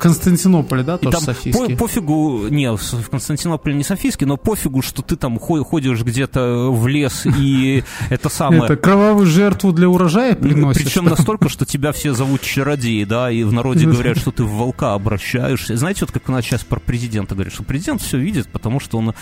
Константинополе, 0.00 0.82
да, 0.82 0.98
тоже 0.98 1.16
там 1.16 1.24
Софийский? 1.24 1.76
По, 1.76 1.84
пофигу, 1.84 2.48
не, 2.48 2.74
в 2.74 3.10
Константинополе 3.10 3.74
не 3.76 3.84
Софийский, 3.84 4.26
но 4.26 4.36
пофигу, 4.36 4.82
что 4.82 5.02
ты 5.02 5.16
там 5.16 5.38
ходишь 5.38 6.02
где-то 6.02 6.70
в 6.70 6.86
лес 6.86 7.26
и 7.26 7.84
это 8.10 8.28
самое... 8.28 8.64
Это 8.64 8.76
кровавую 8.76 9.26
жертву 9.26 9.72
для 9.72 9.88
урожая 9.88 10.34
приносишь? 10.34 10.84
Причем 10.84 11.04
настолько, 11.04 11.48
что 11.48 11.64
тебя 11.64 11.92
все 11.92 12.14
зовут 12.14 12.40
чародей, 12.40 13.04
да, 13.04 13.30
и 13.30 13.42
в 13.44 13.52
народе 13.52 13.86
говорят, 13.86 14.18
что 14.18 14.30
ты 14.30 14.44
в 14.44 14.48
волка 14.48 14.94
обращаешься. 14.94 15.76
Знаете, 15.76 16.00
вот 16.02 16.12
как 16.12 16.28
у 16.28 16.32
нас 16.32 16.44
сейчас 16.44 16.64
про 16.64 16.80
президента 16.80 17.34
говорят, 17.34 17.52
что 17.52 17.62
президент 17.62 18.00
все 18.00 18.18
видит, 18.18 18.48
потому 18.48 18.80
что 18.80 18.98
он 18.98 19.14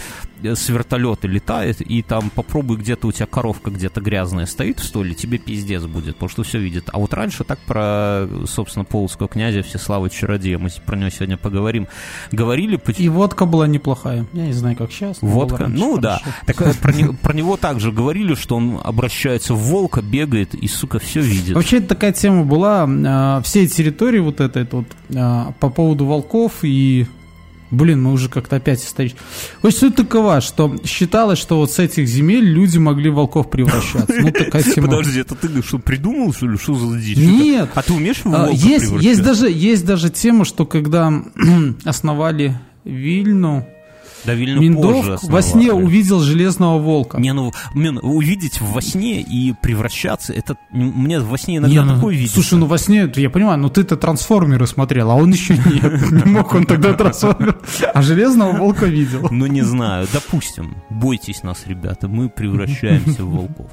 э, 0.42 0.54
с 0.54 0.68
вертолета 0.68 1.26
летает, 1.26 1.80
и 1.80 2.02
там 2.02 2.30
попробуй 2.30 2.76
где-то 2.76 3.08
у 3.08 3.12
тебя 3.12 3.26
коровка 3.26 3.70
где-то 3.70 4.00
грязная 4.00 4.46
стоит 4.46 4.78
в 4.80 4.84
столе, 4.84 5.14
тебе 5.14 5.38
пиздец 5.38 5.82
будет, 5.84 6.14
потому 6.14 6.28
что 6.28 6.42
все 6.42 6.58
видит. 6.58 6.88
А 6.92 6.98
вот 6.98 7.12
раньше 7.14 7.44
так 7.44 7.58
про, 7.60 8.28
собственно, 8.46 8.84
полоцкого 8.84 9.28
князя 9.28 9.62
все 9.62 9.78
славы 9.78 10.10
чародея 10.10 10.58
мы 10.76 10.82
про 10.86 10.96
него 10.96 11.10
сегодня 11.10 11.36
поговорим, 11.36 11.88
говорили... 12.32 12.80
И 12.96 13.08
водка 13.08 13.46
была 13.46 13.66
неплохая. 13.66 14.26
Я 14.32 14.46
не 14.46 14.52
знаю, 14.52 14.76
как 14.76 14.92
сейчас. 14.92 15.18
Водка? 15.20 15.66
Ну 15.68 15.98
да. 15.98 16.20
Так, 16.46 16.60
э, 16.62 16.72
про, 16.80 16.92
не, 16.92 17.12
про 17.12 17.32
него 17.32 17.56
также 17.56 17.92
говорили, 17.92 18.34
что 18.34 18.56
он 18.56 18.80
обращается 18.82 19.54
в 19.54 19.58
волка, 19.58 20.02
бегает 20.02 20.54
и, 20.54 20.68
сука, 20.68 20.98
все 20.98 21.20
видит. 21.20 21.54
Вообще, 21.54 21.78
это 21.78 21.88
такая 21.88 22.12
тема 22.12 22.44
была. 22.44 22.88
Э, 22.88 23.42
все 23.42 23.66
территории 23.66 24.18
вот 24.18 24.40
этой 24.40 24.66
вот 24.70 24.86
э, 25.10 25.44
по 25.58 25.70
поводу 25.70 26.06
волков 26.06 26.52
и 26.62 27.06
Блин, 27.70 28.02
мы 28.02 28.12
уже 28.12 28.28
как-то 28.28 28.56
опять 28.56 28.82
исторически. 28.82 29.20
В 29.62 29.66
общем, 29.66 29.78
суть 29.78 29.96
такова, 29.96 30.40
что 30.40 30.74
считалось, 30.84 31.38
что 31.38 31.58
вот 31.58 31.70
с 31.70 31.78
этих 31.78 32.08
земель 32.08 32.44
люди 32.44 32.78
могли 32.78 33.10
в 33.10 33.14
волков 33.14 33.50
превращаться. 33.50 34.14
Ну, 34.18 34.30
такая 34.32 34.62
тема. 34.74 34.88
Подожди, 34.88 35.20
это 35.20 35.34
ты 35.34 35.62
что, 35.62 35.78
придумал, 35.78 36.32
что 36.32 36.46
ли? 36.46 36.56
Что 36.56 36.74
за 36.74 36.98
дичь? 36.98 37.16
Нет. 37.16 37.70
А 37.74 37.82
ты 37.82 37.92
умеешь 37.92 38.18
в 38.18 38.26
волка 38.26 38.52
есть, 38.52 38.90
есть 39.00 39.22
даже 39.22 39.50
Есть 39.50 39.84
даже 39.84 40.10
тема, 40.10 40.44
что 40.44 40.64
когда 40.66 41.12
основали 41.84 42.58
Вильну, 42.84 43.66
Довольно 44.24 44.58
Миндов 44.58 45.22
во 45.22 45.42
сне 45.42 45.72
увидел 45.72 46.20
Железного 46.20 46.78
Волка. 46.78 47.18
Не, 47.18 47.32
ну, 47.32 47.52
мен, 47.74 47.98
увидеть 48.02 48.60
во 48.60 48.80
сне 48.80 49.20
и 49.20 49.52
превращаться, 49.52 50.32
это 50.32 50.56
мне 50.70 51.20
во 51.20 51.38
сне 51.38 51.58
иногда 51.58 51.74
не, 51.74 51.84
ну, 51.84 51.94
такое 51.94 52.14
видится. 52.14 52.34
Слушай, 52.34 52.58
ну 52.58 52.66
во 52.66 52.78
сне, 52.78 53.10
я 53.16 53.30
понимаю, 53.30 53.58
но 53.58 53.68
ты-то 53.68 53.96
трансформеры 53.96 54.66
смотрел, 54.66 55.10
а 55.10 55.14
он 55.14 55.30
еще 55.32 55.54
не, 55.54 55.80
не 56.24 56.30
мог 56.30 56.54
он 56.54 56.66
тогда 56.66 56.92
трансформер. 56.92 57.58
А 57.94 58.02
Железного 58.02 58.52
Волка 58.52 58.86
видел. 58.86 59.28
Ну, 59.30 59.46
не 59.46 59.62
знаю, 59.62 60.06
допустим, 60.12 60.76
бойтесь 60.90 61.42
нас, 61.42 61.64
ребята, 61.66 62.08
мы 62.08 62.28
превращаемся 62.28 63.24
в 63.24 63.30
волков. 63.30 63.70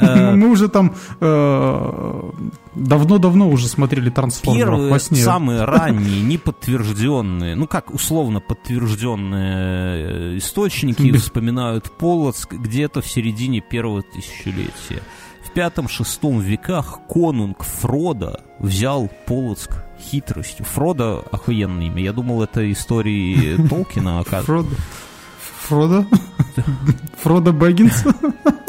Мы 0.00 0.48
уже 0.48 0.68
там 0.68 0.94
э, 1.20 2.30
давно-давно 2.74 3.48
уже 3.48 3.68
смотрели 3.68 4.10
трансформеров 4.10 4.90
во 4.90 4.98
сне. 4.98 5.18
самые 5.18 5.64
ранние, 5.64 6.22
неподтвержденные, 6.22 7.54
ну 7.54 7.66
как 7.66 7.92
условно 7.92 8.40
подтвержденные 8.40 10.34
э, 10.34 10.38
источники 10.38 11.10
вспоминают 11.16 11.90
Полоцк 11.98 12.52
где-то 12.52 13.00
в 13.00 13.08
середине 13.08 13.60
первого 13.60 14.02
тысячелетия. 14.02 15.02
В 15.44 15.50
пятом-шестом 15.52 16.40
веках 16.40 17.00
конунг 17.08 17.62
Фрода 17.62 18.40
взял 18.58 19.10
Полоцк 19.26 19.84
хитростью. 20.00 20.64
Фрода 20.64 21.20
охуенное 21.30 21.86
имя. 21.86 22.02
Я 22.02 22.12
думал, 22.12 22.42
это 22.42 22.70
истории 22.70 23.56
Толкина, 23.68 24.20
оказывается. 24.20 24.76
Фродо? 25.68 26.02
Фродо 26.02 26.06
Бэггинс? 27.24 28.04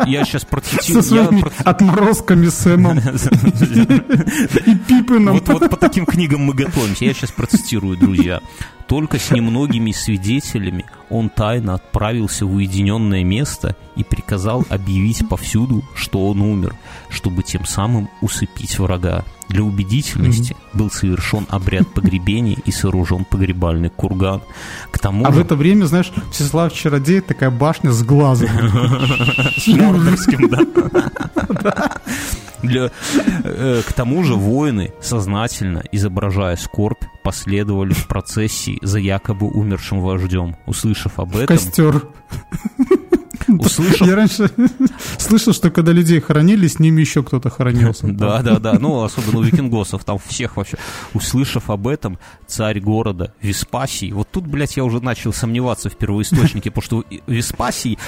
Я 0.05 0.25
сейчас 0.25 0.45
процитирую. 0.45 1.03
Со 1.03 1.09
своими 1.09 1.39
я... 1.39 1.47
отморозками 1.63 2.47
Сэмом. 2.47 2.99
И 4.65 4.75
Пипином. 4.75 5.35
Вот, 5.35 5.47
вот 5.47 5.69
по 5.69 5.77
таким 5.77 6.05
книгам 6.05 6.41
мы 6.41 6.53
готовимся. 6.53 7.05
Я 7.05 7.13
сейчас 7.13 7.31
процитирую, 7.31 7.97
друзья. 7.97 8.41
Только 8.87 9.17
с 9.17 9.31
немногими 9.31 9.91
свидетелями 9.91 10.85
он 11.09 11.29
тайно 11.29 11.73
отправился 11.75 12.45
в 12.45 12.53
уединенное 12.53 13.23
место 13.23 13.75
и 13.95 14.03
приказал 14.03 14.63
объявить 14.69 15.27
повсюду, 15.27 15.83
что 15.95 16.27
он 16.27 16.41
умер, 16.41 16.75
чтобы 17.09 17.41
тем 17.41 17.65
самым 17.65 18.09
усыпить 18.21 18.77
врага. 18.77 19.23
Для 19.47 19.63
убедительности 19.63 20.53
mm-hmm. 20.53 20.77
был 20.77 20.91
совершен 20.91 21.45
обряд 21.49 21.87
погребения 21.93 22.57
и 22.65 22.71
сооружен 22.71 23.25
погребальный 23.25 23.89
курган. 23.89 24.41
К 24.91 24.97
тому 24.97 25.25
а 25.25 25.31
же... 25.31 25.37
в 25.37 25.41
это 25.45 25.55
время, 25.55 25.85
знаешь, 25.85 26.11
Всеслав 26.31 26.73
Чародей 26.73 27.21
такая 27.21 27.51
башня 27.51 27.74
с 27.83 28.03
глазом. 28.03 28.49
С 29.57 29.67
мордорским, 29.67 30.49
да. 30.49 31.99
Для, 32.63 32.91
э, 33.43 33.81
к 33.87 33.93
тому 33.93 34.23
же 34.23 34.33
воины, 34.33 34.91
сознательно 35.01 35.83
изображая 35.91 36.55
скорбь, 36.55 37.03
последовали 37.23 37.93
в 37.93 38.07
процессии 38.07 38.79
за 38.81 38.99
якобы 38.99 39.47
умершим 39.47 40.01
вождем. 40.01 40.55
Услышав 40.65 41.19
об 41.19 41.35
этом... 41.35 41.47
Костер. 41.47 42.07
Услышав... 43.47 44.07
Я 44.07 44.15
раньше 44.15 44.49
слышал, 45.17 45.53
что 45.53 45.69
когда 45.71 45.91
людей 45.91 46.19
хоронили, 46.19 46.67
с 46.67 46.79
ними 46.79 47.01
еще 47.01 47.23
кто-то 47.23 47.49
хоронился. 47.49 48.07
Да, 48.15 48.41
да, 48.41 48.59
да. 48.59 48.73
Ну, 48.79 49.03
особенно 49.03 49.39
у 49.39 49.41
викингосов, 49.41 50.03
там 50.03 50.17
всех 50.25 50.57
вообще. 50.57 50.77
Услышав 51.13 51.69
об 51.69 51.87
этом, 51.87 52.17
царь 52.47 52.79
города 52.79 53.33
Веспасий, 53.41 54.11
вот 54.11 54.29
тут, 54.31 54.47
блядь, 54.47 54.77
я 54.77 54.83
уже 54.83 54.99
начал 55.01 55.33
сомневаться 55.33 55.89
в 55.89 55.97
первоисточнике, 55.97 56.71
потому 56.71 56.83
что 56.83 57.17
Веспасий 57.27 57.99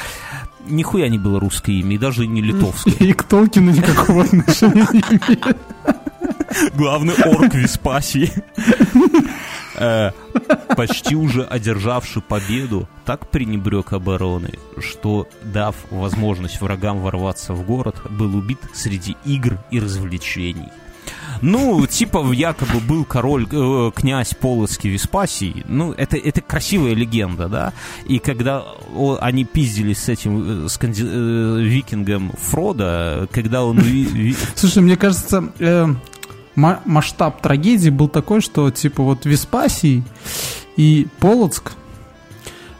нихуя 0.70 1.10
не 1.10 1.18
было 1.18 1.40
русское 1.40 1.74
имя, 1.74 1.96
и 1.96 1.98
даже 1.98 2.26
не 2.28 2.42
литовское. 2.42 2.94
И 3.00 3.14
к 3.14 3.24
Толкину 3.24 3.72
никакого 3.72 4.24
отношения 4.24 4.88
не 4.94 5.00
имеет. 5.00 5.58
Главный 6.76 7.14
орк 7.16 7.54
Веспасий. 7.54 8.32
Почти 10.78 11.15
уже 11.15 11.43
одержавший 11.43 12.21
победу, 12.21 12.88
так 13.03 13.32
пренебрег 13.32 13.93
обороной, 13.93 14.59
что, 14.80 15.28
дав 15.43 15.75
возможность 15.89 16.61
врагам 16.61 16.99
ворваться 16.99 17.53
в 17.53 17.65
город, 17.65 17.95
был 18.11 18.36
убит 18.38 18.59
среди 18.75 19.17
игр 19.25 19.57
и 19.71 19.80
развлечений. 19.80 20.69
Ну, 21.41 21.88
типа, 21.88 22.32
якобы 22.32 22.80
был 22.80 23.05
король, 23.05 23.47
э, 23.51 23.91
князь 23.95 24.36
Полоцкий 24.36 24.91
Веспасий. 24.91 25.63
Ну, 25.67 25.93
это, 25.93 26.15
это 26.15 26.41
красивая 26.41 26.93
легенда, 26.93 27.47
да? 27.47 27.73
И 28.05 28.19
когда 28.19 28.63
о, 28.93 29.17
они 29.19 29.45
пиздились 29.45 30.03
с 30.03 30.09
этим 30.09 30.65
э, 30.65 30.69
сканди... 30.69 31.03
э, 31.03 31.59
викингом 31.61 32.34
Фрода, 32.39 33.28
когда 33.32 33.63
он... 33.63 33.82
Слушай, 34.55 34.84
мне 34.84 34.95
кажется, 34.95 35.51
э, 35.57 35.88
масштаб 36.55 37.41
трагедии 37.41 37.89
был 37.89 38.09
такой, 38.09 38.41
что 38.41 38.69
типа 38.71 39.03
вот 39.03 39.25
Веспасий 39.25 40.03
и 40.78 41.07
Полоцк 41.19 41.73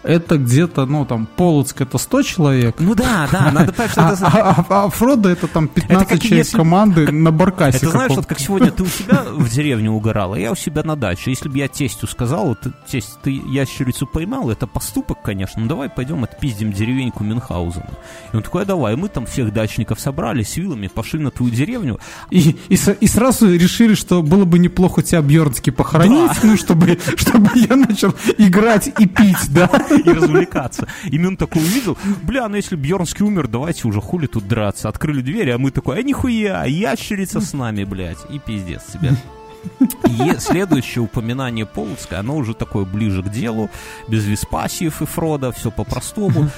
это 0.04 0.38
где-то, 0.38 0.86
ну, 0.86 1.06
там, 1.06 1.26
Полоцк 1.26 1.82
это 1.82 1.98
100 1.98 2.22
человек. 2.24 2.76
Ну 2.80 2.96
да, 2.96 3.28
да, 3.32 3.52
надо 3.54 3.74
понять, 3.74 3.92
что 3.92 4.08
а, 4.08 4.14
это... 4.14 4.28
А, 4.28 4.66
а, 4.70 4.86
а 4.86 4.90
Фродо 4.90 5.30
это 5.30 5.48
там 5.48 5.68
15 5.68 6.12
это 6.12 6.20
человек 6.20 6.46
если... 6.46 6.58
команды 6.58 7.06
как... 7.06 7.14
на 7.14 7.32
баркасе. 7.32 7.78
Это 7.78 7.90
знаешь, 7.90 8.12
вот 8.16 8.26
как 8.26 8.40
сегодня 8.40 8.72
ты 8.72 8.84
у 8.84 8.88
себя 8.88 9.24
в 9.30 9.50
деревне 9.50 9.90
угорал, 9.90 10.34
а 10.34 10.40
я 10.40 10.52
у 10.52 10.56
себя 10.56 10.84
на 10.84 10.96
даче. 10.96 11.32
Если 11.32 11.50
бы 11.50 11.58
я 11.58 11.68
тестю 11.68 12.08
сказал, 12.08 12.48
вот, 12.48 12.60
тесть, 12.88 13.18
ты 13.22 13.32
ящерицу 13.32 14.08
поймал, 14.08 14.50
это 14.50 14.68
поступок, 14.68 15.22
конечно, 15.22 15.62
ну 15.62 15.68
давай 15.68 15.90
пойдем 15.90 16.24
отпиздим 16.24 16.72
деревеньку 16.72 17.24
Мюнхгаузена. 17.24 17.90
И 18.32 18.36
он 18.36 18.44
такой, 18.44 18.64
а 18.64 18.66
давай, 18.66 18.96
мы 18.96 19.10
там 19.10 19.26
всех 19.26 19.54
дачников 19.54 20.00
собрали 20.00 20.44
с 20.44 20.58
вилами, 20.58 20.88
пошли 20.88 21.20
на 21.20 21.32
твою 21.32 21.52
деревню. 21.52 22.00
И, 22.30 22.58
и, 22.70 22.76
и 22.76 23.08
сразу 23.08 23.54
решили, 23.54 23.94
что 23.94 24.22
было 24.22 24.46
бы 24.46 24.60
неплохо 24.60 25.02
тебя 25.02 25.22
Бьернски 25.22 25.70
похоронить, 25.70 26.32
да. 26.32 26.40
ну, 26.44 26.58
чтобы, 26.58 26.98
чтобы 27.16 27.50
я 27.56 27.76
начал 27.76 28.14
играть 28.38 28.88
и 28.88 29.06
пить, 29.06 29.50
да? 29.50 29.70
И 29.92 30.10
развлекаться. 30.10 30.88
И 31.06 31.24
он 31.24 31.38
такой 31.38 31.62
увидел, 31.62 31.98
бля, 32.24 32.48
ну 32.48 32.56
если 32.56 32.76
Бьернский 32.76 33.26
умер, 33.26 33.48
давайте 33.48 33.88
уже 33.88 34.02
хули 34.02 34.28
тут 34.28 34.48
драться. 34.48 34.90
Открыли 34.90 35.22
двери, 35.22 35.52
а 35.52 35.58
мы 35.58 35.72
такой, 35.72 36.00
а 36.00 36.04
нихуя, 36.04 36.66
ящерица 36.66 37.42
с 37.42 37.54
нами, 37.54 37.84
блядь. 37.84 38.20
И 38.30 38.40
пиздец 38.40 38.84
тебе. 38.94 39.14
И 39.80 40.40
следующее 40.40 41.04
упоминание 41.04 41.66
Полоцка, 41.66 42.20
оно 42.20 42.38
уже 42.38 42.54
такое 42.54 42.86
ближе 42.86 43.22
к 43.24 43.30
делу, 43.30 43.70
без 44.08 44.26
Веспасиев 44.26 45.02
и 45.02 45.06
Фрода, 45.06 45.52
все 45.52 45.72
по-простому. 45.72 46.50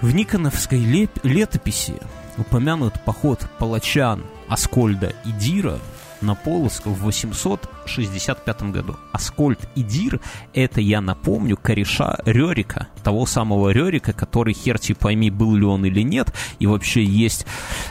В 0.00 0.14
Никоновской 0.14 0.78
летописи 1.24 1.94
упомянут 2.36 2.94
поход 3.04 3.44
полочан 3.58 4.24
Аскольда 4.48 5.12
и 5.24 5.32
Дира 5.32 5.78
на 6.20 6.34
Полоцк 6.34 6.86
в 6.86 7.02
865 7.02 8.62
году. 8.70 8.96
Аскольд 9.12 9.58
и 9.74 9.82
Дир— 9.82 10.20
это, 10.54 10.80
я 10.80 11.00
напомню, 11.00 11.56
кореша 11.56 12.18
Рюрика, 12.24 12.88
того 13.02 13.26
самого 13.26 13.70
Рюрика, 13.70 14.12
который, 14.12 14.54
хер 14.54 14.81
ты 14.81 14.94
пойми, 14.94 15.30
был 15.30 15.54
ли 15.54 15.64
он 15.64 15.84
или 15.84 16.02
нет, 16.02 16.32
и 16.58 16.66
вообще 16.66 17.04
есть 17.04 17.46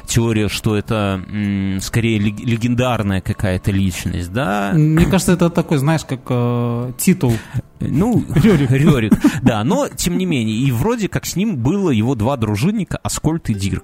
теория, 0.06 0.50
что 0.50 0.76
это 0.76 1.24
м- 1.28 1.80
скорее 1.82 2.20
легендарная 2.20 3.22
какая-то 3.22 3.72
личность, 3.72 4.32
да? 4.32 4.72
Мне 4.74 5.06
кажется, 5.06 5.34
это 5.34 5.50
такой, 5.50 5.78
знаешь, 5.78 6.06
как 6.06 6.22
э, 6.30 6.92
титул. 6.98 7.34
Ну, 7.80 8.26
Рюрик. 8.36 8.72
Рюрик, 8.72 9.14
да, 9.42 9.64
но 9.64 9.88
тем 9.88 10.18
не 10.18 10.26
менее, 10.26 10.56
и 10.58 10.72
вроде 10.72 11.08
как 11.08 11.26
с 11.26 11.36
ним 11.36 11.58
было 11.58 11.90
его 11.92 12.16
два 12.16 12.36
дружинника, 12.38 12.98
Аскольд 12.98 13.50
и 13.50 13.54
Дир. 13.54 13.84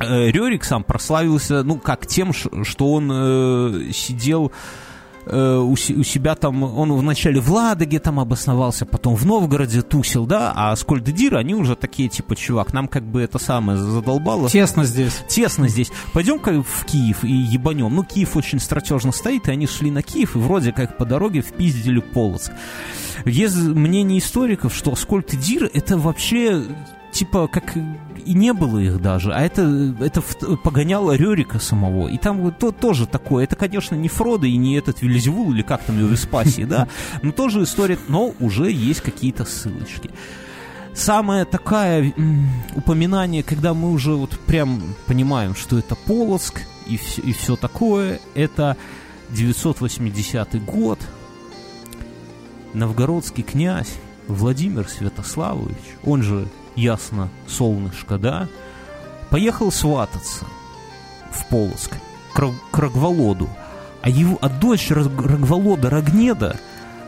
Э, 0.00 0.30
Рюрик 0.30 0.64
сам 0.64 0.82
прославился, 0.82 1.62
ну, 1.62 1.76
как 1.76 2.06
тем, 2.06 2.32
что 2.32 2.92
он 2.92 3.10
э, 3.12 3.92
сидел 3.92 4.50
э, 5.26 5.56
у, 5.56 5.72
у 5.72 5.76
себя 5.76 6.34
там, 6.34 6.62
он 6.62 6.92
вначале 6.92 7.38
в 7.38 7.52
Ладоге 7.52 8.00
там 8.00 8.18
обосновался, 8.18 8.86
потом 8.86 9.14
в 9.14 9.26
Новгороде 9.26 9.82
тусил, 9.82 10.24
да, 10.24 10.52
Аскольд 10.56 10.74
и 10.74 10.86
Дир, 10.86 11.36
они 11.36 11.54
уже 11.54 11.76
такие, 11.76 12.08
типа, 12.08 12.34
чувак, 12.34 12.72
нам 12.72 12.88
как 12.88 13.04
бы 13.04 13.20
это 13.20 13.38
самое 13.38 13.78
задолбало. 13.78 14.48
Тесно 14.48 14.84
здесь. 14.84 15.22
Тесно 15.28 15.68
здесь. 15.68 15.92
Пойдем-ка 16.14 16.62
в 16.62 16.86
Киев 16.86 17.22
и 17.22 17.32
ебанем. 17.32 17.94
Ну, 17.94 18.02
Киев 18.02 18.36
очень 18.36 18.58
стратежно 18.58 19.12
стоит, 19.12 19.48
и 19.48 19.52
они 19.52 19.66
шли 19.66 19.90
на 19.90 20.02
Киев, 20.02 20.34
и 20.34 20.38
вроде 20.38 20.72
как 20.72 20.96
по 20.96 21.04
дороге 21.04 21.42
впиздили 21.42 22.00
Полоцк. 22.00 22.52
Есть 23.26 23.56
мнение 23.56 24.18
историков, 24.18 24.74
что 24.74 24.96
Скольдедир 24.96 25.70
это 25.74 25.98
вообще 25.98 26.64
типа, 27.12 27.48
как 27.48 27.74
и 28.20 28.34
не 28.34 28.52
было 28.52 28.78
их 28.78 29.00
даже, 29.00 29.32
а 29.32 29.40
это, 29.40 29.94
это 30.00 30.22
погоняло 30.56 31.12
Рерика 31.12 31.58
самого. 31.58 32.08
И 32.08 32.18
там 32.18 32.52
то, 32.52 32.72
тоже 32.72 33.06
такое. 33.06 33.44
Это, 33.44 33.56
конечно, 33.56 33.94
не 33.94 34.08
Фродо 34.08 34.46
и 34.46 34.56
не 34.56 34.76
этот 34.76 35.02
Вильзевул, 35.02 35.52
или 35.52 35.62
как 35.62 35.82
там 35.82 35.98
его 35.98 36.08
в 36.08 36.14
Испасии, 36.14 36.62
да, 36.64 36.88
но 37.22 37.32
тоже 37.32 37.62
история, 37.62 37.98
но 38.08 38.34
уже 38.40 38.70
есть 38.70 39.00
какие-то 39.00 39.44
ссылочки. 39.44 40.10
Самое 40.94 41.44
такое 41.44 42.12
упоминание, 42.74 43.42
когда 43.42 43.74
мы 43.74 43.92
уже 43.92 44.12
вот 44.12 44.38
прям 44.46 44.82
понимаем, 45.06 45.54
что 45.54 45.78
это 45.78 45.94
Полоцк 45.94 46.62
и 46.86 46.96
все, 46.96 47.22
и 47.22 47.32
все 47.32 47.56
такое, 47.56 48.20
это 48.34 48.76
980 49.30 50.64
год, 50.64 50.98
новгородский 52.74 53.44
князь 53.44 53.94
Владимир 54.26 54.88
Святославович, 54.88 55.76
он 56.04 56.22
же 56.22 56.48
ясно 56.76 57.28
солнышко, 57.46 58.18
да, 58.18 58.48
поехал 59.30 59.72
свататься 59.72 60.44
в 61.32 61.46
Полоцк 61.48 61.92
к, 62.34 62.50
к 62.70 62.78
Рогволоду, 62.78 63.48
а, 64.02 64.08
его, 64.08 64.38
а 64.40 64.48
дочь 64.48 64.90
Рогволода 64.90 65.90
Рогнеда 65.90 66.58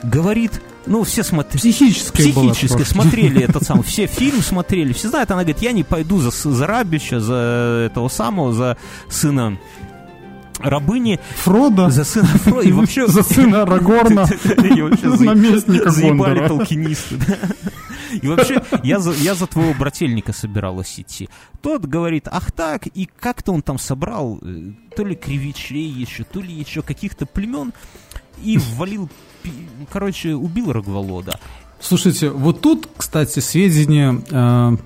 говорит, 0.03 0.61
ну, 0.87 1.05
все 1.05 1.23
смотрели. 1.23 1.59
Психическое 1.59 2.23
Психическое. 2.23 2.85
Смотрели 2.85 3.43
этот 3.43 3.63
самый, 3.63 3.85
все 3.85 4.07
фильм 4.07 4.43
смотрели, 4.43 4.93
все 4.93 5.09
знают. 5.09 5.31
Она 5.31 5.43
говорит, 5.43 5.63
я 5.63 5.73
не 5.73 5.85
пойду 5.85 6.19
за, 6.19 6.31
за 6.31 6.67
Рабича, 6.67 7.21
за 7.21 7.87
этого 7.87 8.09
самого, 8.09 8.53
за 8.53 8.77
сына 9.09 9.59
рабыни. 10.59 11.21
Фрода. 11.37 11.91
За 11.91 12.05
сына 12.05 12.27
Фрода. 12.27 12.69
И 12.69 12.73
вообще... 12.73 13.07
За 13.09 13.23
сына 13.23 13.63
Арагорна. 13.63 14.27
Наместника 14.45 15.91
Заебали 15.91 16.47
толкинисты. 16.47 17.19
И 18.21 18.27
вообще, 18.27 18.63
я 18.83 18.99
за, 18.99 19.13
я 19.13 19.35
за 19.35 19.47
твоего 19.47 19.75
брательника 19.75 20.33
собиралась 20.33 20.99
идти. 20.99 21.29
Тот 21.61 21.87
говорит, 21.87 22.29
ах 22.31 22.53
так, 22.53 22.87
и 22.87 23.09
как-то 23.19 23.53
он 23.53 23.63
там 23.63 23.79
собрал 23.79 24.39
э, 24.43 24.73
то 24.97 25.05
ли 25.05 25.15
кривичей 25.15 25.89
еще, 25.89 26.25
то 26.25 26.41
ли 26.41 26.53
еще 26.53 26.83
каких-то 26.83 27.27
племен, 27.27 27.73
и 28.43 28.59
ввалил, 28.59 29.09
короче, 29.91 30.35
убил 30.35 30.73
Рогволода. 30.73 31.39
Слушайте, 31.81 32.31
вот 32.31 32.61
тут, 32.61 32.89
кстати, 32.97 33.41
сведения 33.41 34.23
э, 34.31 34.77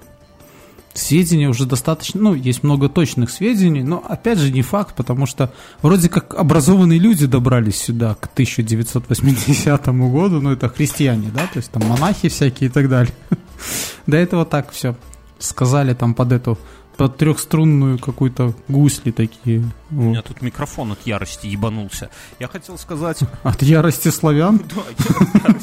сведения 0.99 1.49
уже 1.49 1.67
достаточно, 1.67 2.21
ну, 2.21 2.35
есть 2.35 2.63
много 2.63 2.89
точных 2.89 3.31
сведений, 3.31 3.83
но, 3.83 4.03
опять 4.07 4.39
же, 4.39 4.53
не 4.53 4.63
факт, 4.63 4.95
потому 4.97 5.27
что 5.27 5.53
вроде 5.83 6.09
как 6.09 6.35
образованные 6.35 6.99
люди 6.99 7.27
добрались 7.27 7.77
сюда 7.77 8.15
к 8.15 8.27
1980 8.27 9.87
году, 9.87 10.41
ну, 10.41 10.53
это 10.53 10.69
христиане, 10.69 11.31
да, 11.35 11.47
то 11.47 11.59
есть 11.59 11.71
там 11.71 11.87
монахи 11.87 12.29
всякие 12.29 12.69
и 12.69 12.73
так 12.73 12.89
далее. 12.89 13.15
До 14.07 14.17
этого 14.17 14.45
так 14.45 14.71
все 14.73 14.97
сказали 15.39 15.95
там 15.95 16.15
под 16.15 16.33
эту 16.33 16.59
под 16.97 17.19
трехструнную 17.19 17.99
какую-то 17.99 18.55
гусли 18.69 19.11
такие. 19.11 19.65
У 19.91 19.95
меня 19.95 20.23
тут 20.23 20.41
микрофон 20.41 20.93
от 20.93 21.07
ярости 21.07 21.47
ебанулся. 21.47 22.11
Я 22.39 22.49
хотел 22.49 22.79
сказать... 22.79 23.19
От 23.43 23.63
ярости 23.63 24.09
славян? 24.09 24.61
Да, 24.75 25.55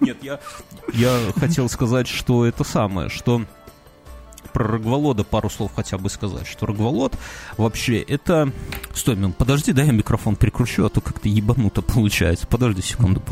Нет, 0.00 0.18
я, 0.22 0.38
я 0.94 1.18
хотел 1.36 1.68
сказать, 1.68 2.06
что 2.06 2.46
это 2.46 2.64
самое, 2.64 3.08
что 3.08 3.42
про 4.52 4.64
Рогволода 4.66 5.24
пару 5.24 5.50
слов 5.50 5.72
хотя 5.74 5.98
бы 5.98 6.10
сказать, 6.10 6.46
что 6.46 6.66
Рогволод 6.66 7.16
вообще 7.56 7.98
это... 7.98 8.52
Стой, 8.94 9.16
мин, 9.16 9.32
подожди, 9.32 9.72
да 9.72 9.82
я 9.82 9.92
микрофон 9.92 10.36
перекручу, 10.36 10.84
а 10.84 10.88
то 10.88 11.00
как-то 11.00 11.28
ебануто 11.28 11.82
получается. 11.82 12.46
Подожди 12.46 12.82
секунду. 12.82 13.22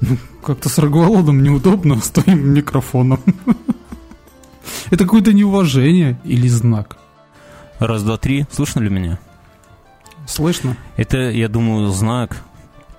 Ну, 0.00 0.16
как-то 0.42 0.68
с 0.68 0.78
Рогволодом 0.78 1.42
неудобно 1.42 2.00
с 2.00 2.10
твоим 2.10 2.54
микрофоном. 2.54 3.20
Это 4.90 5.04
какое-то 5.04 5.32
неуважение 5.32 6.20
или 6.24 6.48
знак? 6.48 6.98
Раз, 7.78 8.02
два, 8.02 8.18
три. 8.18 8.46
Слышно 8.50 8.80
ли 8.80 8.90
меня? 8.90 9.18
Слышно. 10.26 10.76
Это, 10.96 11.18
я 11.18 11.48
думаю, 11.48 11.88
знак 11.88 12.42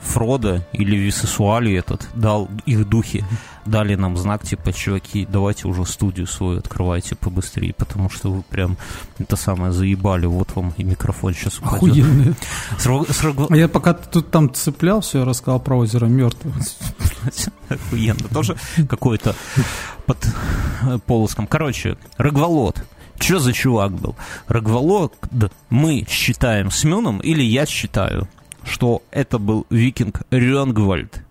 Фрода 0.02 0.68
или 0.74 0.96
Висесуали 0.96 1.74
этот 1.74 2.08
дал 2.16 2.50
их 2.66 2.88
духи 2.88 3.24
дали 3.66 3.96
нам 3.96 4.18
знак, 4.18 4.44
типа, 4.44 4.74
чуваки, 4.74 5.28
давайте 5.30 5.68
уже 5.68 5.86
студию 5.86 6.28
свою 6.28 6.60
открывайте 6.60 7.16
побыстрее, 7.16 7.74
потому 7.74 8.10
что 8.10 8.32
вы 8.32 8.42
прям 8.44 8.78
это 9.20 9.36
самое 9.36 9.72
заебали, 9.72 10.26
вот 10.26 10.56
вам 10.56 10.74
и 10.78 10.84
микрофон 10.84 11.34
сейчас 11.34 11.60
упадет. 11.60 12.06
Охуенные. 12.06 12.36
А 13.50 13.56
я 13.56 13.68
пока 13.68 13.94
тут 13.94 14.32
там 14.32 14.54
цеплял, 14.54 15.02
все, 15.02 15.20
я 15.20 15.26
рассказал 15.26 15.60
про 15.60 15.78
озеро 15.78 16.06
мертвых. 16.06 16.56
Охуенно. 17.70 18.28
Тоже 18.34 18.58
какой-то 18.90 19.36
под 20.06 20.18
полоском. 21.06 21.48
Короче, 21.48 21.98
Рогволод. 22.18 22.84
Что 23.20 23.40
за 23.40 23.54
чувак 23.54 23.92
был? 23.92 24.16
Рогволод 24.48 25.14
мы 25.70 26.06
считаем 26.10 26.72
с 26.72 26.84
Мюном, 26.84 27.20
или 27.20 27.44
я 27.44 27.68
считаю, 27.68 28.28
что 28.64 29.04
это 29.12 29.40
был 29.40 29.66
викинг 29.70 30.22
Рёнгвальд, 30.32 31.24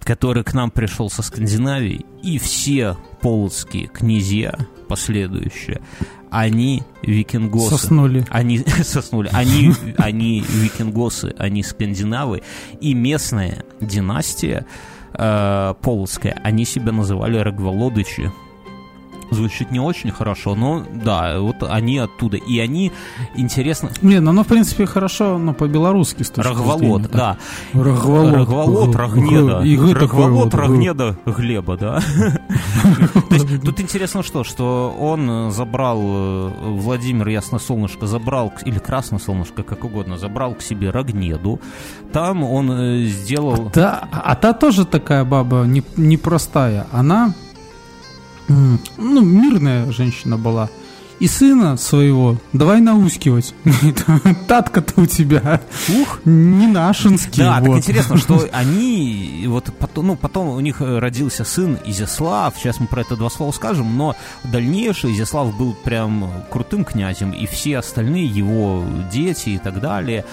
который 0.00 0.44
к 0.44 0.54
нам 0.54 0.70
пришел 0.70 1.10
со 1.10 1.22
Скандинавии, 1.22 2.04
и 2.22 2.38
все 2.38 2.96
полоцкие 3.20 3.86
князья 3.88 4.54
последующие, 4.88 5.82
они 6.30 6.82
викингосы. 7.02 7.76
Соснули. 7.76 8.24
Они 8.30 8.58
соснули. 8.82 9.30
Они, 9.32 9.72
они 9.96 10.40
викингосы, 10.40 11.34
они 11.38 11.62
скандинавы. 11.62 12.42
И 12.80 12.94
местная 12.94 13.64
династия 13.80 14.66
э, 15.12 15.74
полоцкая, 15.80 16.40
они 16.42 16.64
себя 16.64 16.92
называли 16.92 17.38
Рогволодычи 17.38 18.32
звучит 19.30 19.70
не 19.70 19.80
очень 19.80 20.10
хорошо, 20.10 20.54
но 20.54 20.84
да, 20.92 21.38
вот 21.40 21.62
они 21.62 21.98
оттуда. 21.98 22.36
И 22.36 22.58
они, 22.58 22.92
интересно... 23.34 23.90
Не, 24.02 24.20
ну 24.20 24.30
оно, 24.30 24.44
в 24.44 24.46
принципе, 24.46 24.86
хорошо, 24.86 25.38
но 25.38 25.52
по-белорусски 25.52 26.22
с 26.22 26.30
точки 26.30 26.48
Рогволод, 26.48 27.02
зрения, 27.02 27.08
да. 27.08 27.36
Рогволод. 27.72 28.34
Рогволод, 28.34 28.96
Рогнеда. 28.96 29.98
Рогволод, 29.98 30.54
Рогнеда, 30.54 31.16
Глеба, 31.26 31.76
да. 31.76 32.02
Тут 33.64 33.80
интересно 33.80 34.22
что, 34.22 34.44
что 34.44 34.94
он 34.98 35.50
забрал, 35.50 36.00
э, 36.02 36.50
Владимир 36.62 37.28
Ясносолнышко 37.28 38.06
забрал, 38.06 38.52
или 38.64 38.78
Красносолнышко, 38.78 39.62
как 39.62 39.84
угодно, 39.84 40.18
забрал 40.18 40.54
к 40.54 40.62
себе 40.62 40.90
Рогнеду. 40.90 41.60
Там 42.12 42.42
он 42.42 42.70
э, 42.70 43.04
сделал... 43.04 43.70
Да, 43.74 44.08
а 44.10 44.34
та 44.34 44.52
тоже 44.52 44.84
такая 44.84 45.24
баба 45.24 45.64
непростая. 45.64 46.86
Она 46.92 47.34
ну, 48.48 49.20
мирная 49.20 49.90
женщина 49.92 50.36
была. 50.36 50.68
И 51.20 51.26
сына 51.26 51.76
своего 51.76 52.36
давай 52.52 52.80
наускивать. 52.80 53.52
Татка-то 54.46 55.00
у 55.00 55.06
тебя. 55.06 55.60
Ух, 55.88 56.20
не 56.24 56.68
нашинский. 56.68 57.42
Да, 57.42 57.58
вот. 57.58 57.66
так 57.66 57.76
интересно, 57.78 58.16
что 58.18 58.48
они, 58.52 59.44
вот 59.48 59.72
потом, 59.80 60.06
ну, 60.08 60.16
потом 60.16 60.48
у 60.48 60.60
них 60.60 60.76
родился 60.80 61.42
сын 61.42 61.76
Изяслав, 61.84 62.54
сейчас 62.56 62.78
мы 62.78 62.86
про 62.86 63.00
это 63.00 63.16
два 63.16 63.30
слова 63.30 63.50
скажем, 63.50 63.96
но 63.96 64.14
дальнейший 64.44 65.12
Изяслав 65.12 65.56
был 65.56 65.74
прям 65.74 66.30
крутым 66.50 66.84
князем, 66.84 67.32
и 67.32 67.46
все 67.46 67.78
остальные 67.78 68.26
его 68.26 68.84
дети 69.10 69.50
и 69.50 69.58
так 69.58 69.80
далее, 69.80 70.24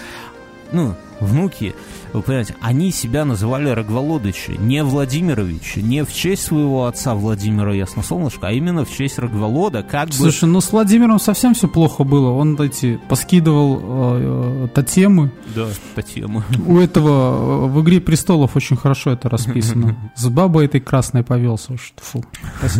ну, 0.71 0.95
внуки, 1.19 1.75
вы 2.13 2.21
понимаете, 2.21 2.55
они 2.61 2.91
себя 2.91 3.25
называли 3.25 3.69
Рогволодычи, 3.69 4.51
не 4.57 4.83
Владимировичи, 4.83 5.79
не 5.79 6.03
в 6.03 6.13
честь 6.13 6.43
своего 6.43 6.85
отца 6.85 7.15
Владимира 7.15 7.73
Ясносолнышка, 7.73 8.47
а 8.47 8.51
именно 8.51 8.85
в 8.85 8.91
честь 8.91 9.19
Рогволода, 9.19 9.83
как 9.83 10.13
Слушай, 10.13 10.17
бы... 10.17 10.31
Слушай, 10.31 10.49
ну 10.49 10.61
с 10.61 10.71
Владимиром 10.71 11.19
совсем 11.19 11.53
все 11.53 11.67
плохо 11.67 12.03
было, 12.03 12.31
он 12.31 12.59
эти 12.61 12.99
поскидывал 13.09 13.79
э, 13.81 14.65
э, 14.65 14.67
тотемы. 14.73 15.31
Да, 15.55 15.67
тотемы. 15.95 16.43
У 16.65 16.79
этого 16.79 17.65
э, 17.65 17.67
в 17.67 17.81
«Игре 17.81 18.01
престолов» 18.01 18.55
очень 18.55 18.77
хорошо 18.77 19.11
это 19.11 19.29
расписано. 19.29 19.95
С 20.15 20.27
бабой 20.29 20.65
этой 20.65 20.81
красной 20.81 21.23
повелся. 21.23 21.75
Фу. 21.97 22.23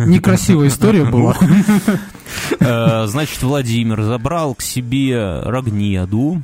Некрасивая 0.06 0.68
история 0.68 1.04
была. 1.10 1.36
Э, 2.60 3.06
значит, 3.06 3.42
Владимир 3.42 4.02
забрал 4.02 4.54
к 4.54 4.62
себе 4.62 5.40
Рогнеду, 5.40 6.42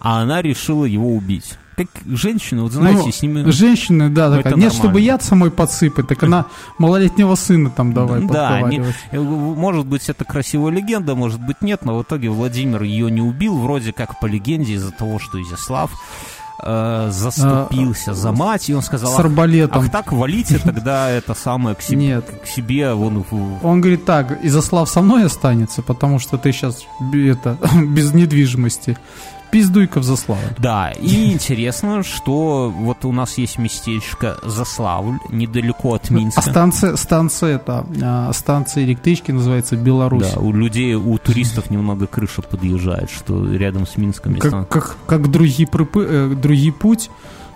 а 0.00 0.22
она 0.22 0.42
решила 0.42 0.84
его 0.84 1.14
убить. 1.14 1.56
Как 1.76 1.88
женщина, 2.06 2.62
вот 2.62 2.72
знаете, 2.72 3.02
ну, 3.04 3.12
с 3.12 3.20
ними... 3.20 3.50
Женщины, 3.50 4.08
да, 4.08 4.30
ну, 4.30 4.36
такая. 4.36 4.54
Нет, 4.54 4.62
нормально. 4.62 4.82
чтобы 4.82 5.00
яд 5.02 5.22
самой 5.22 5.50
подсыпать, 5.50 6.08
так 6.08 6.22
она 6.22 6.46
малолетнего 6.78 7.34
сына 7.34 7.68
там 7.68 7.92
давай 7.92 8.22
Да, 8.22 8.62
не, 8.62 8.82
э, 9.10 9.20
может 9.20 9.84
быть, 9.84 10.08
это 10.08 10.24
красивая 10.24 10.72
легенда, 10.72 11.14
может 11.14 11.38
быть, 11.38 11.60
нет, 11.60 11.84
но 11.84 11.98
в 11.98 12.02
итоге 12.02 12.30
Владимир 12.30 12.82
ее 12.82 13.10
не 13.10 13.20
убил, 13.20 13.58
вроде 13.58 13.92
как 13.92 14.18
по 14.20 14.24
легенде, 14.24 14.74
из-за 14.74 14.90
того, 14.90 15.18
что 15.18 15.40
Изяслав 15.42 15.90
э, 16.64 17.08
заступился 17.12 18.12
а, 18.12 18.14
за 18.14 18.32
мать, 18.32 18.70
и 18.70 18.74
он 18.74 18.80
сказал, 18.80 19.14
с 19.14 19.18
арбалетом. 19.18 19.82
ах, 19.84 19.90
так 19.90 20.12
валите 20.12 20.58
тогда 20.58 21.10
это 21.10 21.34
самое 21.34 21.76
к 21.76 21.82
себе. 21.82 22.06
Нет. 22.06 22.40
К 22.42 22.46
себе 22.46 22.94
вон, 22.94 23.22
он 23.62 23.80
говорит 23.82 24.06
так, 24.06 24.42
Изяслав 24.42 24.88
со 24.88 25.02
мной 25.02 25.26
останется, 25.26 25.82
потому 25.82 26.20
что 26.20 26.38
ты 26.38 26.52
сейчас 26.52 26.86
это, 27.12 27.58
без 27.82 28.14
недвижимости 28.14 28.96
пиздуйка 29.56 30.00
в 30.00 30.04
Заславль. 30.04 30.42
Да, 30.58 30.90
и 30.90 31.32
интересно, 31.32 32.02
что 32.02 32.70
вот 32.70 33.06
у 33.06 33.12
нас 33.12 33.38
есть 33.38 33.56
местечко 33.56 34.36
Заславль, 34.42 35.16
недалеко 35.30 35.94
от 35.94 36.10
Минска. 36.10 36.40
А 36.40 36.42
станция, 36.42 36.96
станция 36.96 37.56
это, 37.56 37.86
а, 38.02 38.30
станция 38.34 38.84
электрички 38.84 39.30
называется 39.30 39.76
Беларусь. 39.76 40.30
Да, 40.34 40.40
у 40.40 40.52
людей, 40.52 40.92
у 40.94 41.16
туристов 41.16 41.70
немного 41.70 42.06
крыша 42.06 42.42
подъезжает, 42.42 43.10
что 43.10 43.50
рядом 43.50 43.86
с 43.86 43.96
Минском. 43.96 44.36
Как, 44.36 44.68
как, 44.68 44.96
как 45.06 45.30
другие, 45.30 45.66
припы, 45.66 46.06
э, 46.06 46.34
другие 46.34 46.74
путь, 46.74 47.08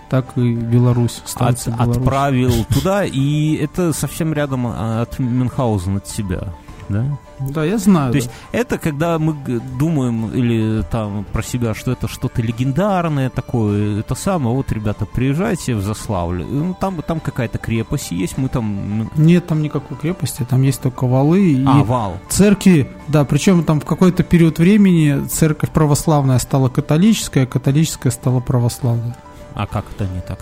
так 0.09 0.25
и 0.37 0.55
Беларусь. 0.55 1.21
От, 1.35 1.67
Беларусь. 1.67 1.97
Отправил 1.97 2.65
туда, 2.73 3.05
и 3.05 3.57
это 3.57 3.93
совсем 3.93 4.33
рядом 4.33 4.65
а, 4.65 5.03
от 5.03 5.19
Мюнхгаузена 5.19 5.97
от 5.97 6.07
себя 6.07 6.47
да? 6.89 7.05
Да, 7.39 7.65
я 7.65 7.77
знаю. 7.77 8.11
То 8.11 8.13
да. 8.13 8.17
есть 8.17 8.31
это 8.51 8.77
когда 8.77 9.19
мы 9.19 9.33
думаем 9.79 10.31
или 10.31 10.83
там 10.83 11.25
про 11.31 11.43
себя, 11.43 11.73
что 11.73 11.91
это 11.91 12.07
что-то 12.07 12.41
легендарное 12.41 13.29
такое, 13.29 13.99
это 13.99 14.15
самое, 14.15 14.55
вот, 14.55 14.71
ребята, 14.71 15.05
приезжайте 15.05 15.75
в 15.75 15.81
Заславль, 15.81 16.43
ну, 16.43 16.75
там, 16.79 17.01
там 17.01 17.19
какая-то 17.19 17.57
крепость 17.57 18.11
есть, 18.11 18.37
мы 18.37 18.49
там... 18.49 18.99
Ну, 18.99 19.09
Нет 19.15 19.47
там 19.47 19.61
никакой 19.61 19.97
крепости, 19.97 20.45
там 20.49 20.61
есть 20.61 20.81
только 20.81 21.07
валы 21.07 21.53
и 21.53 21.65
а, 21.65 21.83
вал. 21.83 22.17
церкви, 22.29 22.89
да, 23.07 23.25
причем 23.25 23.63
там 23.63 23.79
в 23.79 23.85
какой-то 23.85 24.23
период 24.23 24.59
времени 24.59 25.25
церковь 25.27 25.71
православная 25.71 26.39
стала 26.39 26.69
католическая, 26.69 27.43
а 27.43 27.47
католическая 27.47 28.11
стала 28.11 28.39
православной. 28.39 29.13
А 29.53 29.67
как 29.67 29.85
это 29.91 30.05
не 30.05 30.21
так? 30.21 30.39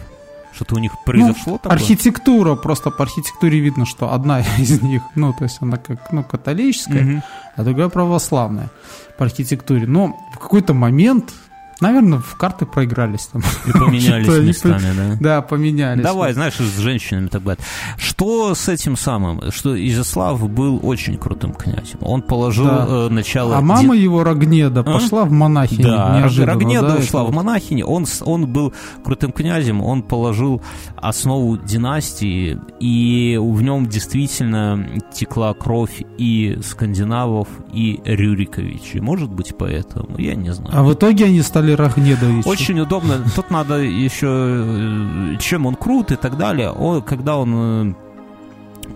Что-то 0.60 0.76
у 0.76 0.80
них 0.80 0.92
произошло 1.06 1.54
ну, 1.54 1.58
такое? 1.58 1.78
Архитектура, 1.78 2.56
просто 2.56 2.92
по 2.92 3.04
архитектуре 3.04 3.60
видно, 3.60 3.86
что 3.86 4.12
одна 4.12 4.42
из 4.58 4.82
них, 4.82 5.02
ну, 5.16 5.32
то 5.32 5.46
есть 5.46 5.60
она 5.62 5.78
как, 5.78 6.12
ну, 6.12 6.22
католическая, 6.22 7.02
угу. 7.02 7.24
а 7.56 7.64
другая 7.64 7.88
православная 7.88 8.70
по 9.18 9.24
архитектуре. 9.24 9.88
Но 9.88 10.18
в 10.34 10.38
какой-то 10.38 10.74
момент 10.74 11.34
Наверное, 11.82 12.20
в 12.20 12.36
карты 12.36 12.66
проигрались 12.66 13.28
там. 13.28 13.42
И 13.66 13.72
поменялись 13.72 14.28
местами, 14.48 14.94
да? 14.96 15.18
Да, 15.20 15.42
поменялись. 15.42 16.04
Давай, 16.04 16.34
знаешь, 16.34 16.56
с 16.56 16.80
женщинами 16.80 17.28
так 17.28 17.42
бывает. 17.42 17.62
Что 17.98 18.54
с 18.54 18.68
этим 18.68 18.98
самым? 18.98 19.52
Что 19.52 19.76
Изяслав 19.76 20.50
был 20.50 20.80
очень 20.84 21.18
крутым 21.18 21.54
князем. 21.54 22.00
Он 22.02 22.22
положил 22.22 22.66
да. 22.66 22.86
э, 22.88 23.10
начало... 23.10 23.58
А 23.58 23.62
мама 23.62 23.96
его, 23.96 24.24
Рогнеда, 24.24 24.82
а? 24.82 24.84
пошла 24.84 25.24
в 25.24 25.32
монахини. 25.32 25.84
Да, 25.84 26.30
Рогнеда 26.46 26.88
да, 26.88 26.96
ушла 26.96 27.24
в 27.24 27.32
монахини. 27.32 27.84
Он, 27.84 28.06
он 28.22 28.52
был 28.52 28.74
крутым 29.04 29.32
князем, 29.32 29.82
он 29.82 30.04
положил 30.04 30.62
основу 30.98 31.58
династии, 31.58 32.60
и 32.80 33.38
в 33.40 33.62
нем 33.62 33.88
действительно 33.88 34.86
текла 35.14 35.54
кровь 35.54 36.04
и 36.18 36.60
скандинавов, 36.64 37.48
и 37.74 38.02
Рюриковичей. 38.04 39.00
Может 39.00 39.30
быть, 39.30 39.54
поэтому, 39.58 40.18
я 40.18 40.36
не 40.36 40.54
знаю. 40.54 40.72
А 40.78 40.84
в 40.84 40.94
итоге 40.94 41.26
они 41.26 41.42
стали 41.42 41.69
Анатолий 41.70 41.76
Рахнедович. 41.76 42.46
Очень 42.46 42.80
удобно. 42.80 43.24
Тут 43.36 43.52
надо 43.52 43.78
еще, 43.78 44.28
э, 44.28 45.38
чем 45.40 45.66
он 45.66 45.76
крут 45.76 46.12
и 46.12 46.16
так 46.16 46.38
далее. 46.38 46.72
Он, 46.72 47.02
когда 47.02 47.38
он 47.38 47.54
э, 47.56 47.94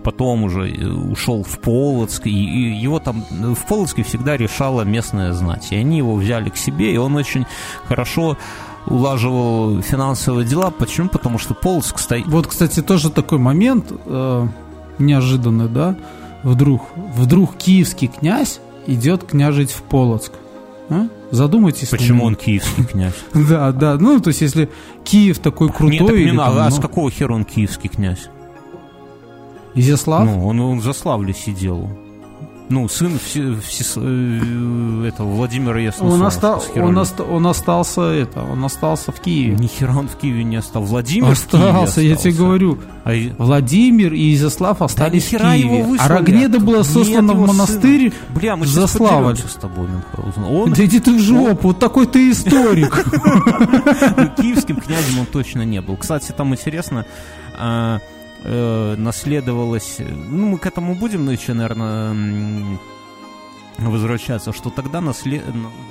потом 0.02 0.44
уже 0.44 0.70
э, 0.70 0.86
ушел 0.86 1.42
в 1.42 1.58
Полоцк, 1.58 2.26
и 2.26 2.30
его 2.30 2.98
там 2.98 3.24
в 3.30 3.66
Полоцке 3.66 4.02
всегда 4.02 4.36
решала 4.36 4.82
местная 4.82 5.32
знать. 5.32 5.72
И 5.72 5.76
они 5.76 5.98
его 5.98 6.14
взяли 6.14 6.50
к 6.50 6.56
себе, 6.56 6.92
и 6.92 6.96
он 6.96 7.16
очень 7.16 7.46
хорошо 7.86 8.36
улаживал 8.86 9.80
финансовые 9.80 10.46
дела. 10.46 10.70
Почему? 10.70 11.08
Потому 11.08 11.38
что 11.38 11.54
Полоцк 11.54 11.98
стоит... 11.98 12.26
Вот, 12.26 12.46
кстати, 12.46 12.82
тоже 12.82 13.10
такой 13.10 13.38
момент 13.38 13.92
э, 14.06 14.46
неожиданный, 14.98 15.68
да? 15.68 15.96
Вдруг, 16.42 16.82
вдруг 16.94 17.56
киевский 17.56 18.08
князь 18.08 18.60
идет 18.86 19.24
княжить 19.24 19.70
в 19.70 19.82
Полоцк. 19.82 20.32
А? 20.90 21.08
Задумайтесь. 21.30 21.88
Почему 21.88 22.24
он 22.24 22.36
киевский 22.36 22.84
князь? 22.84 23.14
Да, 23.34 23.72
да. 23.72 23.96
Ну, 23.98 24.20
то 24.20 24.28
есть, 24.28 24.42
если 24.42 24.68
Киев 25.04 25.38
такой 25.38 25.68
крутой... 25.68 25.98
Нет, 25.98 26.06
так 26.06 26.16
не 26.16 26.32
надо. 26.32 26.66
А 26.66 26.70
с 26.70 26.78
какого 26.78 27.10
хера 27.10 27.34
он 27.34 27.44
киевский 27.44 27.88
княязь? 27.88 28.28
Изяслав? 29.74 30.24
Ну, 30.26 30.46
он, 30.46 30.60
он 30.60 30.78
в 30.80 30.84
Заславле 30.84 31.32
сидел 31.34 31.90
ну, 32.70 32.88
сын 32.88 33.18
все, 33.22 33.54
все, 33.56 33.84
э, 33.96 35.06
этого 35.06 35.28
Владимира 35.28 35.78
Яснослава. 35.78 36.14
Он, 36.76 36.96
оста, 36.98 37.22
он, 37.22 37.36
он 37.36 37.46
остался 37.46 38.02
это, 38.02 38.42
он 38.42 38.64
остался 38.64 39.12
в 39.12 39.20
Киеве. 39.20 39.56
Ни 39.56 39.66
хера 39.66 39.96
он 39.98 40.08
в 40.08 40.16
Киеве 40.16 40.44
не 40.44 40.56
остался. 40.56 40.88
Владимир 40.88 41.32
остался, 41.32 41.68
остался. 41.68 42.00
я 42.00 42.16
тебе 42.16 42.32
говорю. 42.32 42.78
А... 43.04 43.12
Владимир 43.36 44.14
и 44.14 44.34
Изяслав 44.34 44.80
остались 44.80 45.30
да, 45.30 45.38
в 45.38 45.40
Киеве. 45.42 45.78
Его 45.78 45.96
а 45.98 46.08
Рогнеда 46.08 46.58
была 46.58 46.84
сослана 46.84 47.34
в 47.34 47.46
монастырь 47.46 48.10
сына. 48.10 48.22
Бля, 48.34 48.56
мы 48.56 48.66
Заславль. 48.66 49.36
с 49.36 49.54
тобой, 49.54 49.86
Он... 50.48 50.72
Да 50.72 50.84
иди 50.84 51.00
ты 51.00 51.14
в 51.14 51.20
жопу, 51.20 51.68
вот 51.68 51.78
такой 51.78 52.06
ты 52.06 52.30
историк. 52.30 52.94
Киевским 54.36 54.76
князем 54.76 55.20
он 55.20 55.26
точно 55.26 55.62
не 55.62 55.82
был. 55.82 55.96
Кстати, 55.98 56.32
там 56.32 56.52
интересно, 56.52 57.04
а, 57.58 58.00
э, 58.44 58.94
наследовалось... 58.96 59.98
Ну, 59.98 60.46
мы 60.46 60.58
к 60.58 60.66
этому 60.66 60.94
будем 60.94 61.28
еще, 61.30 61.54
наверное, 61.54 62.78
возвращаться, 63.78 64.52
что 64.52 64.70
тогда 64.70 65.00
наслед... 65.00 65.42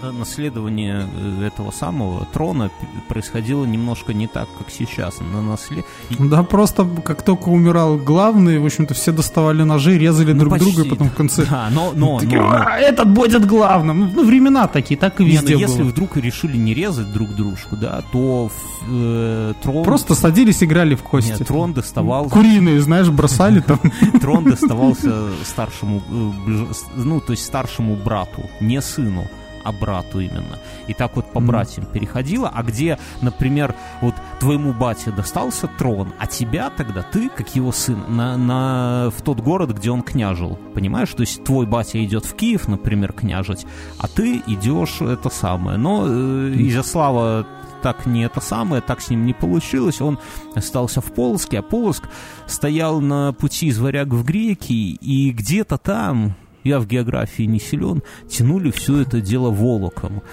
наследование 0.01 1.07
э, 1.13 1.47
этого 1.47 1.71
самого 1.71 2.25
трона 2.25 2.71
происходило 3.07 3.65
немножко 3.65 4.13
не 4.13 4.27
так, 4.27 4.47
как 4.57 4.69
сейчас. 4.69 5.19
На 5.19 5.41
наслед... 5.41 5.85
Да, 6.17 6.43
просто 6.43 6.85
как 7.03 7.23
только 7.23 7.49
умирал 7.49 7.97
главный, 7.97 8.59
в 8.59 8.65
общем-то, 8.65 8.93
все 8.93 9.11
доставали 9.11 9.63
ножи, 9.63 9.97
резали 9.97 10.33
ну, 10.33 10.39
друг 10.39 10.53
почти. 10.53 10.73
друга, 10.73 10.87
и 10.87 10.89
потом 10.89 11.09
в 11.09 11.13
конце... 11.13 11.45
Да, 11.53 11.69
но... 11.71 11.91
но, 11.93 12.19
но, 12.23 12.35
но. 12.35 12.51
«А, 12.51 12.79
этот 12.79 13.09
будет 13.09 13.45
главным. 13.45 14.11
Ну, 14.13 14.25
времена 14.25 14.67
такие, 14.67 14.97
так 14.97 15.19
и 15.19 15.25
везде 15.25 15.55
не, 15.55 15.65
ну, 15.65 15.71
если 15.71 15.83
вдруг 15.83 16.17
решили 16.17 16.57
не 16.57 16.73
резать 16.73 17.11
друг 17.11 17.35
дружку, 17.35 17.75
да, 17.75 18.01
то 18.11 18.49
э, 18.87 19.53
трон... 19.61 19.83
Просто 19.83 20.15
садились, 20.15 20.63
играли 20.63 20.95
в 20.95 21.03
кости. 21.03 21.31
Нет, 21.31 21.47
трон 21.47 21.73
доставал... 21.73 22.29
Куриные, 22.29 22.79
знаешь, 22.81 23.09
бросали 23.09 23.59
там. 23.67 23.79
Трон 24.21 24.45
доставался 24.45 25.27
старшему, 25.43 26.01
э, 26.09 26.65
ну, 26.95 27.19
то 27.19 27.33
есть 27.33 27.45
старшему 27.45 27.72
старшему 27.73 27.95
брату, 27.95 28.49
не 28.59 28.81
сыну, 28.81 29.27
а 29.63 29.71
брату 29.71 30.19
именно. 30.19 30.59
И 30.87 30.93
так 30.93 31.15
вот 31.15 31.31
по 31.31 31.39
mm. 31.39 31.45
братьям 31.45 31.85
переходило, 31.85 32.51
а 32.53 32.63
где, 32.63 32.99
например, 33.21 33.75
вот 34.01 34.13
твоему 34.39 34.73
бате 34.73 35.11
достался 35.11 35.67
трон, 35.67 36.13
а 36.19 36.27
тебя 36.27 36.69
тогда, 36.69 37.01
ты, 37.01 37.29
как 37.29 37.55
его 37.55 37.71
сын, 37.71 37.97
на, 38.09 38.37
на, 38.37 39.09
в 39.09 39.21
тот 39.21 39.39
город, 39.39 39.71
где 39.71 39.89
он 39.89 40.01
княжил, 40.01 40.59
понимаешь? 40.75 41.13
То 41.13 41.21
есть 41.21 41.43
твой 41.43 41.65
батя 41.65 42.03
идет 42.03 42.25
в 42.25 42.35
Киев, 42.35 42.67
например, 42.67 43.13
княжить, 43.13 43.65
а 43.97 44.07
ты 44.07 44.43
идешь 44.47 45.01
это 45.01 45.29
самое. 45.29 45.77
Но 45.77 46.05
э, 46.07 46.53
Изяслава 46.55 47.47
так 47.81 48.05
не 48.05 48.23
это 48.23 48.41
самое, 48.41 48.81
так 48.81 49.01
с 49.01 49.09
ним 49.09 49.25
не 49.25 49.33
получилось. 49.33 50.01
Он 50.01 50.19
остался 50.55 51.01
в 51.01 51.13
Полоске, 51.13 51.59
а 51.59 51.61
Полоск 51.61 52.03
стоял 52.47 53.01
на 53.01 53.33
пути 53.33 53.67
из 53.67 53.79
Варяг 53.79 54.07
в 54.07 54.23
Греки, 54.23 54.97
и 55.01 55.31
где-то 55.31 55.77
там, 55.77 56.35
я 56.63 56.79
в 56.79 56.87
географии 56.87 57.43
не 57.43 57.59
силен, 57.59 58.03
тянули 58.27 58.71
все 58.71 59.01
это 59.01 59.21
дело 59.21 59.49
волоком. 59.49 60.23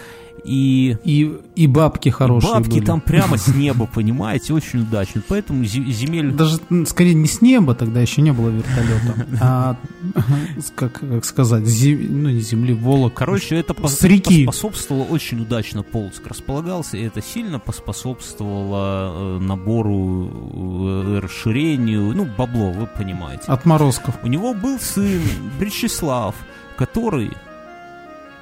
И, 0.45 0.97
и, 1.05 1.39
и 1.57 1.67
бабки 1.67 2.09
хорошие 2.09 2.55
Бабки 2.55 2.71
были. 2.71 2.85
там 2.85 3.01
прямо 3.01 3.37
с 3.37 3.49
неба, 3.55 3.87
понимаете, 3.87 4.55
очень 4.55 4.81
удачно. 4.81 5.23
Поэтому 5.29 5.65
земель... 5.65 6.33
Даже, 6.33 6.59
скорее, 6.87 7.15
не 7.15 7.27
с 7.27 7.41
неба, 7.41 7.75
тогда 7.75 8.01
еще 8.01 8.23
не 8.23 8.33
было 8.33 8.49
вертолета, 8.49 9.27
а, 9.41 9.77
как, 10.75 11.01
как 11.01 11.25
сказать, 11.25 11.67
зем... 11.67 12.23
ну, 12.23 12.31
не 12.31 12.41
земли, 12.41 12.75
волок. 12.75 13.15
Короче, 13.15 13.57
это 13.57 13.75
с 13.89 14.03
реки. 14.03 14.45
поспособствовало 14.47 15.05
очень 15.05 15.41
удачно 15.41 15.83
Полоцк 15.83 16.27
располагался, 16.27 16.97
и 16.97 17.03
это 17.03 17.23
сильно 17.23 17.59
поспособствовало 17.59 19.37
э, 19.37 19.39
набору, 19.41 20.31
э, 20.33 21.21
расширению, 21.23 22.15
ну, 22.15 22.27
бабло, 22.39 22.71
вы 22.71 22.87
понимаете. 22.87 23.45
Отморозков. 23.47 24.19
У 24.23 24.27
него 24.27 24.55
был 24.55 24.79
сын 24.79 25.21
Бречеслав, 25.59 26.35
который 26.77 27.31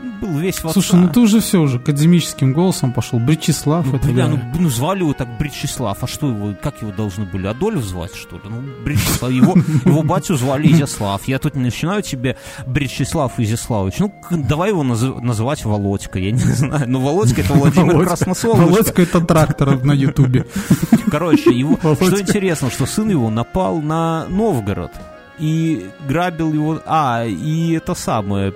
был 0.00 0.38
весь 0.38 0.62
в 0.62 0.70
Слушай, 0.70 0.96
ну 0.96 1.08
ты 1.08 1.20
уже 1.20 1.40
все, 1.40 1.60
уже 1.60 1.78
академическим 1.78 2.52
голосом 2.52 2.92
пошел. 2.92 3.18
Бричеслав. 3.18 3.86
Ну, 3.86 3.96
это 3.96 4.08
бля, 4.08 4.28
ну, 4.28 4.40
ну 4.58 4.68
звали 4.68 5.00
его 5.00 5.12
так 5.12 5.28
Бричеслав. 5.38 6.02
А 6.02 6.06
что 6.06 6.28
его, 6.28 6.54
как 6.60 6.82
его 6.82 6.92
должны 6.92 7.24
были? 7.24 7.46
Адольф 7.46 7.82
звать, 7.82 8.14
что 8.14 8.36
ли? 8.36 8.42
Ну, 8.44 8.62
Бричеслав. 8.84 9.30
Его, 9.30 9.54
его 9.84 10.02
батю 10.02 10.36
звали 10.36 10.68
Изяслав. 10.72 11.26
Я 11.26 11.38
тут 11.38 11.56
начинаю 11.56 12.02
тебе 12.02 12.36
Бричеслав 12.66 13.38
Изяславович. 13.38 13.98
Ну, 13.98 14.12
давай 14.30 14.70
его 14.70 14.82
наз, 14.82 15.02
называть 15.02 15.64
Володька. 15.64 16.18
Я 16.18 16.30
не 16.30 16.38
знаю. 16.38 16.84
Ну, 16.88 17.00
Володька 17.00 17.40
это 17.40 17.54
Владимир 17.54 18.04
Красносолнышко. 18.06 18.70
Володька 18.70 19.02
это 19.02 19.20
трактор 19.20 19.84
на 19.84 19.92
Ютубе. 19.92 20.46
Короче, 21.10 21.50
его, 21.50 21.76
что 21.76 22.20
интересно, 22.20 22.70
что 22.70 22.86
сын 22.86 23.10
его 23.10 23.30
напал 23.30 23.80
на 23.80 24.26
Новгород 24.28 24.92
и 25.38 25.88
грабил 26.06 26.52
его... 26.52 26.80
А, 26.86 27.24
и 27.24 27.72
это 27.72 27.94
самое 27.94 28.52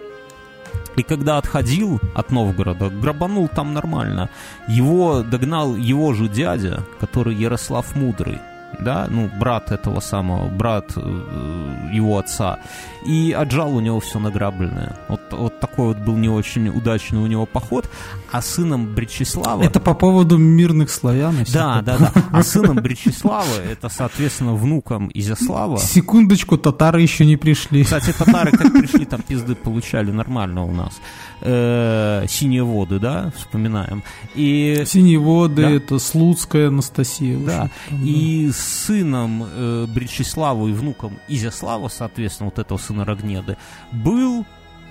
и 0.97 1.03
когда 1.03 1.39
отходил 1.39 2.01
от 2.15 2.31
Новгорода, 2.31 2.91
грабанул 2.91 3.49
там 3.49 3.73
нормально. 3.73 4.29
Его 4.69 5.23
догнал 5.23 5.77
его 5.77 6.13
же 6.15 6.29
дядя, 6.29 6.85
который 7.01 7.35
Ярослав 7.35 7.97
Мудрый 7.97 8.39
да, 8.81 9.07
ну, 9.11 9.31
брат 9.39 9.73
этого 9.73 10.01
самого, 10.01 10.49
брат 10.49 10.93
э, 10.97 11.91
его 11.93 12.19
отца, 12.19 12.59
и 13.07 13.33
отжал 13.33 13.75
у 13.75 13.81
него 13.81 14.01
все 14.01 14.19
награбленное. 14.19 14.97
Вот, 15.09 15.21
вот 15.31 15.61
такой 15.61 15.89
вот 15.89 15.99
был 15.99 16.17
не 16.17 16.29
очень 16.29 16.69
удачный 16.69 17.19
у 17.21 17.27
него 17.27 17.47
поход, 17.47 17.89
а 18.31 18.41
сыном 18.43 18.95
Бречеслава... 18.95 19.63
Это 19.63 19.81
по 19.81 19.95
поводу 19.95 20.39
мирных 20.39 20.91
славян? 20.91 21.37
Да, 21.53 21.83
да, 21.83 21.99
да. 21.99 22.13
А 22.33 22.43
сыном 22.43 22.77
Бречеслава, 22.77 23.61
это, 23.71 23.89
соответственно, 23.89 24.55
внуком 24.55 25.11
Изяслава... 25.13 25.79
Секундочку, 25.79 26.57
татары 26.59 27.03
еще 27.03 27.25
не 27.25 27.37
пришли. 27.37 27.85
Кстати, 27.85 28.13
татары 28.13 28.53
как 28.53 28.73
пришли, 28.73 29.05
там 29.05 29.23
пизды 29.23 29.55
получали 29.55 30.11
нормально 30.11 30.65
у 30.65 30.73
нас. 30.73 31.01
Э, 31.41 32.25
синие 32.29 32.63
воды, 32.63 32.99
да, 33.01 33.33
вспоминаем. 33.37 34.05
И... 34.35 34.85
Синие 34.87 35.19
воды, 35.19 35.63
да? 35.63 35.71
это 35.71 35.99
Слуцкая 35.99 36.69
Анастасия. 36.69 37.37
Да, 37.39 37.71
и 37.91 38.51
сыном 38.63 39.45
э, 39.45 39.87
Бречеслава 39.89 40.69
и 40.69 40.73
внуком 40.73 41.19
Изяслава, 41.29 41.89
соответственно, 41.89 42.51
вот 42.51 42.59
этого 42.59 42.79
сына 42.79 43.05
Рогнеды, 43.05 43.57
был 43.93 44.45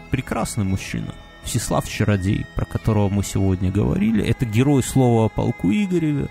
прекрасный 0.10 0.64
мужчина. 0.64 1.14
Всеслав 1.44 1.90
Чародей, 1.90 2.46
про 2.56 2.66
которого 2.66 3.10
мы 3.10 3.24
сегодня 3.24 3.72
говорили. 3.72 4.24
Это 4.24 4.46
герой 4.46 4.84
слова 4.84 5.26
о 5.26 5.30
полку 5.30 5.72
Игореве. 5.72 6.30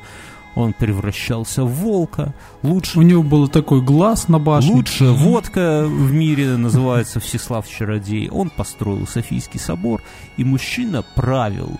Он 0.55 0.73
превращался 0.73 1.65
в 1.65 1.71
волка. 1.71 2.35
Лучше... 2.63 2.99
У 2.99 3.03
него 3.03 3.23
был 3.23 3.49
такой 3.49 3.81
глаз 3.83 4.29
на 4.29 4.39
башне. 4.39 4.73
Лучшая 4.73 5.11
водка 5.11 5.85
в 5.87 6.13
мире 6.13 6.57
называется 6.57 7.21
Всеслав 7.21 7.69
Чародей. 7.69 8.29
Он 8.29 8.51
построил 8.51 9.07
Софийский 9.07 9.61
собор, 9.61 10.03
и 10.37 10.45
мужчина 10.45 11.03
правил 11.15 11.79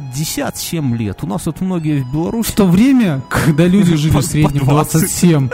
57 0.00 0.96
лет. 0.96 1.22
У 1.22 1.26
нас 1.26 1.46
вот 1.46 1.60
многие 1.60 2.02
в 2.02 2.12
Беларуси... 2.12 2.52
В 2.52 2.54
то 2.54 2.66
время, 2.66 3.22
когда 3.28 3.66
люди 3.66 3.96
жили 3.96 4.16
в 4.16 4.22
среднем 4.22 4.64
27. 4.64 5.50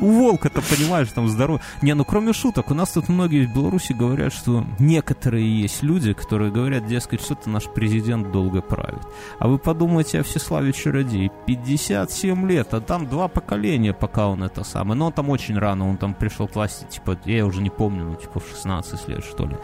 У 0.00 0.12
волка-то, 0.12 0.60
понимаешь, 0.62 1.08
там 1.14 1.28
здоровье. 1.28 1.62
Не, 1.82 1.94
ну 1.94 2.04
кроме 2.04 2.32
шуток, 2.32 2.70
у 2.70 2.74
нас 2.74 2.92
тут 2.92 3.08
многие 3.08 3.46
в 3.46 3.54
Беларуси 3.54 3.92
говорят, 3.92 4.32
что 4.32 4.64
некоторые 4.78 5.62
есть 5.62 5.82
люди, 5.82 6.12
которые 6.12 6.50
говорят, 6.50 6.86
дескать, 6.86 7.20
что 7.22 7.34
это 7.34 7.50
наш 7.50 7.64
президент 7.64 8.32
долго 8.32 8.60
правит. 8.60 9.02
А 9.38 9.48
вы 9.48 9.58
подумайте 9.58 10.20
о 10.20 10.22
Всеславе 10.22 10.72
Чародей. 10.72 11.30
57 11.46 12.48
лет, 12.48 12.74
а 12.74 12.80
там 12.80 13.06
два 13.06 13.28
поколения, 13.28 13.92
пока 13.92 14.28
он 14.28 14.42
это 14.42 14.64
самое. 14.64 14.98
Но 14.98 15.06
он 15.06 15.12
там 15.12 15.30
очень 15.30 15.58
рано, 15.58 15.88
он 15.88 15.96
там 15.96 16.14
пришел 16.14 16.48
к 16.48 16.54
власти, 16.54 16.86
типа, 16.90 17.18
я 17.24 17.46
уже 17.46 17.62
не 17.62 17.70
помню, 17.70 18.04
ну, 18.04 18.14
типа, 18.14 18.40
в 18.40 18.48
16 18.48 19.08
лет, 19.08 19.24
что 19.24 19.46
ли. 19.46 19.56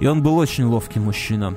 И 0.00 0.06
он 0.06 0.22
был 0.22 0.36
очень 0.36 0.64
ловкий 0.64 1.00
мужчина. 1.00 1.54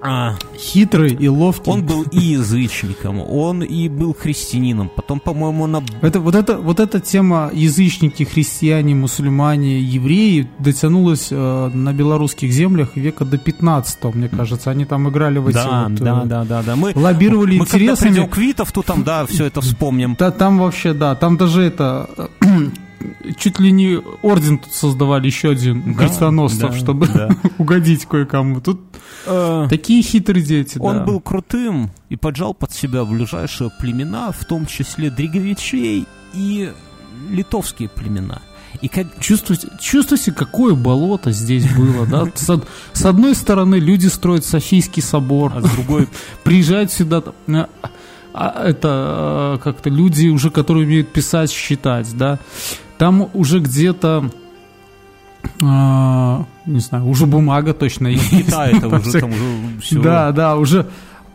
А, 0.00 0.36
Хитрый 0.56 1.14
и 1.14 1.28
ловкий. 1.28 1.70
Он 1.70 1.84
был 1.84 2.02
и 2.02 2.18
язычником, 2.18 3.20
он 3.20 3.62
и 3.62 3.88
был 3.88 4.14
христианином. 4.14 4.90
Потом, 4.94 5.20
по-моему, 5.20 5.66
на... 5.66 5.82
Это, 6.02 6.20
вот, 6.20 6.34
это, 6.34 6.58
вот 6.58 6.80
эта 6.80 7.00
тема 7.00 7.50
язычники, 7.52 8.22
христиане, 8.24 8.94
мусульмане, 8.94 9.80
евреи 9.80 10.48
дотянулась 10.58 11.28
э, 11.30 11.70
на 11.72 11.92
белорусских 11.92 12.52
землях 12.52 12.96
века 12.96 13.24
до 13.24 13.38
15 13.38 14.04
мне 14.14 14.28
кажется. 14.28 14.70
Они 14.70 14.84
там 14.84 15.08
играли 15.08 15.38
в 15.38 15.48
эти 15.48 15.54
да, 15.54 15.86
вот, 15.88 15.94
да, 15.98 16.22
э, 16.22 16.26
да, 16.26 16.44
да, 16.44 16.62
да. 16.62 16.76
Мы 16.76 16.92
лоббировали 16.94 17.58
мы 17.58 17.64
интересами. 17.64 18.10
Мы 18.10 18.16
когда 18.16 18.30
к 18.30 18.36
Витовту, 18.38 18.82
там, 18.82 19.02
да, 19.02 19.26
все 19.26 19.46
это 19.46 19.60
вспомним. 19.60 20.16
Да, 20.18 20.30
там 20.30 20.58
вообще, 20.58 20.92
да, 20.92 21.14
там 21.14 21.36
даже 21.36 21.62
это 21.62 22.30
чуть 23.38 23.58
ли 23.58 23.70
не 23.72 24.00
орден 24.22 24.58
тут 24.58 24.72
создавали 24.72 25.26
еще 25.26 25.50
один 25.50 25.94
да, 25.94 26.04
крестоносцев, 26.06 26.70
да, 26.70 26.76
чтобы 26.76 27.06
да. 27.06 27.28
угодить 27.58 28.06
кое-кому. 28.06 28.60
Тут 28.60 28.80
э, 29.26 29.66
такие 29.68 30.02
хитрые 30.02 30.44
дети. 30.44 30.78
Он 30.78 30.98
да. 30.98 31.04
был 31.04 31.20
крутым 31.20 31.90
и 32.08 32.16
поджал 32.16 32.54
под 32.54 32.72
себя 32.72 33.04
ближайшие 33.04 33.70
племена, 33.80 34.32
в 34.32 34.44
том 34.44 34.66
числе 34.66 35.10
дриговичей 35.10 36.06
и 36.34 36.72
литовские 37.30 37.88
племена. 37.88 38.42
И 38.82 38.88
как 38.88 39.06
чувствуете, 39.20 39.68
чувствуете, 39.80 40.32
какое 40.32 40.74
болото 40.74 41.32
здесь 41.32 41.66
было, 41.74 42.06
да? 42.06 42.26
С, 42.34 42.60
с 42.92 43.04
одной 43.04 43.34
стороны 43.34 43.76
люди 43.76 44.06
строят 44.06 44.44
Софийский 44.44 45.02
собор, 45.02 45.52
а 45.54 45.62
с 45.62 45.70
другой 45.70 46.08
приезжают 46.44 46.92
сюда 46.92 47.22
а, 47.48 47.68
а, 48.34 48.68
это 48.68 49.58
как-то 49.64 49.88
люди 49.88 50.28
уже, 50.28 50.50
которые 50.50 50.86
умеют 50.86 51.08
писать, 51.08 51.50
считать, 51.50 52.14
да? 52.16 52.38
Там 52.98 53.28
уже 53.34 53.60
где-то 53.60 54.30
а, 55.62 56.44
не 56.66 56.80
знаю, 56.80 57.06
уже 57.06 57.26
бумага 57.26 57.72
точно 57.72 58.08
есть. 58.08 58.30
Китай 58.30 58.76
это 58.76 58.88
уже 58.88 59.20
там 59.20 59.30
уже 59.30 59.80
все. 59.80 60.00
Да, 60.00 60.32
да, 60.32 60.56
уже 60.56 60.86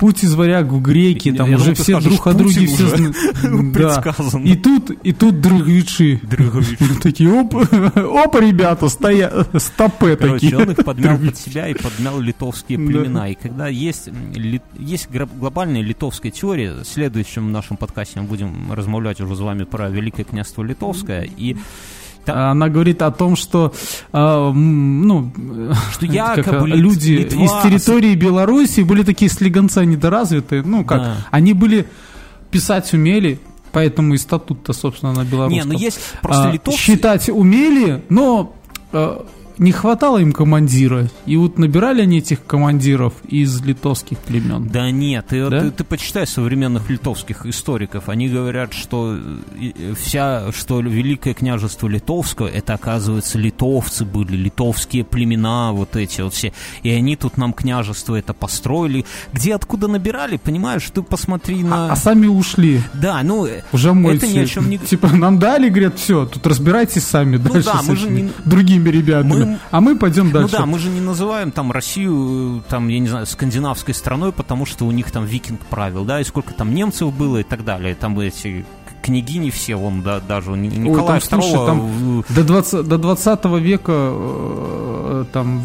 путь 0.02 0.24
из 0.24 0.34
варяг 0.34 0.66
в 0.66 0.82
греки, 0.82 1.32
там 1.32 1.54
уже 1.54 1.76
все 1.76 2.02
друг 2.02 2.26
о 2.26 2.34
друге 2.34 2.66
все 2.66 2.88
предсказано. 3.72 4.43
И 4.43 4.56
тут, 4.56 4.89
и 4.89 5.14
тут 5.14 5.39
дрыговичи. 5.41 6.20
Такие, 7.04 7.32
оп, 7.32 7.54
оп, 7.95 8.36
ребята, 8.36 8.89
стоя, 8.89 9.45
стопы 9.60 10.16
такие. 10.16 10.58
он 10.58 10.72
их 10.72 10.84
подмял 10.84 11.20
под 11.20 11.38
себя 11.38 11.68
и 11.68 11.76
подмял 11.76 12.20
литовские 12.20 12.80
племена. 12.80 13.30
И 13.30 13.36
когда 13.36 13.68
есть, 13.68 14.10
есть 14.80 15.08
глобальная 15.12 15.84
литовская 15.84 16.32
теория, 16.32 16.74
в 16.74 16.86
следующем 16.86 17.52
нашем 17.52 17.78
подкасте 17.78 18.22
мы 18.22 18.26
будем 18.26 18.74
размовлять 18.74 19.22
уже 19.22 19.36
с 19.36 19.39
вами 19.39 19.66
про 19.66 19.88
Великое 19.89 20.24
княжество 20.24 20.64
Литовское, 20.64 21.30
и 21.38 21.56
да. 22.26 22.51
Она 22.51 22.69
говорит 22.69 23.01
о 23.01 23.11
том, 23.11 23.36
что, 23.36 23.74
э, 24.13 24.51
ну, 24.53 25.32
что 25.91 26.05
якобы 26.05 26.43
как, 26.43 26.67
люди 26.67 27.11
Литва... 27.11 27.43
из 27.43 27.51
территории 27.63 28.15
Беларуси 28.15 28.82
были 28.82 29.03
такие 29.03 29.30
слегонца 29.30 29.84
недоразвитые. 29.86 30.63
Ну, 30.63 30.86
как, 30.86 31.01
да. 31.01 31.28
они 31.32 31.53
были 31.53 31.88
писать 32.51 32.93
умели, 32.93 33.39
Поэтому 33.72 34.13
и 34.13 34.17
статут-то, 34.17 34.74
собственно, 34.74 35.13
на 35.13 35.24
белорусском. 35.24 35.69
Не, 35.69 35.74
ну 35.74 35.80
есть 35.80 35.99
просто 36.22 36.49
а, 36.49 36.51
литовцы... 36.51 36.78
Считать 36.78 37.30
умели, 37.30 38.03
но 38.09 38.53
э, 38.91 39.22
не 39.58 39.72
хватало 39.72 40.18
им 40.20 40.32
командира. 40.32 41.10
И 41.26 41.38
вот 41.38 41.58
набирали 41.58 42.02
они 42.02 42.20
этих 42.20 42.45
командиров 42.45 43.14
из 43.28 43.62
литовских 43.62 44.18
племен. 44.20 44.68
Да 44.68 44.91
нет, 44.91 45.28
ты, 45.30 45.49
да? 45.49 45.62
ты, 45.62 45.72
ты 45.72 45.84
почитай 45.84 46.28
современных 46.28 46.89
литовских 46.89 47.45
историков. 47.45 48.10
Они 48.10 48.28
говорят, 48.30 48.74
что 48.74 49.18
вся, 49.99 50.52
что 50.52 50.82
Великое 50.82 51.34
княжество 51.34 51.88
Литовское, 51.88 52.47
это, 52.47 52.74
оказывается, 52.74 53.38
литовцы 53.38 54.06
были, 54.06 54.36
литовские 54.36 55.04
племена, 55.04 55.72
вот 55.72 55.95
эти 55.95 56.22
вот 56.22 56.34
все. 56.34 56.54
И 56.84 56.89
они 56.89 57.16
тут 57.16 57.38
нам 57.38 57.54
княжество 57.54 58.16
это 58.16 58.34
построили. 58.34 59.06
Где, 59.34 59.56
откуда 59.56 59.88
набирали, 59.88 60.38
понимаешь? 60.38 60.89
Ты 60.93 61.02
посмотри 61.02 61.64
на... 61.64 61.89
А, 61.89 61.91
а 61.93 61.95
сами 61.95 62.28
ушли. 62.28 62.82
Да, 62.93 63.22
ну... 63.24 63.47
Уже 63.72 63.93
мойте. 63.93 64.26
Это 64.26 64.36
ни 64.36 64.39
о 64.39 64.45
чем 64.45 64.70
не... 64.70 64.78
Типа, 64.78 65.08
нам 65.10 65.39
дали, 65.39 65.70
говорят, 65.70 65.97
все, 65.99 66.26
тут 66.26 66.45
разбирайтесь 66.47 67.04
сами 67.04 67.38
ну, 67.38 67.54
дальше 67.54 67.70
да, 67.74 67.82
мы 67.88 67.95
же 67.95 68.10
не... 68.10 68.32
другими 68.45 68.89
ребятами. 68.89 69.30
Мы 69.30 69.41
а 69.72 69.82
мы 69.82 69.96
пойдем 69.96 70.32
дальше. 70.32 70.54
Ну 70.54 70.60
да, 70.60 70.66
мы 70.66 70.80
же 70.80 70.89
не 70.89 71.02
называем 71.02 71.52
там 71.52 71.72
Россию, 71.72 72.64
там, 72.70 72.88
я 72.88 73.00
не 73.00 73.08
знаю, 73.08 73.26
скандинавской 73.26 73.94
страной, 73.94 74.32
потому 74.32 74.66
что 74.66 74.86
у 74.86 74.92
них 74.92 75.12
там 75.12 75.26
викинг 75.26 75.62
правил, 75.62 76.06
да, 76.06 76.22
и 76.22 76.24
сколько 76.24 76.54
там 76.54 76.74
немцев 76.74 77.14
было 77.14 77.38
и 77.38 77.44
так 77.44 77.64
далее. 77.64 77.96
Там 77.96 78.20
эти 78.20 78.66
княгини 79.02 79.50
все, 79.50 79.76
вон, 79.76 80.02
да, 80.02 80.20
даже 80.20 80.52
Николай 80.52 81.20
II... 81.20 81.42
Слушай, 81.42 81.66
там 81.66 82.24
до, 82.30 82.44
20, 82.44 82.88
до 82.88 82.98
20 82.98 83.46
века 83.60 83.92
э, 83.96 85.26
там 85.32 85.64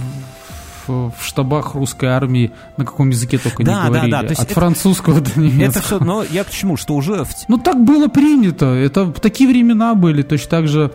в 0.87 1.13
штабах 1.21 1.75
русской 1.75 2.07
армии 2.07 2.53
на 2.77 2.85
каком 2.85 3.11
языке 3.11 3.39
только 3.39 3.65
да, 3.65 3.85
не 3.85 3.89
говорили. 3.89 4.11
Да, 4.11 4.23
да, 4.23 4.29
От 4.29 4.43
это, 4.43 4.55
французского 4.55 5.21
до 5.21 5.41
немецкого. 5.41 5.65
Это 5.65 5.81
все, 5.83 5.99
но 5.99 6.23
я 6.23 6.45
к 6.45 6.51
чему, 6.51 6.77
что 6.77 6.95
уже... 6.95 7.25
В... 7.25 7.31
Ну 7.49 7.59
так 7.59 7.83
было 7.83 8.09
принято, 8.09 8.67
это 8.67 9.13
такие 9.13 9.49
времена 9.49 9.95
были, 9.95 10.23
точно 10.23 10.49
так 10.49 10.69
же 10.69 10.93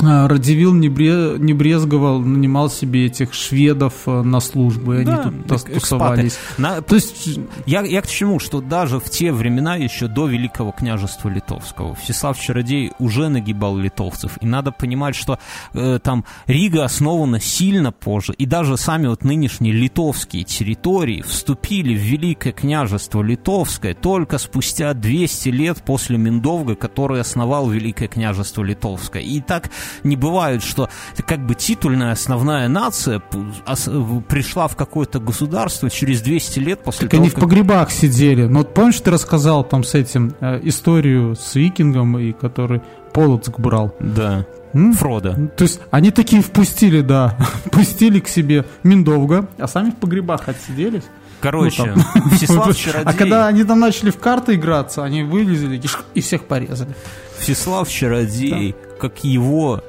Радивил 0.00 0.74
не, 0.74 0.88
бре, 0.88 1.38
не 1.38 1.52
брезговал, 1.52 2.20
нанимал 2.20 2.70
себе 2.70 3.06
этих 3.06 3.34
шведов 3.34 3.94
э, 4.06 4.22
на 4.22 4.38
службу, 4.38 4.94
и 4.94 5.04
да, 5.04 5.22
они 5.22 5.42
тут 5.42 5.64
тусовались. 5.74 6.38
На, 6.56 6.80
То 6.82 6.94
есть 6.94 7.40
я, 7.66 7.82
я 7.82 8.00
к 8.00 8.06
чему, 8.06 8.38
что 8.38 8.60
даже 8.60 9.00
в 9.00 9.10
те 9.10 9.32
времена, 9.32 9.74
еще 9.74 10.06
до 10.06 10.28
Великого 10.28 10.70
княжества 10.70 11.28
Литовского, 11.28 11.96
Всеслав 11.96 12.38
Чародей 12.38 12.92
уже 13.00 13.28
нагибал 13.28 13.76
литовцев. 13.76 14.38
И 14.40 14.46
надо 14.46 14.70
понимать, 14.70 15.16
что 15.16 15.40
э, 15.74 15.98
там 16.00 16.24
Рига 16.46 16.84
основана 16.84 17.40
сильно 17.40 17.90
позже, 17.90 18.34
и 18.34 18.46
даже 18.46 18.76
сами 18.76 19.08
вот 19.08 19.24
нынешние 19.24 19.72
литовские 19.72 20.44
территории 20.44 21.22
вступили 21.22 21.96
в 21.96 22.00
Великое 22.00 22.52
княжество 22.52 23.20
Литовское 23.20 23.94
только 23.94 24.38
спустя 24.38 24.94
200 24.94 25.48
лет 25.48 25.82
после 25.82 26.18
Миндовга, 26.18 26.76
который 26.76 27.20
основал 27.20 27.68
Великое 27.68 28.06
княжество 28.06 28.62
Литовское. 28.62 29.22
И 29.22 29.40
так 29.40 29.70
не 30.04 30.16
бывает, 30.16 30.62
что 30.62 30.88
как 31.26 31.44
бы 31.44 31.54
титульная 31.54 32.12
основная 32.12 32.68
нация 32.68 33.20
пришла 33.20 34.68
в 34.68 34.76
какое-то 34.76 35.20
государство 35.20 35.90
через 35.90 36.20
200 36.22 36.58
лет 36.60 36.82
после 36.82 37.02
так 37.02 37.12
того, 37.12 37.22
они 37.22 37.30
как... 37.30 37.38
в 37.38 37.40
погребах 37.42 37.90
сидели. 37.90 38.46
Но 38.46 38.58
вот 38.58 38.74
помнишь, 38.74 39.00
ты 39.00 39.10
рассказал 39.10 39.64
там 39.64 39.84
с 39.84 39.94
этим 39.94 40.34
э, 40.40 40.60
историю 40.64 41.34
с 41.36 41.54
викингом, 41.54 42.18
и 42.18 42.32
который 42.32 42.82
Полоцк 43.12 43.58
брал? 43.58 43.94
Да. 44.00 44.46
М? 44.74 44.92
Фрода. 44.92 45.50
То 45.56 45.64
есть 45.64 45.80
они 45.90 46.10
такие 46.10 46.42
впустили, 46.42 47.00
да, 47.00 47.36
впустили 47.64 48.20
к 48.20 48.28
себе 48.28 48.64
Миндовга, 48.82 49.48
а 49.58 49.66
сами 49.66 49.90
в 49.90 49.96
погребах 49.96 50.48
отсиделись. 50.48 51.04
Короче, 51.40 51.94
ну, 51.94 52.30
Всеслав 52.36 52.76
Чародей... 52.76 53.04
А 53.04 53.12
когда 53.12 53.46
они 53.46 53.64
там 53.64 53.80
начали 53.80 54.10
в 54.10 54.18
карты 54.18 54.54
играться, 54.54 55.04
они 55.04 55.22
вылезли 55.22 55.80
и 56.14 56.20
всех 56.20 56.44
порезали. 56.44 56.94
Всеслав 57.38 57.88
Чародей, 57.88 58.72
да. 58.72 58.87
Как 58.98 59.24
его, 59.24 59.82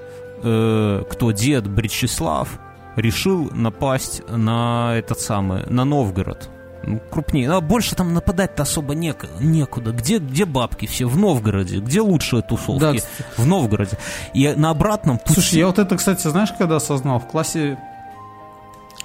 э, 0.43 1.03
кто 1.10 1.32
дед 1.32 1.68
Бречеслав, 1.68 2.60
решил 2.95 3.49
напасть 3.51 4.22
на 4.30 4.95
этот 4.95 5.20
самый, 5.20 5.66
на 5.68 5.86
Новгород. 5.86 6.49
Ну, 6.84 7.01
крупнее. 7.12 7.51
А 7.51 7.60
больше 7.62 7.95
там 7.95 8.14
нападать-то 8.14 8.64
особо 8.64 8.95
нек 8.95 9.26
некуда. 9.39 9.91
Где, 9.91 10.18
где 10.18 10.45
бабки 10.45 10.86
все? 10.86 11.07
В 11.07 11.18
Новгороде. 11.18 11.80
Где 11.80 12.01
лучшие 12.01 12.41
тусовки? 12.41 12.80
Да, 12.82 13.34
в 13.38 13.45
Новгороде. 13.45 13.97
И 14.34 14.47
на 14.53 14.70
обратном 14.70 15.18
пути... 15.18 15.34
Слушай, 15.34 15.60
я 15.60 15.68
вот 15.68 15.78
это, 15.78 15.97
кстати, 15.97 16.28
знаешь, 16.28 16.53
когда 16.57 16.78
осознал? 16.78 17.20
В 17.20 17.28
классе 17.28 17.78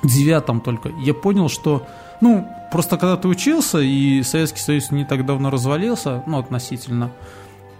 девятом 0.05 0.61
только. 0.61 0.91
Я 1.05 1.15
понял, 1.15 1.49
что 1.49 1.87
ну, 2.21 2.49
просто 2.71 2.97
когда 2.97 3.17
ты 3.17 3.29
учился, 3.29 3.79
и 3.79 4.23
Советский 4.23 4.61
Союз 4.61 4.91
не 4.91 5.05
так 5.05 5.27
давно 5.27 5.51
развалился, 5.51 6.23
ну, 6.27 6.39
относительно, 6.39 7.11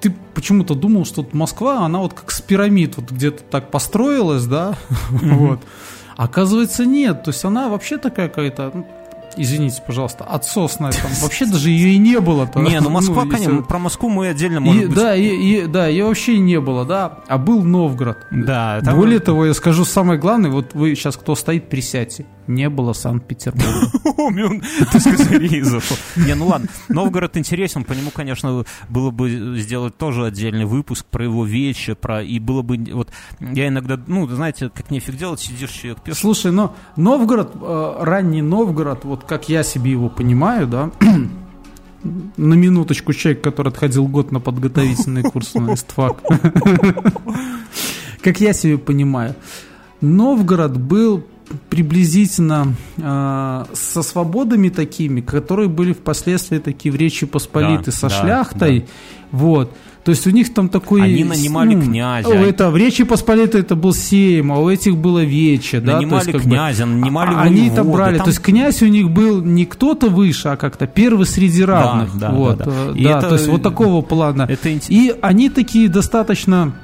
ты 0.05 0.15
почему-то 0.35 0.75
думал, 0.75 1.07
что 1.07 1.27
Москва, 1.33 1.87
она 1.87 2.01
вот 2.01 2.13
как 2.13 2.31
с 2.31 2.43
пирамид, 2.43 2.97
вот 2.97 3.11
где-то 3.11 3.43
так 3.45 3.71
построилась, 3.71 4.45
да, 4.45 4.75
вот. 5.11 5.61
Оказывается, 6.17 6.85
нет. 6.85 7.25
То 7.25 7.31
есть 7.31 7.45
она 7.45 7.69
вообще 7.69 7.97
такая 7.97 8.29
какая-то, 8.29 8.71
ну, 8.75 8.87
извините, 9.37 9.83
пожалуйста, 9.85 10.25
отсосная 10.25 10.93
там. 10.93 11.11
Вообще 11.23 11.47
даже 11.47 11.71
ее 11.71 11.95
и 11.95 11.99
не 11.99 12.21
было. 12.21 12.45
-то. 12.45 12.63
Не, 12.63 12.81
ну 12.81 12.91
Москва, 12.91 13.25
ну, 13.25 13.31
конечно, 13.31 13.63
про 13.63 13.79
Москву 13.79 14.09
мы 14.09 14.29
отдельно 14.29 14.59
и, 14.59 14.87
быть. 14.87 14.95
Да, 14.95 15.17
и, 15.17 15.25
и, 15.25 15.67
да, 15.67 15.89
ее 15.89 16.05
вообще 16.05 16.39
не 16.39 16.61
было, 16.61 16.85
да, 16.85 17.19
а 17.27 17.39
был 17.39 17.63
Новгород. 17.65 18.19
Да. 18.31 18.81
Там... 18.85 18.97
Более 18.97 19.19
того, 19.19 19.47
я 19.47 19.55
скажу 19.55 19.85
самое 19.85 20.21
главное, 20.21 20.51
вот 20.51 20.75
вы 20.75 20.95
сейчас 20.95 21.17
кто 21.17 21.35
стоит, 21.35 21.69
присядьте. 21.69 22.27
Не 22.47 22.69
было 22.69 22.93
Санкт-Петербурга. 22.93 23.91
Ты 24.93 25.01
с 25.01 25.05
козырей 25.05 25.63
зашел. 25.63 25.97
Не, 26.17 26.35
ну 26.35 26.47
ладно. 26.47 26.69
Новгород 26.89 27.37
интересен, 27.37 27.85
по 27.85 27.93
нему, 27.93 28.11
конечно, 28.11 28.65
было 28.89 29.11
бы 29.11 29.59
сделать 29.59 29.97
тоже 29.97 30.27
отдельный 30.27 30.65
выпуск 30.65 31.07
про 31.07 31.25
его 31.25 31.45
вещи, 31.45 31.95
про... 31.95 32.23
И 32.23 32.39
было 32.39 32.63
бы... 32.63 32.77
Вот 32.93 33.11
я 33.41 33.69
иногда, 33.69 33.99
ну, 34.07 34.27
знаете, 34.29 34.71
как 34.75 34.91
нефиг 34.91 35.17
делать, 35.17 35.41
сидишь, 35.41 35.71
человек 35.71 36.03
пьешь. 36.03 36.19
Слушай, 36.19 36.53
но 36.53 36.75
Новгород, 36.97 37.53
э, 37.61 37.97
ранний 38.01 38.43
Новгород, 38.43 39.05
вот 39.05 39.25
как 39.25 39.49
я 39.49 39.63
себе 39.63 39.93
его 39.93 40.09
понимаю, 40.09 40.67
да, 40.67 40.91
на 42.37 42.55
минуточку 42.55 43.13
человек, 43.13 43.43
который 43.43 43.69
отходил 43.69 44.07
год 44.07 44.33
на 44.33 44.41
подготовительный 44.41 45.23
курс 45.31 45.55
на 45.55 45.75
ИСТФАК. 45.75 46.23
Как 48.23 48.41
я 48.41 48.55
себе 48.55 48.79
понимаю, 48.79 49.35
Новгород 50.01 50.79
был 50.79 51.25
приблизительно 51.69 52.75
э, 52.97 53.65
со 53.73 54.03
свободами 54.03 54.69
такими, 54.69 55.21
которые 55.21 55.69
были 55.69 55.93
впоследствии 55.93 56.59
такие 56.59 56.93
в 56.93 56.97
Речи 56.97 57.27
Посполитой 57.27 57.87
да, 57.87 57.93
со 57.93 58.09
да, 58.09 58.21
шляхтой. 58.21 58.81
Да. 58.81 58.87
Вот. 59.31 59.77
То 60.05 60.11
есть 60.11 60.27
у 60.27 60.31
них 60.31 60.53
там 60.53 60.69
такой... 60.69 61.03
Они 61.03 61.25
нанимали 61.25 61.75
ну, 61.75 61.83
князя. 61.83 62.29
Это, 62.29 62.71
в 62.71 62.77
Речи 62.77 63.05
Посполитой 63.05 63.63
это 63.63 63.75
был 63.75 63.95
сейм, 63.95 64.53
а 64.53 64.59
у 64.59 64.69
этих 64.69 64.99
было 64.99 65.25
вече. 65.25 65.81
Нанимали 65.81 66.27
да? 66.27 66.31
есть, 66.33 66.45
князя, 66.45 66.85
бы, 66.85 66.93
нанимали 66.93 67.35
а, 67.35 67.41
Они 67.41 67.69
это 67.69 67.85
брали. 67.85 68.19
Там... 68.19 68.25
То 68.25 68.31
есть 68.31 68.43
князь 68.43 68.83
у 68.83 68.87
них 68.87 69.11
был 69.11 69.41
не 69.41 69.65
кто-то 69.65 70.11
выше, 70.11 70.49
а 70.49 70.57
как-то 70.57 70.87
первый 70.87 71.25
среди 71.27 71.65
равных. 71.65 72.19
Да, 72.19 72.29
да, 72.29 72.35
вот, 72.35 72.59
да, 72.59 72.65
да. 72.67 72.71
Э, 72.71 72.95
да, 73.03 73.19
это, 73.19 73.29
то 73.29 73.35
есть 73.35 73.49
вот 73.49 73.63
такого 73.63 74.03
плана. 74.03 74.43
Это... 74.43 74.69
И 74.69 75.15
они 75.23 75.49
такие 75.49 75.89
достаточно 75.89 76.75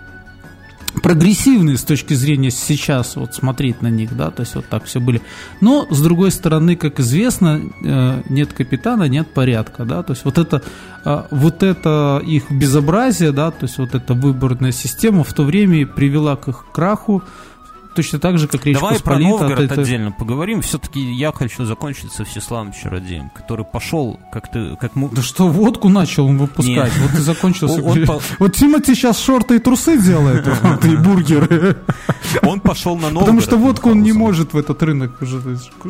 прогрессивные 1.02 1.76
с 1.76 1.84
точки 1.84 2.14
зрения 2.14 2.50
сейчас 2.50 3.16
вот 3.16 3.34
смотреть 3.34 3.82
на 3.82 3.88
них, 3.88 4.16
да, 4.16 4.30
то 4.30 4.40
есть 4.40 4.54
вот 4.54 4.66
так 4.66 4.84
все 4.84 5.00
были. 5.00 5.22
Но 5.60 5.86
с 5.90 6.00
другой 6.00 6.30
стороны, 6.30 6.76
как 6.76 7.00
известно, 7.00 7.60
э, 7.82 8.22
нет 8.28 8.52
капитана, 8.52 9.04
нет 9.04 9.32
порядка, 9.32 9.84
да, 9.84 10.02
то 10.02 10.12
есть 10.12 10.24
вот 10.24 10.38
это 10.38 10.62
э, 11.04 11.22
вот 11.30 11.62
это 11.62 12.22
их 12.24 12.50
безобразие, 12.50 13.32
да, 13.32 13.50
то 13.50 13.64
есть 13.64 13.78
вот 13.78 13.94
эта 13.94 14.14
выборная 14.14 14.72
система 14.72 15.24
в 15.24 15.32
то 15.32 15.44
время 15.44 15.86
привела 15.86 16.36
к 16.36 16.48
их 16.48 16.66
краху, 16.72 17.22
точно 17.94 18.18
так 18.18 18.38
же, 18.38 18.48
как 18.48 18.64
Речь 18.66 18.76
Давай 18.76 18.94
Посполита. 18.94 19.36
про 19.38 19.46
Новгород 19.46 19.70
это... 19.70 19.80
отдельно 19.80 20.12
поговорим. 20.12 20.62
Все-таки 20.62 21.00
я 21.00 21.32
хочу 21.32 21.64
закончить 21.64 22.12
со 22.12 22.24
Всеславом 22.24 22.72
Чародеем, 22.72 23.30
который 23.30 23.64
пошел 23.64 24.18
как 24.32 24.50
ты... 24.50 24.76
Как 24.76 24.96
мы... 24.96 25.08
Да 25.10 25.22
что, 25.22 25.48
водку 25.48 25.88
начал 25.88 26.26
он 26.26 26.38
выпускать, 26.38 26.92
вот 26.98 27.18
и 27.18 27.22
закончился. 27.22 27.82
Вот 28.38 28.54
Тимати 28.54 28.94
сейчас 28.94 29.20
шорты 29.20 29.56
и 29.56 29.58
трусы 29.58 30.00
делает, 30.00 30.46
и 30.84 30.96
бургеры. 30.96 31.76
Он 32.42 32.60
пошел 32.60 32.96
на 32.96 33.10
Новгород. 33.10 33.20
Потому 33.20 33.40
что 33.40 33.56
водку 33.56 33.90
он 33.90 34.02
не 34.02 34.12
может 34.12 34.52
в 34.52 34.58
этот 34.58 34.82
рынок 34.82 35.20
уже. 35.20 35.40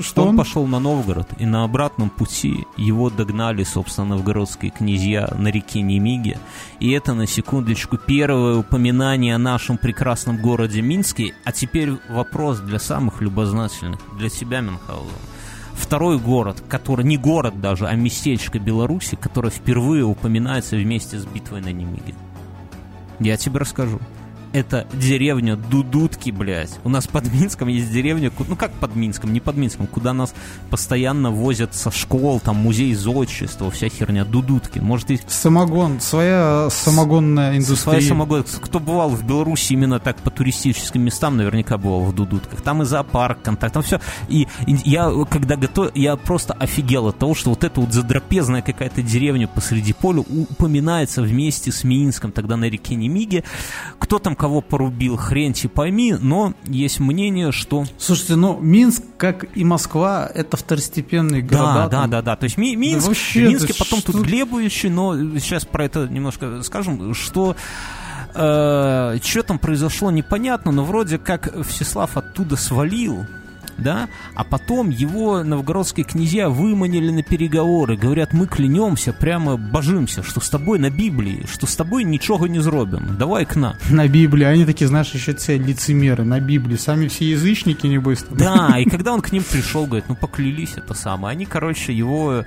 Что 0.00 0.26
он 0.26 0.36
пошел 0.36 0.66
на 0.66 0.78
Новгород, 0.80 1.28
и 1.38 1.46
на 1.46 1.64
обратном 1.64 2.10
пути 2.10 2.66
его 2.76 3.10
догнали, 3.10 3.64
собственно, 3.64 4.08
новгородские 4.08 4.70
князья 4.70 5.28
на 5.38 5.48
реке 5.48 5.82
Немиге. 5.82 6.38
И 6.78 6.90
это, 6.92 7.14
на 7.14 7.26
секундочку, 7.26 7.98
первое 7.98 8.56
упоминание 8.56 9.34
о 9.34 9.38
нашем 9.38 9.76
прекрасном 9.76 10.38
городе 10.38 10.80
Минске. 10.80 11.34
А 11.44 11.52
теперь 11.52 11.89
вопрос 12.08 12.60
для 12.60 12.78
самых 12.78 13.20
любознательных, 13.20 14.00
для 14.16 14.28
себя, 14.28 14.60
Мюнхгаузен. 14.60 15.10
Второй 15.74 16.18
город, 16.18 16.62
который 16.68 17.04
не 17.04 17.16
город 17.16 17.60
даже, 17.60 17.86
а 17.86 17.94
местечко 17.94 18.58
Беларуси, 18.58 19.16
которое 19.16 19.50
впервые 19.50 20.04
упоминается 20.04 20.76
вместе 20.76 21.18
с 21.18 21.24
битвой 21.24 21.62
на 21.62 21.72
Немиге. 21.72 22.14
Я 23.18 23.36
тебе 23.36 23.60
расскажу 23.60 24.00
это 24.52 24.86
деревня 24.92 25.56
Дудутки, 25.56 26.30
блядь. 26.30 26.78
У 26.84 26.88
нас 26.88 27.06
под 27.06 27.32
Минском 27.32 27.68
есть 27.68 27.92
деревня, 27.92 28.32
ну 28.48 28.56
как 28.56 28.72
под 28.72 28.96
Минском, 28.96 29.32
не 29.32 29.40
под 29.40 29.56
Минском, 29.56 29.86
куда 29.86 30.12
нас 30.12 30.34
постоянно 30.70 31.30
возят 31.30 31.74
со 31.74 31.90
школ, 31.90 32.40
там 32.40 32.56
музей 32.56 32.94
зодчества, 32.94 33.70
вся 33.70 33.88
херня, 33.88 34.24
Дудутки. 34.24 34.78
Может, 34.78 35.10
и... 35.10 35.20
Самогон, 35.26 36.00
своя 36.00 36.68
самогонная 36.70 37.56
индустрия. 37.56 37.76
Своя 37.76 38.00
самогон. 38.00 38.44
Кто 38.60 38.80
бывал 38.80 39.10
в 39.10 39.24
Беларуси 39.24 39.72
именно 39.74 39.98
так 40.00 40.16
по 40.16 40.30
туристическим 40.30 41.02
местам, 41.02 41.36
наверняка 41.36 41.78
бывал 41.78 42.04
в 42.04 42.14
Дудутках. 42.14 42.60
Там 42.62 42.82
и 42.82 42.84
зоопарк, 42.84 43.42
контакт, 43.42 43.74
там 43.74 43.82
все. 43.82 44.00
И, 44.28 44.48
и 44.66 44.76
я, 44.84 45.12
когда 45.30 45.56
готов, 45.56 45.94
я 45.94 46.16
просто 46.16 46.54
офигел 46.54 47.08
от 47.08 47.18
того, 47.18 47.34
что 47.34 47.50
вот 47.50 47.64
эта 47.64 47.80
вот 47.80 47.92
задрапезная 47.92 48.62
какая-то 48.62 49.02
деревня 49.02 49.48
посреди 49.48 49.92
поля 49.92 50.20
упоминается 50.20 51.22
вместе 51.22 51.72
с 51.72 51.84
Минском, 51.84 52.32
тогда 52.32 52.56
на 52.56 52.64
реке 52.64 52.94
Немиге. 52.94 53.44
Кто 53.98 54.18
там 54.18 54.36
кого 54.40 54.62
порубил, 54.62 55.18
хрен 55.18 55.52
ти 55.52 55.68
пойми, 55.68 56.14
но 56.18 56.54
есть 56.64 56.98
мнение, 56.98 57.52
что... 57.52 57.84
Слушайте, 57.98 58.36
ну, 58.36 58.58
Минск, 58.58 59.02
как 59.18 59.44
и 59.54 59.64
Москва, 59.64 60.30
это 60.34 60.56
второстепенные 60.56 61.42
города. 61.42 61.88
Да, 61.88 61.88
да, 61.88 62.06
да, 62.06 62.22
да. 62.22 62.36
То 62.36 62.44
есть 62.44 62.56
Ми 62.56 62.74
Минск, 62.74 63.02
да 63.02 63.08
вообще, 63.08 63.48
Минске 63.48 63.74
потом 63.78 63.98
что... 63.98 64.12
тут 64.12 64.22
Глебовичи, 64.22 64.86
но 64.86 65.14
сейчас 65.38 65.66
про 65.66 65.84
это 65.84 66.08
немножко 66.08 66.62
скажем, 66.62 67.12
что... 67.12 67.54
Э, 68.34 69.18
что 69.22 69.42
там 69.42 69.58
произошло, 69.58 70.10
непонятно, 70.10 70.72
но 70.72 70.84
вроде 70.84 71.18
как 71.18 71.54
Всеслав 71.66 72.16
оттуда 72.16 72.56
свалил, 72.56 73.26
да, 73.80 74.08
а 74.34 74.44
потом 74.44 74.90
его 74.90 75.42
новгородские 75.42 76.04
князья 76.04 76.48
выманили 76.48 77.10
на 77.10 77.22
переговоры, 77.22 77.96
говорят, 77.96 78.32
мы 78.32 78.46
клянемся, 78.46 79.12
прямо 79.12 79.56
божимся, 79.56 80.22
что 80.22 80.40
с 80.40 80.48
тобой 80.48 80.78
на 80.78 80.90
Библии, 80.90 81.46
что 81.50 81.66
с 81.66 81.76
тобой 81.76 82.04
ничего 82.04 82.46
не 82.46 82.60
зробим, 82.60 83.16
давай 83.18 83.44
к 83.44 83.56
нам. 83.56 83.74
На 83.90 84.06
Библии, 84.08 84.44
они 84.44 84.64
такие, 84.64 84.88
знаешь, 84.88 85.12
еще 85.12 85.34
те 85.34 85.58
лицемеры, 85.58 86.24
на 86.24 86.40
Библии, 86.40 86.76
сами 86.76 87.08
все 87.08 87.30
язычники, 87.30 87.86
небось. 87.86 88.24
Да, 88.30 88.78
и 88.78 88.88
когда 88.88 89.12
он 89.12 89.20
к 89.20 89.32
ним 89.32 89.42
пришел, 89.42 89.86
говорит, 89.86 90.06
ну 90.08 90.16
поклялись 90.16 90.74
это 90.76 90.94
самое, 90.94 91.32
они, 91.32 91.46
короче, 91.46 91.92
его 91.92 92.44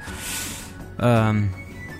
э, 0.97 1.33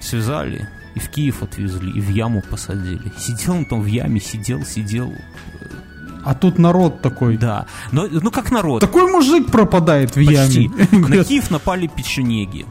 связали, 0.01 0.67
и 0.95 0.99
в 0.99 1.09
Киев 1.09 1.41
отвезли, 1.41 1.91
и 1.91 1.99
в 1.99 2.09
яму 2.09 2.43
посадили. 2.49 3.11
Сидел 3.17 3.55
он 3.55 3.65
там 3.65 3.81
в 3.81 3.85
яме, 3.85 4.19
сидел, 4.19 4.63
сидел, 4.63 5.13
а 6.23 6.33
тут 6.33 6.59
народ 6.59 7.01
такой. 7.01 7.37
Да. 7.37 7.65
Но, 7.91 8.07
ну 8.09 8.31
как 8.31 8.51
народ? 8.51 8.81
Такой 8.81 9.11
мужик 9.11 9.51
пропадает 9.51 10.11
в 10.11 10.25
Почти. 10.25 10.63
яме. 10.91 11.07
На 11.07 11.23
Киев 11.23 11.51
напали 11.51 11.87
печенеги. 11.87 12.65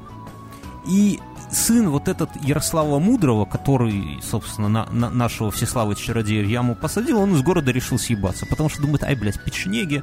И 0.86 1.20
сын 1.50 1.90
вот 1.90 2.09
этот 2.09 2.30
Ярослава 2.42 2.98
Мудрого, 2.98 3.44
который, 3.44 4.20
собственно, 4.28 4.68
на, 4.68 4.86
на 4.90 5.11
нашего 5.11 5.50
Всеслава 5.50 5.94
Чародея 5.94 6.42
в 6.44 6.48
яму 6.48 6.74
посадил, 6.74 7.20
он 7.20 7.34
из 7.34 7.42
города 7.42 7.70
решил 7.70 7.98
съебаться, 7.98 8.46
потому 8.46 8.68
что 8.68 8.82
думает, 8.82 9.05
ай, 9.05 9.14
блядь, 9.14 9.42
печенеги, 9.42 10.03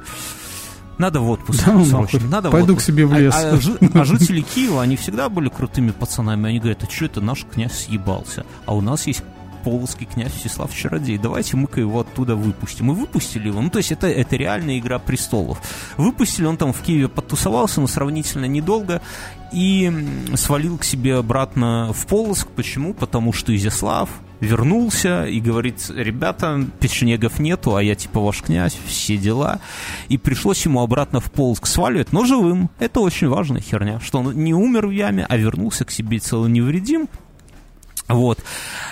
надо 0.98 1.20
в 1.20 1.30
отпуск 1.30 1.64
да, 1.64 1.82
срочно. 1.84 2.20
Надо 2.28 2.50
Пойду 2.50 2.74
в 2.74 2.78
к 2.78 2.82
себе 2.82 3.06
в 3.06 3.14
лес. 3.14 3.34
А, 3.34 3.54
а, 3.54 4.00
а 4.00 4.04
жители 4.04 4.42
Киева, 4.42 4.82
они 4.82 4.96
всегда 4.96 5.30
были 5.30 5.48
крутыми 5.48 5.92
пацанами. 5.92 6.50
Они 6.50 6.58
говорят, 6.58 6.84
а 6.84 6.90
что 6.90 7.06
это 7.06 7.22
наш 7.22 7.44
князь 7.44 7.86
съебался? 7.86 8.44
А 8.66 8.74
у 8.74 8.82
нас 8.82 9.06
есть 9.06 9.22
полоцкий 9.62 10.06
князь 10.06 10.32
Всеслав 10.32 10.74
Чародей. 10.74 11.18
Давайте 11.18 11.56
мы-ка 11.56 11.80
его 11.80 12.00
оттуда 12.00 12.36
выпустим. 12.36 12.90
И 12.90 12.94
выпустили 12.94 13.48
его. 13.48 13.60
Ну, 13.60 13.70
то 13.70 13.78
есть 13.78 13.92
это, 13.92 14.06
это 14.06 14.36
реальная 14.36 14.78
игра 14.78 14.98
престолов. 14.98 15.60
Выпустили, 15.96 16.46
он 16.46 16.56
там 16.56 16.72
в 16.72 16.80
Киеве 16.80 17.08
подтусовался, 17.08 17.80
но 17.80 17.86
сравнительно 17.86 18.46
недолго, 18.46 19.00
и 19.52 19.92
свалил 20.34 20.78
к 20.78 20.84
себе 20.84 21.16
обратно 21.16 21.92
в 21.92 22.06
Полоцк. 22.06 22.48
Почему? 22.48 22.94
Потому 22.94 23.32
что 23.32 23.54
Изяслав 23.54 24.08
вернулся 24.40 25.24
и 25.26 25.40
говорит, 25.40 25.90
ребята, 25.90 26.64
печенегов 26.80 27.38
нету, 27.38 27.76
а 27.76 27.82
я 27.82 27.94
типа 27.94 28.20
ваш 28.20 28.42
князь, 28.42 28.76
все 28.86 29.16
дела. 29.16 29.60
И 30.08 30.18
пришлось 30.18 30.64
ему 30.64 30.80
обратно 30.80 31.20
в 31.20 31.30
Полоцк 31.30 31.66
сваливать, 31.66 32.12
но 32.12 32.24
живым. 32.24 32.70
Это 32.78 33.00
очень 33.00 33.28
важная 33.28 33.60
херня, 33.60 34.00
что 34.00 34.20
он 34.20 34.32
не 34.34 34.54
умер 34.54 34.86
в 34.86 34.90
яме, 34.90 35.26
а 35.28 35.36
вернулся 35.36 35.84
к 35.84 35.90
себе 35.90 36.18
целый 36.18 36.50
невредим, 36.50 37.08
вот. 38.14 38.38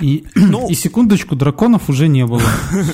И, 0.00 0.24
ну, 0.34 0.68
и 0.68 0.74
секундочку, 0.74 1.36
драконов 1.36 1.88
уже 1.88 2.08
не 2.08 2.26
было. 2.26 2.42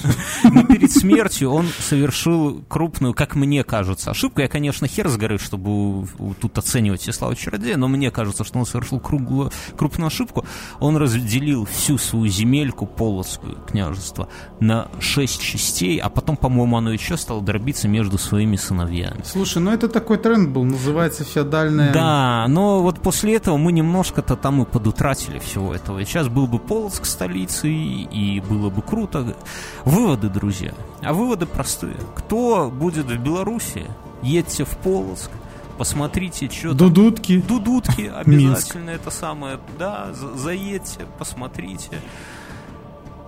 Но 0.44 0.64
перед 0.64 0.90
смертью 0.90 1.50
он 1.50 1.66
совершил 1.78 2.62
крупную, 2.68 3.14
как 3.14 3.34
мне 3.34 3.64
кажется, 3.64 4.10
ошибку. 4.10 4.40
Я, 4.40 4.48
конечно, 4.48 4.86
хер 4.86 5.08
с 5.08 5.16
горы, 5.16 5.38
чтобы 5.38 6.06
тут 6.40 6.58
оценивать 6.58 7.02
Всеслава 7.02 7.36
Чародея, 7.36 7.76
но 7.76 7.88
мне 7.88 8.10
кажется, 8.10 8.44
что 8.44 8.58
он 8.58 8.66
совершил 8.66 9.00
круглую, 9.00 9.50
крупную 9.76 10.08
ошибку. 10.08 10.44
Он 10.80 10.96
разделил 10.96 11.66
всю 11.66 11.98
свою 11.98 12.26
земельку, 12.28 12.86
Полоцкую 12.86 13.56
княжество, 13.66 14.28
на 14.60 14.88
шесть 15.00 15.40
частей, 15.40 15.98
а 15.98 16.08
потом, 16.08 16.36
по-моему, 16.36 16.76
оно 16.76 16.92
еще 16.92 17.16
стало 17.16 17.42
дробиться 17.42 17.88
между 17.88 18.18
своими 18.18 18.56
сыновьями. 18.56 19.22
Слушай, 19.24 19.62
ну 19.62 19.72
это 19.72 19.88
такой 19.88 20.18
тренд 20.18 20.50
был, 20.50 20.64
называется 20.64 21.24
феодальная... 21.24 21.92
Да, 21.92 22.46
но 22.48 22.82
вот 22.82 23.00
после 23.00 23.36
этого 23.36 23.56
мы 23.56 23.72
немножко-то 23.72 24.36
там 24.36 24.62
и 24.62 24.64
подутратили 24.64 25.38
всего 25.38 25.74
этого 25.74 25.98
сейчас 26.14 26.28
был 26.28 26.46
бы 26.46 26.60
Полоцк 26.60 27.06
столицей, 27.06 27.74
и 27.74 28.40
было 28.48 28.70
бы 28.70 28.82
круто. 28.82 29.36
Выводы, 29.84 30.28
друзья. 30.28 30.72
А 31.02 31.12
выводы 31.12 31.44
простые. 31.44 31.96
Кто 32.14 32.70
будет 32.70 33.06
в 33.06 33.18
Беларуси, 33.18 33.90
едьте 34.22 34.64
в 34.64 34.76
Полоцк, 34.78 35.28
посмотрите, 35.76 36.48
что 36.48 36.72
Дудутки. 36.72 37.40
Там. 37.40 37.58
Дудутки, 37.58 38.02
обязательно 38.14 38.90
это 38.90 39.10
самое. 39.10 39.58
Да, 39.76 40.12
заедьте, 40.36 41.00
посмотрите. 41.18 42.00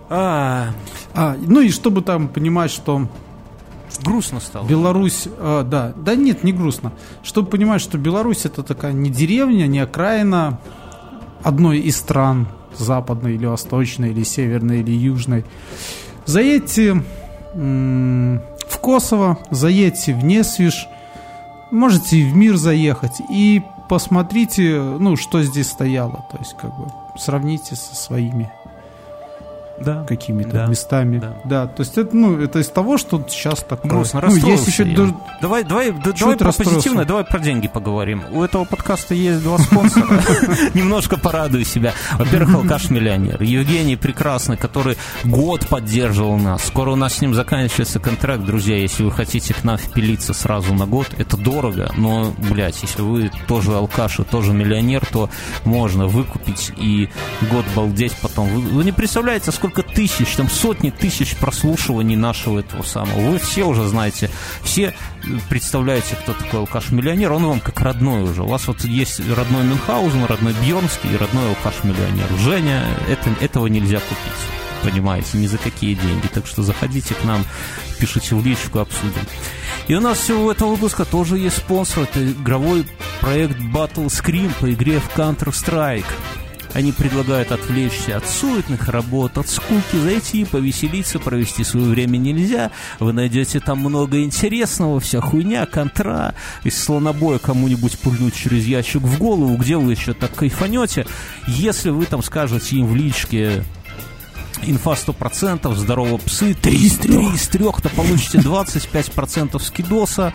А... 0.08 0.68
А, 1.12 1.36
ну 1.40 1.62
и 1.62 1.70
чтобы 1.70 2.02
там 2.02 2.28
понимать, 2.28 2.70
что 2.70 3.08
грустно 4.04 4.38
стало. 4.38 4.64
Беларусь, 4.64 5.26
э, 5.26 5.64
да, 5.66 5.92
да 5.96 6.14
нет, 6.14 6.44
не 6.44 6.52
грустно. 6.52 6.92
Чтобы 7.24 7.50
понимать, 7.50 7.80
что 7.80 7.98
Беларусь 7.98 8.44
это 8.44 8.62
такая 8.62 8.92
не 8.92 9.10
деревня, 9.10 9.66
не 9.66 9.80
окраина 9.80 10.60
одной 11.42 11.80
из 11.80 11.96
стран, 11.96 12.46
западной 12.78 13.34
или 13.34 13.46
восточной, 13.46 14.10
или 14.10 14.22
северной, 14.22 14.80
или 14.80 14.90
южной. 14.92 15.44
Заедьте 16.24 17.02
в 17.54 18.78
Косово, 18.80 19.38
заедьте 19.50 20.14
в 20.14 20.24
Несвиш, 20.24 20.88
можете 21.70 22.24
в 22.24 22.36
мир 22.36 22.56
заехать 22.56 23.20
и 23.30 23.62
посмотрите, 23.88 24.80
ну, 24.80 25.16
что 25.16 25.42
здесь 25.42 25.68
стояло. 25.68 26.26
То 26.30 26.38
есть, 26.38 26.56
как 26.60 26.76
бы, 26.76 26.92
сравните 27.18 27.76
со 27.76 27.94
своими 27.94 28.50
да. 29.80 30.04
какими-то 30.04 30.50
да. 30.50 30.66
местами. 30.66 31.18
Да. 31.18 31.36
да, 31.44 31.66
то 31.66 31.82
есть 31.82 31.98
это, 31.98 32.14
ну, 32.16 32.40
это 32.40 32.58
из 32.58 32.68
того, 32.68 32.98
что 32.98 33.24
сейчас 33.28 33.60
так 33.60 33.84
грустно. 33.84 34.22
Ну, 34.26 34.34
есть 34.34 34.66
еще 34.66 34.88
я. 34.88 35.14
Давай, 35.40 35.64
давай, 35.64 35.92
да, 35.92 36.12
давай 36.18 36.36
про 36.36 36.52
позитивное, 36.52 37.04
давай 37.04 37.24
про 37.24 37.38
деньги 37.38 37.68
поговорим. 37.68 38.24
У 38.30 38.42
этого 38.42 38.64
подкаста 38.64 39.14
есть 39.14 39.42
два 39.42 39.58
спонсора. 39.58 40.20
Немножко 40.74 41.18
порадую 41.18 41.64
себя. 41.64 41.92
Во-первых, 42.18 42.54
алкаш 42.54 42.90
миллионер. 42.90 43.42
Евгений 43.42 43.96
прекрасный, 43.96 44.56
который 44.56 44.96
год 45.24 45.66
поддерживал 45.68 46.36
нас. 46.38 46.64
Скоро 46.66 46.92
у 46.92 46.96
нас 46.96 47.14
с 47.14 47.20
ним 47.20 47.34
заканчивается 47.34 48.00
контракт, 48.00 48.44
друзья. 48.44 48.76
Если 48.76 49.02
вы 49.02 49.10
хотите 49.10 49.54
к 49.54 49.64
нам 49.64 49.76
впилиться 49.78 50.32
сразу 50.32 50.74
на 50.74 50.86
год, 50.86 51.08
это 51.18 51.36
дорого, 51.36 51.90
но, 51.96 52.32
блядь, 52.50 52.82
если 52.82 53.02
вы 53.02 53.30
тоже 53.46 53.74
алкаш 53.74 54.20
и 54.20 54.24
тоже 54.24 54.52
миллионер, 54.52 55.04
то 55.12 55.30
можно 55.64 56.06
выкупить 56.06 56.72
и 56.76 57.08
год 57.50 57.64
балдеть 57.74 58.16
потом. 58.22 58.48
Вы, 58.48 58.60
вы 58.60 58.84
не 58.84 58.92
представляете, 58.92 59.52
сколько 59.52 59.65
сколько 59.66 59.82
тысяч, 59.82 60.36
там 60.36 60.48
сотни 60.48 60.90
тысяч 60.90 61.36
прослушиваний 61.36 62.14
нашего 62.14 62.60
этого 62.60 62.82
самого. 62.82 63.30
Вы 63.30 63.38
все 63.38 63.64
уже 63.64 63.84
знаете, 63.86 64.30
все 64.62 64.94
представляете, 65.48 66.16
кто 66.22 66.34
такой 66.34 66.60
алкаш-миллионер, 66.60 67.32
он 67.32 67.46
вам 67.46 67.60
как 67.60 67.80
родной 67.80 68.22
уже. 68.22 68.44
У 68.44 68.46
вас 68.46 68.68
вот 68.68 68.84
есть 68.84 69.20
родной 69.28 69.64
Мюнхгаузен, 69.64 70.24
родной 70.24 70.54
Бьернский 70.62 71.12
и 71.12 71.16
родной 71.16 71.48
алкаш-миллионер. 71.48 72.28
Женя, 72.38 72.86
это, 73.08 73.30
этого 73.40 73.66
нельзя 73.66 73.98
купить 74.00 74.40
понимаете, 74.84 75.38
ни 75.38 75.48
за 75.48 75.58
какие 75.58 75.94
деньги. 75.94 76.28
Так 76.32 76.46
что 76.46 76.62
заходите 76.62 77.14
к 77.14 77.24
нам, 77.24 77.44
пишите 77.98 78.36
в 78.36 78.46
личку, 78.46 78.78
обсудим. 78.78 79.22
И 79.88 79.94
у 79.96 80.00
нас 80.00 80.18
всего 80.18 80.52
этого 80.52 80.70
выпуска 80.70 81.04
тоже 81.04 81.38
есть 81.38 81.56
спонсор. 81.56 82.04
Это 82.04 82.24
игровой 82.24 82.86
проект 83.20 83.58
Battle 83.58 84.06
Scream 84.06 84.52
по 84.60 84.72
игре 84.72 85.00
в 85.00 85.18
Counter-Strike. 85.18 86.04
Они 86.76 86.92
предлагают 86.92 87.52
отвлечься 87.52 88.18
от 88.18 88.28
суетных 88.28 88.90
работ, 88.90 89.38
от 89.38 89.48
скуки, 89.48 89.96
зайти, 89.96 90.44
повеселиться, 90.44 91.18
провести 91.18 91.64
свое 91.64 91.86
время 91.86 92.18
нельзя. 92.18 92.70
Вы 93.00 93.14
найдете 93.14 93.60
там 93.60 93.78
много 93.78 94.22
интересного, 94.22 95.00
вся 95.00 95.22
хуйня, 95.22 95.64
контра, 95.64 96.34
из 96.64 96.78
слонобоя 96.78 97.38
кому-нибудь 97.38 97.98
пульнуть 98.00 98.34
через 98.34 98.66
ящик 98.66 99.00
в 99.00 99.18
голову, 99.18 99.56
где 99.56 99.78
вы 99.78 99.92
еще 99.92 100.12
так 100.12 100.34
кайфанете. 100.34 101.06
Если 101.46 101.88
вы 101.88 102.04
там 102.04 102.22
скажете 102.22 102.76
им 102.76 102.88
в 102.88 102.94
личке 102.94 103.64
инфа 104.62 104.92
100%, 104.92 105.74
здорово 105.74 106.18
псы, 106.18 106.52
3 106.54 106.76
из 106.76 106.98
3 106.98 107.34
из 107.34 107.48
3, 107.48 107.64
то 107.82 107.88
получите 107.88 108.38
25% 108.38 109.58
скидоса. 109.62 110.34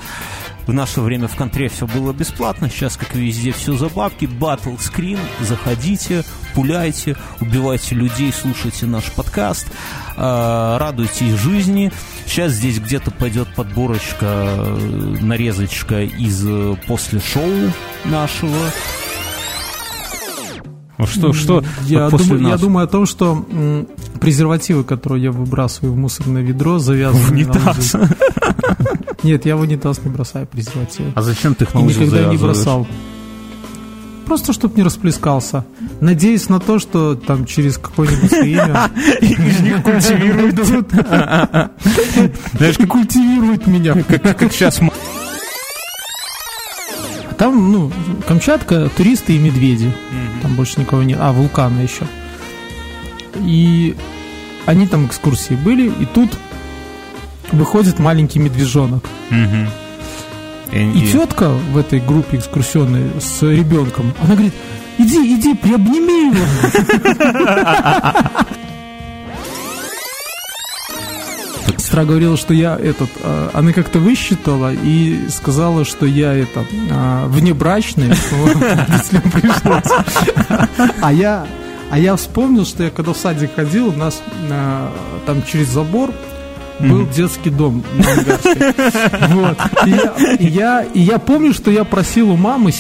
В 0.67 0.73
наше 0.73 1.01
время 1.01 1.27
в 1.27 1.35
контре 1.35 1.69
все 1.69 1.87
было 1.87 2.13
бесплатно, 2.13 2.69
сейчас, 2.69 2.97
как 2.97 3.15
везде, 3.15 3.51
все 3.51 3.73
за 3.73 3.89
бабки. 3.89 4.25
Battle 4.25 4.77
Screen, 4.77 5.19
заходите, 5.41 6.23
пуляйте, 6.53 7.15
убивайте 7.39 7.95
людей, 7.95 8.31
слушайте 8.31 8.85
наш 8.85 9.11
подкаст, 9.11 9.67
э, 10.15 10.77
радуйтесь 10.79 11.39
жизни. 11.39 11.91
Сейчас 12.25 12.53
здесь 12.53 12.79
где-то 12.79 13.11
пойдет 13.11 13.53
подборочка, 13.55 14.25
э, 14.25 15.17
нарезочка 15.21 16.01
из 16.03 16.45
э, 16.47 16.75
после 16.87 17.19
шоу 17.19 17.71
нашего. 18.05 18.71
Что, 21.05 21.33
что? 21.33 21.63
Я, 21.83 22.09
вот 22.09 22.27
дум, 22.27 22.47
я 22.47 22.57
думаю 22.57 22.85
о 22.85 22.87
том, 22.87 23.05
что 23.05 23.45
м, 23.51 23.87
презервативы, 24.19 24.83
которые 24.83 25.23
я 25.23 25.31
выбрасываю 25.31 25.93
в 25.93 25.97
мусорное 25.97 26.41
ведро, 26.41 26.79
завязаны 26.79 27.23
в 27.23 27.31
унитаз. 27.31 27.95
Нет, 29.23 29.45
я 29.45 29.55
в 29.55 29.61
унитаз 29.61 30.03
не 30.03 30.11
бросаю 30.11 30.47
презервативы. 30.47 31.11
А 31.15 31.21
зачем 31.21 31.55
ты 31.55 31.65
их 31.65 31.73
на 31.73 31.79
Никогда 31.79 32.25
не 32.25 32.37
бросал. 32.37 32.87
Просто, 34.25 34.53
чтобы 34.53 34.75
не 34.77 34.83
расплескался. 34.83 35.65
Надеюсь 35.99 36.47
на 36.47 36.59
то, 36.59 36.79
что 36.79 37.15
там 37.15 37.45
через 37.45 37.77
какое-нибудь 37.77 38.31
время... 38.31 38.89
Их 39.21 39.83
культивируют. 39.83 40.55
Знаешь, 42.53 42.77
как 42.77 42.87
культивируют 42.87 43.67
меня. 43.67 43.93
Как 44.03 44.53
сейчас 44.53 44.79
там, 47.41 47.71
ну, 47.71 47.91
Камчатка, 48.27 48.91
туристы 48.95 49.33
и 49.33 49.39
медведи. 49.39 49.91
Там 50.41 50.55
больше 50.55 50.79
никого 50.79 51.03
нет. 51.03 51.19
А, 51.21 51.31
вулканы 51.31 51.79
еще. 51.81 52.05
И 53.37 53.95
они 54.65 54.87
там 54.87 55.05
экскурсии 55.05 55.55
были, 55.55 55.87
и 55.87 56.05
тут 56.05 56.37
выходит 57.51 57.99
маленький 57.99 58.39
медвежонок. 58.39 59.03
Mm-hmm. 59.29 59.67
И, 60.73 60.99
и 60.99 61.11
тетка 61.11 61.49
в 61.49 61.77
этой 61.77 61.99
группе 61.99 62.37
экскурсионной 62.37 63.19
с 63.19 63.41
ребенком, 63.41 64.13
она 64.21 64.33
говорит, 64.35 64.53
иди, 64.97 65.35
иди, 65.35 65.53
приобними 65.53 66.29
его. 66.29 66.45
сестра 71.91 72.05
говорила, 72.05 72.37
что 72.37 72.53
я 72.53 72.77
этот, 72.77 73.09
э, 73.21 73.49
она 73.51 73.73
как-то 73.73 73.99
высчитала 73.99 74.71
и 74.73 75.27
сказала, 75.27 75.83
что 75.83 76.05
я 76.05 76.33
это 76.33 76.61
э, 76.71 77.25
внебрачный, 77.27 78.11
А 81.01 81.11
я, 81.11 81.45
а 81.89 81.99
я 81.99 82.15
вспомнил, 82.15 82.65
что 82.65 82.83
я 82.83 82.91
когда 82.91 83.11
в 83.11 83.17
садик 83.17 83.55
ходил, 83.55 83.89
у 83.89 83.91
нас 83.91 84.23
э, 84.49 84.87
там 85.25 85.43
через 85.43 85.67
забор 85.67 86.11
был 86.79 87.05
детский 87.07 87.49
дом 87.49 87.83
на 87.97 88.09
Ангарской. 88.09 88.73
Вот. 89.27 89.57
И 89.85 89.89
я, 89.89 90.35
и, 90.35 90.47
я, 90.47 90.83
и 90.93 90.99
я 91.01 91.19
помню, 91.19 91.53
что 91.53 91.71
я 91.71 91.83
просил 91.83 92.31
у 92.31 92.37
мамы 92.37 92.71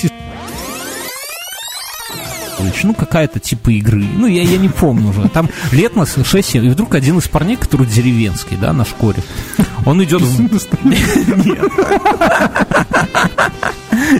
Павлович, 2.61 2.83
ну 2.83 2.93
какая-то 2.93 3.39
типа 3.39 3.71
игры, 3.71 4.05
ну 4.17 4.27
я, 4.27 4.43
я 4.43 4.57
не 4.57 4.69
помню 4.69 5.09
уже, 5.09 5.27
там 5.29 5.49
лет 5.71 5.95
на 5.95 6.05
6 6.05 6.55
и 6.55 6.59
вдруг 6.59 6.93
один 6.93 7.17
из 7.17 7.27
парней, 7.27 7.55
который 7.55 7.87
деревенский, 7.87 8.55
да, 8.55 8.71
на 8.71 8.85
шкуре, 8.85 9.23
он 9.83 10.03
идет. 10.03 10.21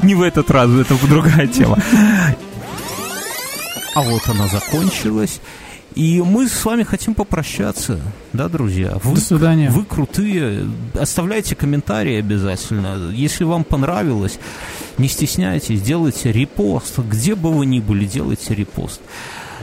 Не 0.01 0.15
в 0.15 0.23
этот 0.23 0.49
раз, 0.49 0.71
это 0.71 0.95
другая 1.07 1.45
тема. 1.45 1.77
А 3.93 4.01
вот 4.01 4.21
она 4.27 4.47
закончилась. 4.47 5.39
И 5.95 6.21
мы 6.21 6.47
с 6.47 6.63
вами 6.63 6.83
хотим 6.83 7.13
попрощаться, 7.13 7.99
да, 8.31 8.47
друзья? 8.47 8.97
Вы, 9.03 9.15
До 9.15 9.21
свидания. 9.21 9.69
Вы 9.69 9.83
крутые. 9.83 10.65
Оставляйте 10.93 11.53
комментарии 11.55 12.15
обязательно. 12.17 13.11
Если 13.11 13.43
вам 13.43 13.63
понравилось, 13.65 14.39
не 14.97 15.09
стесняйтесь, 15.09 15.81
делайте 15.81 16.31
репост. 16.31 16.99
Где 16.99 17.35
бы 17.35 17.51
вы 17.51 17.65
ни 17.65 17.79
были, 17.79 18.05
делайте 18.05 18.55
репост. 18.55 19.01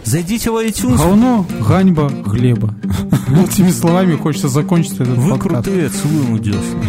Зайдите 0.05 0.51
в 0.51 0.57
iTunes. 0.57 0.97
Говно, 0.97 1.47
ганьба, 1.67 2.09
Глеба. 2.09 2.75
Этими 3.51 3.71
словами 3.71 4.17
хочется 4.17 4.49
закончить 4.49 4.95
этот 4.95 5.17
Вы 5.19 5.31
подкаст. 5.33 5.65
крутые, 5.65 5.89
целуем 5.89 6.39
десна. 6.39 6.83